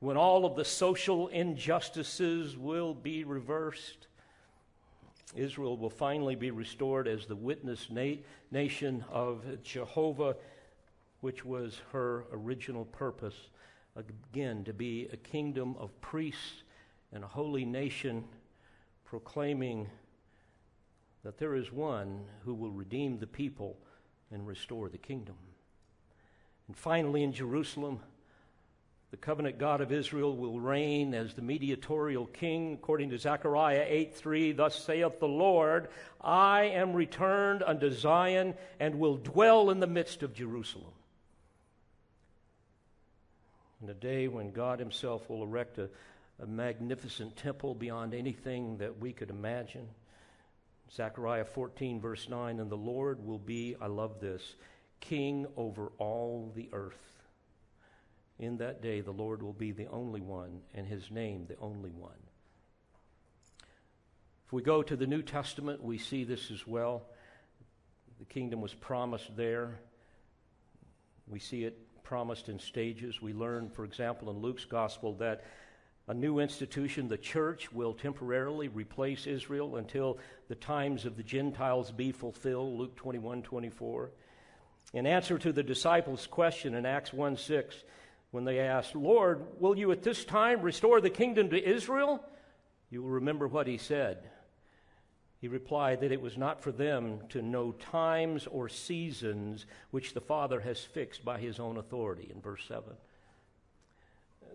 when 0.00 0.16
all 0.16 0.44
of 0.44 0.56
the 0.56 0.64
social 0.64 1.28
injustices 1.28 2.56
will 2.56 2.94
be 2.94 3.22
reversed. 3.22 4.08
Israel 5.36 5.76
will 5.76 5.90
finally 5.90 6.34
be 6.34 6.50
restored 6.50 7.06
as 7.06 7.26
the 7.26 7.36
witness 7.36 7.86
na- 7.90 8.16
nation 8.50 9.04
of 9.08 9.44
Jehovah, 9.62 10.34
which 11.20 11.44
was 11.44 11.80
her 11.92 12.24
original 12.32 12.86
purpose 12.86 13.36
again 13.96 14.64
to 14.64 14.72
be 14.72 15.08
a 15.12 15.16
kingdom 15.16 15.76
of 15.78 16.00
priests 16.00 16.62
and 17.12 17.24
a 17.24 17.28
holy 17.28 17.64
nation 17.64 18.24
proclaiming 19.04 19.88
that 21.24 21.38
there 21.38 21.54
is 21.54 21.72
one 21.72 22.20
who 22.44 22.54
will 22.54 22.70
redeem 22.70 23.18
the 23.18 23.26
people 23.26 23.76
and 24.30 24.46
restore 24.46 24.88
the 24.88 24.98
kingdom. 24.98 25.34
And 26.68 26.76
finally, 26.76 27.24
in 27.24 27.32
Jerusalem, 27.32 28.00
the 29.10 29.16
covenant 29.16 29.58
God 29.58 29.80
of 29.80 29.90
Israel 29.90 30.36
will 30.36 30.60
reign 30.60 31.14
as 31.14 31.34
the 31.34 31.42
mediatorial 31.42 32.26
king, 32.26 32.74
according 32.74 33.10
to 33.10 33.18
Zechariah 33.18 33.84
8 33.86 34.14
3. 34.14 34.52
Thus 34.52 34.84
saith 34.84 35.18
the 35.18 35.26
Lord, 35.26 35.88
I 36.20 36.66
am 36.66 36.92
returned 36.92 37.64
unto 37.64 37.90
Zion 37.90 38.54
and 38.78 39.00
will 39.00 39.16
dwell 39.16 39.70
in 39.70 39.80
the 39.80 39.88
midst 39.88 40.22
of 40.22 40.32
Jerusalem 40.32 40.92
in 43.82 43.88
a 43.88 43.94
day 43.94 44.28
when 44.28 44.50
God 44.50 44.78
Himself 44.78 45.28
will 45.28 45.42
erect 45.42 45.78
a, 45.78 45.88
a 46.42 46.46
magnificent 46.46 47.36
temple 47.36 47.74
beyond 47.74 48.14
anything 48.14 48.78
that 48.78 48.98
we 48.98 49.12
could 49.12 49.30
imagine. 49.30 49.88
Zechariah 50.94 51.44
14, 51.44 52.00
verse 52.00 52.28
9, 52.28 52.60
and 52.60 52.70
the 52.70 52.76
Lord 52.76 53.24
will 53.24 53.38
be, 53.38 53.76
I 53.80 53.86
love 53.86 54.20
this, 54.20 54.54
king 55.00 55.46
over 55.56 55.92
all 55.98 56.52
the 56.54 56.68
earth. 56.72 56.98
In 58.38 58.56
that 58.58 58.82
day, 58.82 59.00
the 59.00 59.12
Lord 59.12 59.42
will 59.42 59.52
be 59.52 59.70
the 59.70 59.86
only 59.88 60.20
one, 60.20 60.60
and 60.74 60.86
his 60.86 61.10
name 61.10 61.46
the 61.46 61.58
only 61.60 61.90
one. 61.90 62.12
If 64.46 64.52
we 64.52 64.62
go 64.62 64.82
to 64.82 64.96
the 64.96 65.06
New 65.06 65.22
Testament, 65.22 65.82
we 65.82 65.96
see 65.96 66.24
this 66.24 66.50
as 66.50 66.66
well. 66.66 67.04
The 68.18 68.24
kingdom 68.24 68.60
was 68.60 68.74
promised 68.74 69.36
there. 69.36 69.78
We 71.28 71.38
see 71.38 71.64
it 71.64 71.78
promised 72.02 72.48
in 72.48 72.58
stages. 72.58 73.20
We 73.20 73.32
learn, 73.32 73.70
for 73.70 73.84
example, 73.84 74.30
in 74.30 74.38
Luke's 74.38 74.64
gospel 74.64 75.14
that 75.14 75.44
a 76.08 76.14
new 76.14 76.40
institution, 76.40 77.06
the 77.06 77.16
church, 77.16 77.72
will 77.72 77.94
temporarily 77.94 78.68
replace 78.68 79.26
Israel 79.26 79.76
until 79.76 80.18
the 80.48 80.56
times 80.56 81.04
of 81.04 81.16
the 81.16 81.22
Gentiles 81.22 81.92
be 81.92 82.10
fulfilled, 82.10 82.78
Luke 82.78 82.96
21 82.96 83.42
24. 83.42 84.10
In 84.92 85.06
answer 85.06 85.38
to 85.38 85.52
the 85.52 85.62
disciples' 85.62 86.26
question 86.26 86.74
in 86.74 86.84
Acts 86.84 87.12
1 87.12 87.36
6, 87.36 87.76
when 88.32 88.44
they 88.44 88.58
asked, 88.58 88.96
Lord, 88.96 89.44
will 89.60 89.78
you 89.78 89.92
at 89.92 90.02
this 90.02 90.24
time 90.24 90.62
restore 90.62 91.00
the 91.00 91.10
kingdom 91.10 91.50
to 91.50 91.62
Israel? 91.62 92.24
You 92.90 93.02
will 93.02 93.10
remember 93.10 93.46
what 93.46 93.66
he 93.66 93.76
said. 93.76 94.18
He 95.40 95.48
replied 95.48 96.00
that 96.00 96.12
it 96.12 96.20
was 96.20 96.36
not 96.36 96.62
for 96.62 96.70
them 96.70 97.20
to 97.30 97.40
know 97.40 97.72
times 97.72 98.46
or 98.46 98.68
seasons 98.68 99.64
which 99.90 100.12
the 100.12 100.20
Father 100.20 100.60
has 100.60 100.80
fixed 100.80 101.24
by 101.24 101.38
his 101.38 101.58
own 101.58 101.78
authority, 101.78 102.30
in 102.32 102.42
verse 102.42 102.62
7. 102.68 102.84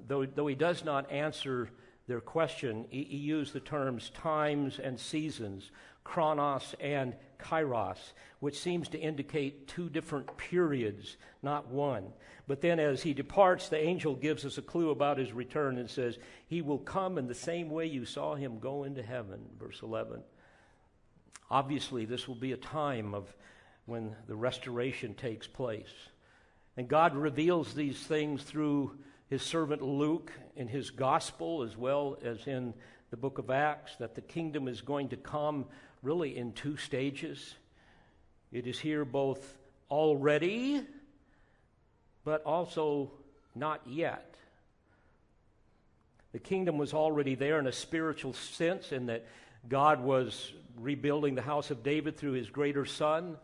Though, 0.08 0.26
though 0.26 0.46
he 0.46 0.56
does 0.56 0.86
not 0.86 1.12
answer 1.12 1.72
their 2.08 2.22
question, 2.22 2.86
he, 2.90 3.04
he 3.04 3.18
used 3.18 3.54
the 3.54 3.60
terms 3.60 4.12
times 4.12 4.78
and 4.78 5.00
seasons, 5.00 5.72
chronos 6.04 6.76
and 6.80 7.16
kairos, 7.40 8.14
which 8.40 8.60
seems 8.60 8.88
to 8.90 9.00
indicate 9.00 9.68
two 9.68 9.90
different 9.90 10.38
periods, 10.38 11.18
not 11.42 11.68
one. 11.68 12.06
But 12.48 12.62
then 12.62 12.80
as 12.80 13.02
he 13.02 13.16
departs, 13.16 13.70
the 13.70 13.80
angel 13.80 14.14
gives 14.14 14.46
us 14.46 14.60
a 14.60 14.62
clue 14.62 14.92
about 14.92 15.18
his 15.18 15.34
return 15.34 15.80
and 15.80 15.90
says, 15.90 16.20
He 16.46 16.62
will 16.62 16.78
come 16.78 17.18
in 17.18 17.26
the 17.26 17.34
same 17.34 17.72
way 17.72 17.88
you 17.88 18.06
saw 18.06 18.36
him 18.36 18.60
go 18.60 18.84
into 18.84 19.02
heaven, 19.02 19.40
verse 19.60 19.82
11. 19.82 20.22
Obviously, 21.50 22.06
this 22.06 22.28
will 22.28 22.36
be 22.36 22.52
a 22.54 22.58
time 22.58 23.14
of 23.14 23.34
when 23.86 24.16
the 24.28 24.36
restoration 24.36 25.14
takes 25.14 25.48
place. 25.48 25.94
And 26.78 26.88
God 26.88 27.16
reveals 27.16 27.74
these 27.74 28.00
things 28.00 28.44
through 28.44 28.98
his 29.30 29.42
servant 29.42 29.82
Luke 29.82 30.32
in 30.56 30.68
his 30.68 30.90
gospel 30.92 31.64
as 31.64 31.78
well 31.78 32.18
as 32.24 32.48
in 32.48 32.74
the 33.12 33.18
book 33.18 33.38
of 33.38 33.50
Acts 33.50 33.96
that 33.98 34.16
the 34.16 34.22
kingdom 34.22 34.68
is 34.68 34.82
going 34.82 35.10
to 35.10 35.18
come 35.18 35.66
really 36.02 36.38
in 36.38 36.52
two 36.52 36.78
stages. 36.78 37.56
It 38.52 38.68
is 38.68 38.80
here 38.80 39.06
both 39.06 39.58
already, 39.90 40.82
but 42.24 42.44
also 42.44 43.12
not 43.54 43.82
yet. 43.86 44.36
The 46.34 46.40
kingdom 46.40 46.78
was 46.78 46.94
already 46.94 47.36
there 47.36 47.60
in 47.60 47.68
a 47.68 47.72
spiritual 47.72 48.34
sense, 48.34 48.92
in 48.92 49.06
that 49.06 49.26
God 49.70 50.02
was 50.02 50.52
rebuilding 50.80 51.36
the 51.36 51.42
house 51.42 51.72
of 51.72 51.84
David 51.84 52.18
through 52.18 52.34
his 52.34 52.50
greater 52.50 52.86
son, 52.86 53.38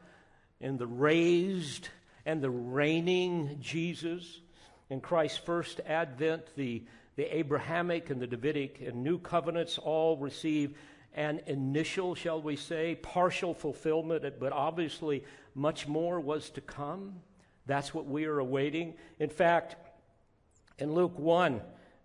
and 0.59 0.77
the 0.77 0.87
raised 0.87 1.89
and 2.25 2.41
the 2.41 2.49
reigning 2.49 3.57
Jesus. 3.59 4.39
In 4.89 5.01
Christ's 5.01 5.37
first 5.37 5.79
advent, 5.85 6.43
the, 6.55 6.83
the 7.15 7.35
Abrahamic 7.35 8.09
and 8.09 8.21
the 8.21 8.27
Davidic 8.27 8.81
and 8.81 9.03
new 9.03 9.17
covenants 9.17 9.77
all 9.77 10.17
receive 10.17 10.75
an 11.13 11.41
initial, 11.47 12.15
shall 12.15 12.41
we 12.41 12.55
say, 12.55 12.95
partial 12.95 13.53
fulfillment, 13.53 14.23
but 14.39 14.53
obviously 14.53 15.23
much 15.55 15.87
more 15.87 16.19
was 16.19 16.49
to 16.51 16.61
come. 16.61 17.15
That's 17.65 17.93
what 17.93 18.05
we 18.05 18.25
are 18.25 18.39
awaiting. 18.39 18.95
In 19.19 19.29
fact, 19.29 19.75
in 20.77 20.93
Luke 20.93 21.17
1, 21.17 21.61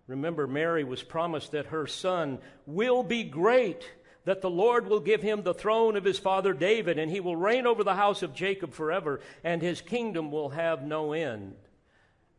remember 0.07 0.47
Mary 0.47 0.85
was 0.85 1.03
promised 1.03 1.53
that 1.53 1.67
her 1.67 1.87
son 1.87 2.39
will 2.67 3.03
be 3.03 3.25
great 3.25 3.89
that 4.27 4.43
the 4.43 4.51
Lord 4.51 4.89
will 4.89 5.01
give 5.01 5.23
him 5.23 5.43
the 5.43 5.55
throne 5.55 5.97
of 5.97 6.05
his 6.05 6.19
father 6.19 6.53
David, 6.53 6.99
and 6.99 7.11
he 7.11 7.21
will 7.21 7.37
reign 7.37 7.65
over 7.65 7.85
the 7.85 7.95
house 7.95 8.23
of 8.23 8.35
Jacob 8.35 8.75
forever, 8.75 9.21
and 9.45 9.63
his 9.63 9.81
kingdom 9.81 10.33
will 10.33 10.51
have 10.51 10.83
no 10.83 11.13
end. 11.13 11.55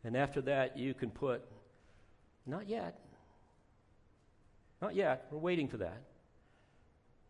And 0.03 0.15
after 0.15 0.41
that, 0.41 0.77
you 0.77 0.93
can 0.93 1.09
put, 1.09 1.41
not 2.45 2.67
yet. 2.67 2.99
Not 4.81 4.95
yet. 4.95 5.27
We're 5.31 5.39
waiting 5.39 5.69
for 5.69 5.77
that. 5.77 6.01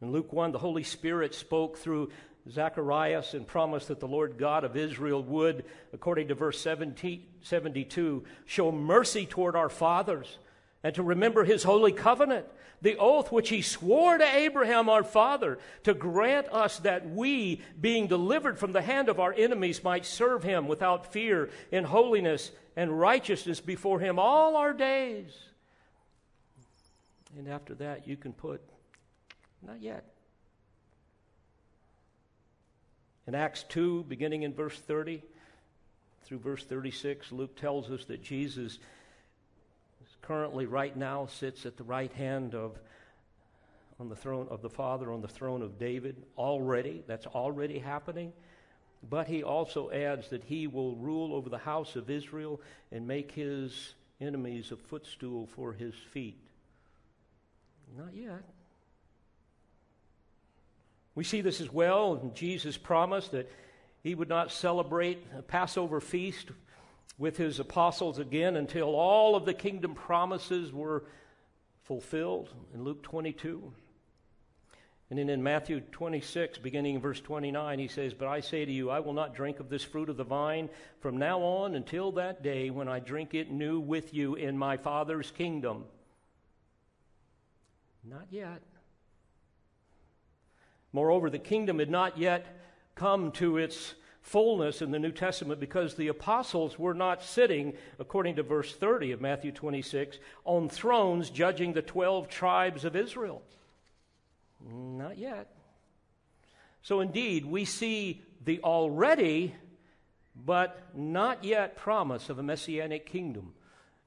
In 0.02 0.12
Luke 0.12 0.34
1, 0.34 0.52
the 0.52 0.58
Holy 0.58 0.84
Spirit 0.84 1.36
spoke 1.36 1.78
through 1.78 2.10
Zacharias 2.50 3.36
and 3.36 3.46
promised 3.46 3.90
that 3.90 4.00
the 4.00 4.08
Lord 4.08 4.40
God 4.40 4.64
of 4.64 4.76
Israel 4.76 5.22
would, 5.22 5.66
according 5.94 6.30
to 6.30 6.36
verse 6.36 6.60
70, 6.60 7.28
72, 7.42 8.24
show 8.48 8.72
mercy 8.72 9.28
toward 9.28 9.56
our 9.56 9.70
fathers 9.70 10.40
and 10.84 10.96
to 10.96 11.04
remember 11.04 11.44
his 11.44 11.64
holy 11.64 11.92
covenant, 11.92 12.46
the 12.82 12.98
oath 12.98 13.32
which 13.32 13.50
he 13.50 13.62
swore 13.62 14.18
to 14.18 14.36
Abraham 14.36 14.90
our 14.90 15.04
father, 15.04 15.58
to 15.84 15.94
grant 15.94 16.48
us 16.50 16.80
that 16.80 17.10
we, 17.10 17.62
being 17.80 18.08
delivered 18.08 18.60
from 18.60 18.72
the 18.72 18.82
hand 18.82 19.10
of 19.10 19.20
our 19.20 19.34
enemies, 19.34 19.84
might 19.84 20.06
serve 20.06 20.44
him 20.44 20.68
without 20.68 21.12
fear 21.12 21.50
in 21.72 21.84
holiness 21.84 22.52
and 22.76 23.00
righteousness 23.00 23.60
before 23.60 24.00
him 24.00 24.20
all 24.20 24.56
our 24.56 24.74
days. 24.74 25.36
And 27.38 27.48
after 27.48 27.74
that, 27.76 28.08
you 28.08 28.16
can 28.16 28.34
put, 28.34 28.62
not 29.66 29.82
yet. 29.82 30.06
In 33.28 33.36
Acts 33.36 33.64
2, 33.70 34.06
beginning 34.08 34.44
in 34.44 34.54
verse 34.54 34.78
30 34.80 35.22
through 36.24 36.40
verse 36.40 36.64
36, 36.64 37.32
Luke 37.32 37.56
tells 37.58 37.92
us 37.92 38.06
that 38.06 38.24
Jesus 38.24 38.80
currently, 40.28 40.66
right 40.66 40.96
now, 40.96 41.26
sits 41.28 41.66
at 41.66 41.78
the 41.78 41.84
right 41.84 42.12
hand 42.12 42.54
of 42.54 42.78
on 44.00 44.10
the 44.10 44.16
throne 44.16 44.48
of 44.52 44.62
the 44.62 44.70
Father, 44.70 45.12
on 45.12 45.22
the 45.22 45.28
throne 45.28 45.62
of 45.62 45.80
David. 45.80 46.22
Already, 46.38 47.04
that's 47.08 47.26
already 47.26 47.80
happening. 47.80 48.34
But 49.10 49.28
he 49.28 49.44
also 49.44 49.90
adds 49.90 50.30
that 50.30 50.44
he 50.44 50.68
will 50.68 50.96
rule 50.96 51.34
over 51.34 51.50
the 51.50 51.58
house 51.58 51.96
of 51.96 52.10
Israel 52.10 52.60
and 52.92 53.08
make 53.08 53.32
his 53.32 53.94
enemies 54.20 54.72
a 54.72 54.76
footstool 54.76 55.48
for 55.56 55.72
his 55.72 55.94
feet. 56.12 56.38
Not 57.98 58.14
yet. 58.14 58.44
We 61.16 61.24
see 61.24 61.42
this 61.42 61.62
as 61.62 61.72
well 61.72 62.20
in 62.22 62.34
Jesus' 62.34 62.78
promise 62.78 63.30
that 63.30 63.50
he 64.04 64.14
would 64.14 64.30
not 64.30 64.52
celebrate 64.52 65.26
a 65.38 65.42
Passover 65.42 66.00
feast 66.00 66.50
with 67.18 67.38
his 67.38 67.60
apostles 67.60 68.20
again 68.20 68.56
until 68.56 68.90
all 68.90 69.36
of 69.36 69.46
the 69.46 69.54
kingdom 69.54 69.96
promises 69.96 70.72
were 70.72 71.04
fulfilled 71.84 72.54
in 72.74 72.84
Luke 72.84 73.02
22. 73.04 73.74
And 75.10 75.18
then 75.18 75.30
in 75.30 75.42
Matthew 75.42 75.80
26, 75.80 76.58
beginning 76.58 76.96
in 76.96 77.02
verse 77.02 77.22
29, 77.22 77.80
he 77.80 77.88
says, 77.88 78.14
But 78.14 78.28
I 78.28 78.42
say 78.42 78.66
to 78.66 78.72
you, 78.72 78.90
I 78.90 79.00
will 79.00 79.14
not 79.14 79.34
drink 79.34 79.62
of 79.62 79.70
this 79.70 79.84
fruit 79.84 80.10
of 80.10 80.18
the 80.18 80.26
vine 80.26 80.70
from 81.00 81.18
now 81.18 81.40
on 81.40 81.76
until 81.76 82.12
that 82.14 82.44
day 82.44 82.70
when 82.70 82.90
I 82.90 83.00
drink 83.00 83.34
it 83.34 83.50
new 83.50 83.80
with 83.80 84.14
you 84.14 84.36
in 84.36 84.58
my 84.58 84.76
Father's 84.76 85.32
kingdom. 85.32 85.86
Not 88.04 88.28
yet. 88.30 88.62
Moreover, 90.92 91.30
the 91.30 91.40
kingdom 91.40 91.80
had 91.80 91.90
not 91.90 92.18
yet 92.18 92.46
come 92.96 93.32
to 93.34 93.58
its 93.58 93.94
fullness 94.28 94.82
in 94.82 94.92
the 94.92 95.00
New 95.00 95.14
Testament 95.14 95.58
because 95.60 95.96
the 95.96 96.10
apostles 96.10 96.78
were 96.78 96.94
not 96.94 97.24
sitting, 97.24 97.74
according 97.98 98.36
to 98.36 98.44
verse 98.44 98.76
30 98.76 99.14
of 99.14 99.22
Matthew 99.22 99.54
26, 99.54 100.18
on 100.44 100.68
thrones 100.68 101.30
judging 101.30 101.72
the 101.72 101.82
12 101.82 102.28
tribes 102.28 102.84
of 102.84 102.96
Israel. 102.96 103.42
Not 104.70 105.18
yet. 105.18 105.50
So, 106.82 107.00
indeed, 107.00 107.46
we 107.46 107.64
see 107.64 108.22
the 108.44 108.60
already 108.64 109.56
but 110.46 110.78
not 110.94 111.44
yet 111.44 111.78
promise 111.78 112.30
of 112.30 112.38
a 112.38 112.44
messianic 112.44 113.06
kingdom 113.06 113.54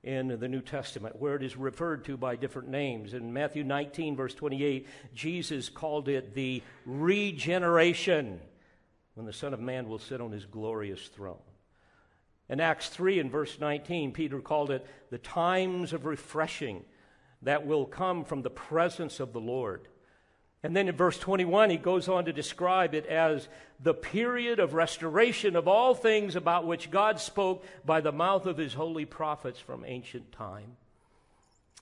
in 0.03 0.39
the 0.39 0.49
New 0.49 0.61
Testament, 0.61 1.17
where 1.17 1.35
it 1.35 1.43
is 1.43 1.57
referred 1.57 2.05
to 2.05 2.17
by 2.17 2.37
different 2.37 2.69
names. 2.69 3.15
In 3.15 3.33
Matthew 3.33 3.65
19, 3.65 4.17
verse 4.17 4.35
28, 4.35 4.87
Jesus 5.15 5.69
called 5.69 6.09
it 6.09 6.35
the 6.35 6.63
regeneration 6.87 8.41
when 9.15 9.27
the 9.27 9.33
Son 9.33 9.55
of 9.55 9.61
Man 9.61 9.89
will 9.89 9.99
sit 9.99 10.21
on 10.21 10.33
his 10.33 10.47
glorious 10.47 11.09
throne. 11.09 11.39
In 12.49 12.61
Acts 12.61 12.89
3 12.89 13.21
and 13.21 13.31
verse 13.31 13.59
19, 13.61 14.13
Peter 14.13 14.41
called 14.41 14.71
it 14.71 14.85
the 15.11 15.19
times 15.19 15.93
of 15.93 16.05
refreshing 16.05 16.85
that 17.43 17.67
will 17.67 17.87
come 17.87 18.25
from 18.25 18.43
the 18.43 18.51
presence 18.51 19.21
of 19.21 19.33
the 19.33 19.41
Lord. 19.41 19.87
And 20.63 20.77
then 20.77 20.89
in 20.89 20.97
verse 20.97 21.19
21, 21.19 21.71
he 21.71 21.77
goes 21.79 22.09
on 22.09 22.27
to 22.27 22.33
describe 22.33 22.95
it 22.95 23.07
as 23.07 23.49
the 23.83 23.95
period 23.95 24.59
of 24.59 24.75
restoration 24.75 25.57
of 25.57 25.67
all 25.67 25.95
things 25.95 26.37
about 26.37 26.67
which 26.67 26.91
God 26.91 27.19
spoke 27.19 27.65
by 27.85 28.01
the 28.01 28.13
mouth 28.13 28.45
of 28.47 28.59
his 28.59 28.75
holy 28.75 29.07
prophets 29.07 29.59
from 29.59 29.85
ancient 29.87 30.33
time. 30.33 30.77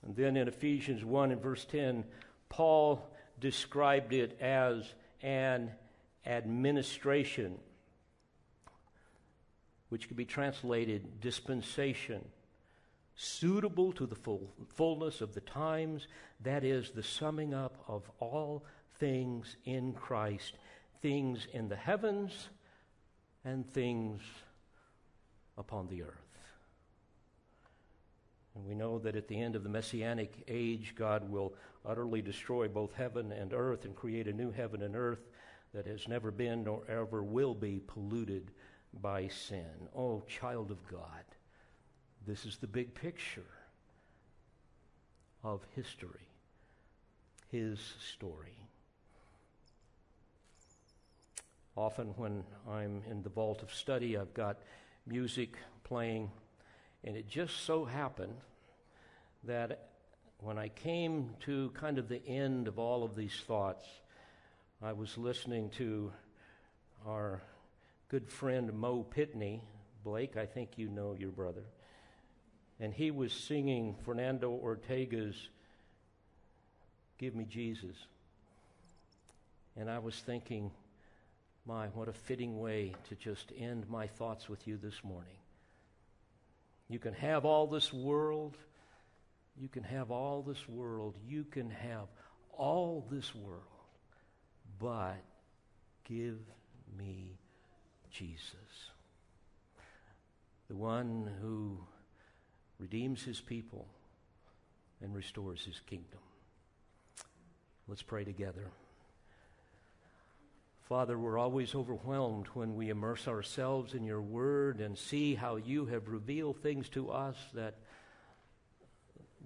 And 0.05 0.14
then 0.14 0.37
in 0.37 0.47
Ephesians 0.47 1.05
1 1.05 1.33
and 1.33 1.43
verse 1.43 1.64
10, 1.64 2.05
Paul 2.49 3.05
described 3.41 4.12
it 4.12 4.41
as 4.41 4.85
an 5.22 5.72
administration, 6.27 7.59
which 9.89 10.09
could 10.09 10.16
be 10.16 10.25
translated 10.25 11.21
dispensation, 11.21 12.25
suitable 13.14 13.93
to 13.93 14.07
the 14.07 14.14
full, 14.14 14.53
fullness 14.75 15.21
of 15.21 15.35
the 15.35 15.41
times, 15.41 16.07
that 16.41 16.64
is, 16.64 16.91
the 16.91 17.03
summing 17.03 17.55
up 17.55 17.83
of 17.89 18.11
all 18.21 18.64
things 18.99 19.57
in 19.64 19.93
Christ, 19.93 20.55
things 21.03 21.47
in 21.53 21.69
the 21.69 21.77
heavens 21.77 22.49
and 23.45 23.69
things 23.69 24.21
upon 25.57 25.89
the 25.89 26.03
earth. 26.03 26.14
And 28.55 28.66
we 28.66 28.75
know 28.75 28.99
that 28.99 29.14
at 29.14 29.29
the 29.29 29.41
end 29.41 29.55
of 29.55 29.62
the 29.62 29.69
Messianic 29.69 30.45
age, 30.49 30.95
God 30.97 31.31
will 31.31 31.55
utterly 31.87 32.21
destroy 32.21 32.66
both 32.66 32.93
heaven 32.93 33.31
and 33.31 33.53
earth 33.53 33.85
and 33.85 33.95
create 33.95 34.27
a 34.27 34.33
new 34.33 34.51
heaven 34.51 34.83
and 34.83 34.97
earth 34.97 35.23
that 35.75 35.87
has 35.87 36.09
never 36.09 36.31
been 36.31 36.64
nor 36.64 36.83
ever 36.89 37.23
will 37.23 37.55
be 37.55 37.81
polluted 37.87 38.51
by 39.01 39.29
sin. 39.29 39.89
Oh, 39.95 40.23
child 40.27 40.71
of 40.71 40.87
God, 40.89 41.25
this 42.27 42.45
is 42.45 42.57
the 42.57 42.66
big 42.66 42.95
picture 42.95 43.43
of 45.45 45.62
history, 45.75 46.29
his 47.51 47.79
story. 48.12 48.57
Often, 51.77 52.09
when 52.16 52.43
I'm 52.69 53.03
in 53.09 53.23
the 53.23 53.29
vault 53.29 53.62
of 53.62 53.73
study, 53.73 54.19
I've 54.19 54.35
got 54.35 54.59
music 55.07 55.57
playing, 55.85 56.31
and 57.05 57.16
it 57.16 57.29
just 57.29 57.59
so 57.64 57.85
happened 57.85 58.35
that 59.45 59.91
when 60.41 60.59
I 60.59 60.69
came 60.69 61.31
to 61.41 61.71
kind 61.75 61.99
of 61.99 62.09
the 62.09 62.25
end 62.27 62.66
of 62.66 62.79
all 62.79 63.05
of 63.05 63.14
these 63.14 63.45
thoughts, 63.47 63.85
I 64.81 64.93
was 64.93 65.18
listening 65.18 65.70
to 65.70 66.12
our 67.05 67.43
good 68.09 68.31
friend 68.31 68.72
Mo 68.72 69.05
Pitney. 69.05 69.62
Blake, 70.05 70.37
I 70.37 70.47
think 70.47 70.79
you 70.79 70.89
know 70.89 71.16
your 71.18 71.33
brother. 71.33 71.64
And 72.79 72.95
he 72.95 73.11
was 73.11 73.33
singing 73.33 73.97
Fernando 74.05 74.53
Ortega's 74.53 75.35
Give 77.18 77.35
Me 77.35 77.45
Jesus. 77.45 77.97
And 79.76 79.91
I 79.91 79.99
was 79.99 80.14
thinking, 80.14 80.70
my, 81.66 81.89
what 81.89 82.07
a 82.07 82.12
fitting 82.12 82.61
way 82.61 82.95
to 83.09 83.16
just 83.16 83.51
end 83.59 83.91
my 83.91 84.07
thoughts 84.07 84.49
with 84.49 84.68
you 84.68 84.76
this 84.76 85.03
morning. 85.03 85.39
You 86.89 87.01
can 87.01 87.14
have 87.14 87.45
all 87.45 87.66
this 87.66 87.93
world. 87.93 88.57
You 89.61 89.66
can 89.66 89.83
have 89.83 90.12
all 90.12 90.41
this 90.41 90.68
world. 90.68 91.16
You 91.26 91.43
can 91.43 91.68
have 91.68 92.07
all 92.57 93.05
this 93.11 93.35
world 93.35 93.78
but 94.79 95.16
give 96.05 96.39
me 96.97 97.39
Jesus, 98.11 98.91
the 100.68 100.76
one 100.76 101.31
who 101.41 101.79
redeems 102.79 103.22
his 103.22 103.41
people 103.41 103.87
and 105.01 105.14
restores 105.14 105.64
his 105.64 105.81
kingdom. 105.87 106.20
Let's 107.87 108.03
pray 108.03 108.24
together. 108.24 108.70
Father, 110.89 111.18
we're 111.18 111.39
always 111.39 111.74
overwhelmed 111.74 112.47
when 112.55 112.74
we 112.74 112.89
immerse 112.89 113.29
ourselves 113.29 113.93
in 113.93 114.05
your 114.05 114.22
word 114.22 114.81
and 114.81 114.97
see 114.97 115.35
how 115.35 115.57
you 115.57 115.85
have 115.87 116.09
revealed 116.09 116.62
things 116.62 116.89
to 116.91 117.11
us 117.11 117.37
that 117.53 117.74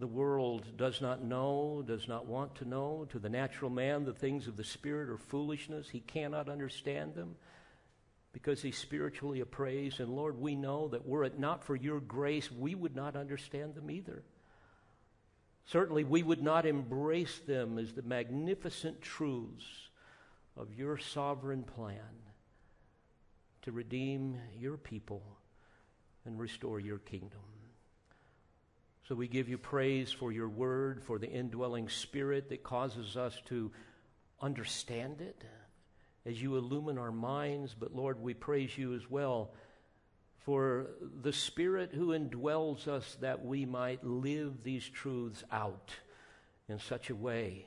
the 0.03 0.09
world 0.09 0.65
does 0.77 1.01
not 1.01 1.23
know, 1.23 1.81
does 1.87 2.09
not 2.09 2.27
want 2.27 2.57
to 2.57 2.65
know. 2.65 3.07
To 3.11 3.21
the 3.21 3.29
natural 3.29 3.71
man, 3.71 4.05
the 4.05 4.13
things 4.13 4.49
of 4.49 4.57
the 4.57 4.65
Spirit 4.65 5.09
are 5.09 5.17
foolishness. 5.17 5.89
He 5.89 6.01
cannot 6.01 6.49
understand 6.49 7.15
them 7.15 7.37
because 8.33 8.61
he's 8.61 8.77
spiritually 8.77 9.39
appraised. 9.39 10.01
And 10.01 10.09
Lord, 10.09 10.41
we 10.41 10.57
know 10.57 10.89
that 10.89 11.07
were 11.07 11.23
it 11.23 11.39
not 11.39 11.63
for 11.63 11.77
your 11.77 12.01
grace, 12.01 12.51
we 12.51 12.75
would 12.75 12.97
not 12.97 13.15
understand 13.15 13.77
them 13.77 13.93
either. 13.93 14.25
Certainly, 15.67 16.03
we 16.03 16.25
would 16.25 16.43
not 16.43 16.67
embrace 16.67 17.39
them 17.39 17.79
as 17.79 17.93
the 17.93 18.03
magnificent 18.03 19.03
truths 19.03 19.89
of 20.57 20.75
your 20.75 20.99
sovereign 20.99 21.63
plan 21.63 22.19
to 23.63 23.71
redeem 23.71 24.37
your 24.59 24.79
people 24.79 25.23
and 26.25 26.41
restore 26.41 26.81
your 26.81 26.99
kingdom. 26.99 27.52
So 29.13 29.17
we 29.17 29.29
give 29.29 29.51
you 29.51 29.59
praise 29.59 30.11
for 30.11 30.33
your 30.33 30.49
word, 30.49 31.03
for 31.05 31.19
the 31.19 31.29
indwelling 31.29 31.91
spirit 31.91 32.49
that 32.49 32.63
causes 32.63 33.15
us 33.15 33.39
to 33.45 33.71
understand 34.41 35.21
it 35.21 35.45
as 36.25 36.41
you 36.41 36.57
illumine 36.57 36.97
our 36.97 37.13
minds. 37.13 37.77
But 37.79 37.95
Lord, 37.95 38.23
we 38.23 38.33
praise 38.33 38.79
you 38.79 38.95
as 38.95 39.11
well 39.11 39.51
for 40.47 40.87
the 41.21 41.33
Spirit 41.35 41.91
who 41.93 42.19
indwells 42.19 42.89
us 42.89 43.19
that 43.21 43.45
we 43.45 43.67
might 43.67 44.03
live 44.03 44.63
these 44.63 44.89
truths 44.89 45.45
out 45.53 45.95
in 46.71 46.79
such 46.79 47.11
a 47.11 47.15
way 47.15 47.67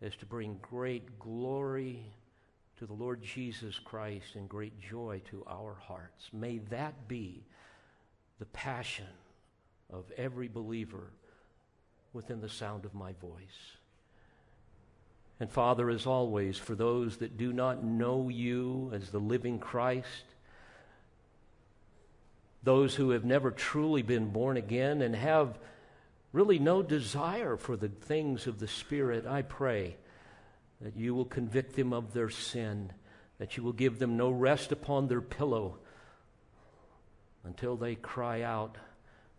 as 0.00 0.16
to 0.16 0.26
bring 0.26 0.58
great 0.60 1.20
glory 1.20 2.04
to 2.80 2.86
the 2.86 2.94
Lord 2.94 3.22
Jesus 3.22 3.78
Christ 3.78 4.34
and 4.34 4.48
great 4.48 4.80
joy 4.80 5.22
to 5.30 5.44
our 5.48 5.76
hearts. 5.86 6.30
May 6.32 6.58
that 6.70 7.06
be 7.06 7.44
the 8.40 8.46
passion 8.46 9.06
of 9.92 10.10
every 10.16 10.48
believer 10.48 11.10
within 12.12 12.40
the 12.40 12.48
sound 12.48 12.84
of 12.84 12.94
my 12.94 13.12
voice. 13.12 13.76
And 15.38 15.50
Father, 15.50 15.90
as 15.90 16.06
always, 16.06 16.56
for 16.56 16.74
those 16.74 17.18
that 17.18 17.36
do 17.36 17.52
not 17.52 17.84
know 17.84 18.28
you 18.28 18.90
as 18.94 19.10
the 19.10 19.18
living 19.18 19.58
Christ, 19.58 20.24
those 22.62 22.94
who 22.94 23.10
have 23.10 23.24
never 23.24 23.50
truly 23.50 24.02
been 24.02 24.30
born 24.30 24.56
again 24.56 25.02
and 25.02 25.16
have 25.16 25.58
really 26.32 26.58
no 26.58 26.82
desire 26.82 27.56
for 27.56 27.76
the 27.76 27.88
things 27.88 28.46
of 28.46 28.60
the 28.60 28.68
Spirit, 28.68 29.26
I 29.26 29.42
pray 29.42 29.96
that 30.80 30.96
you 30.96 31.14
will 31.14 31.24
convict 31.24 31.76
them 31.76 31.92
of 31.92 32.12
their 32.12 32.30
sin, 32.30 32.92
that 33.38 33.56
you 33.56 33.62
will 33.62 33.72
give 33.72 33.98
them 33.98 34.16
no 34.16 34.30
rest 34.30 34.72
upon 34.72 35.08
their 35.08 35.20
pillow 35.20 35.78
until 37.44 37.76
they 37.76 37.96
cry 37.96 38.42
out 38.42 38.76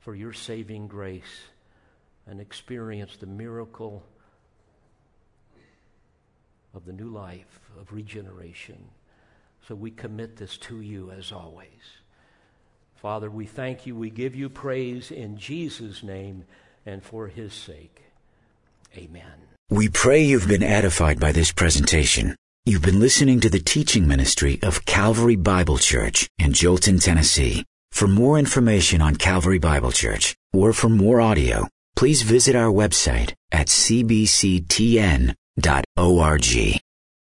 for 0.03 0.15
your 0.15 0.33
saving 0.33 0.87
grace 0.87 1.47
and 2.27 2.39
experience 2.41 3.15
the 3.15 3.25
miracle 3.25 4.03
of 6.73 6.85
the 6.85 6.93
new 6.93 7.09
life, 7.09 7.61
of 7.79 7.93
regeneration. 7.93 8.85
So 9.67 9.75
we 9.75 9.91
commit 9.91 10.35
this 10.35 10.57
to 10.57 10.81
you 10.81 11.11
as 11.11 11.31
always. 11.31 12.01
Father, 12.95 13.29
we 13.29 13.45
thank 13.45 13.85
you. 13.85 13.95
We 13.95 14.09
give 14.09 14.35
you 14.35 14.49
praise 14.49 15.09
in 15.11 15.37
Jesus' 15.37 16.03
name 16.03 16.45
and 16.85 17.03
for 17.03 17.27
his 17.27 17.53
sake. 17.53 18.01
Amen. 18.97 19.47
We 19.69 19.89
pray 19.89 20.21
you've 20.21 20.47
been 20.47 20.63
edified 20.63 21.19
by 21.19 21.31
this 21.31 21.51
presentation. 21.51 22.35
You've 22.65 22.81
been 22.81 22.99
listening 22.99 23.39
to 23.41 23.49
the 23.49 23.59
teaching 23.59 24.07
ministry 24.07 24.59
of 24.61 24.85
Calvary 24.85 25.35
Bible 25.35 25.77
Church 25.77 26.29
in 26.39 26.51
Jolton, 26.51 27.01
Tennessee. 27.01 27.63
For 27.93 28.07
more 28.07 28.39
information 28.39 29.01
on 29.03 29.17
Calvary 29.17 29.59
Bible 29.59 29.91
Church 29.91 30.35
or 30.51 30.73
for 30.73 30.89
more 30.89 31.21
audio, 31.21 31.67
please 31.95 32.23
visit 32.23 32.55
our 32.55 32.71
website 32.71 33.33
at 33.51 33.67
cbctn.org. 33.67 35.33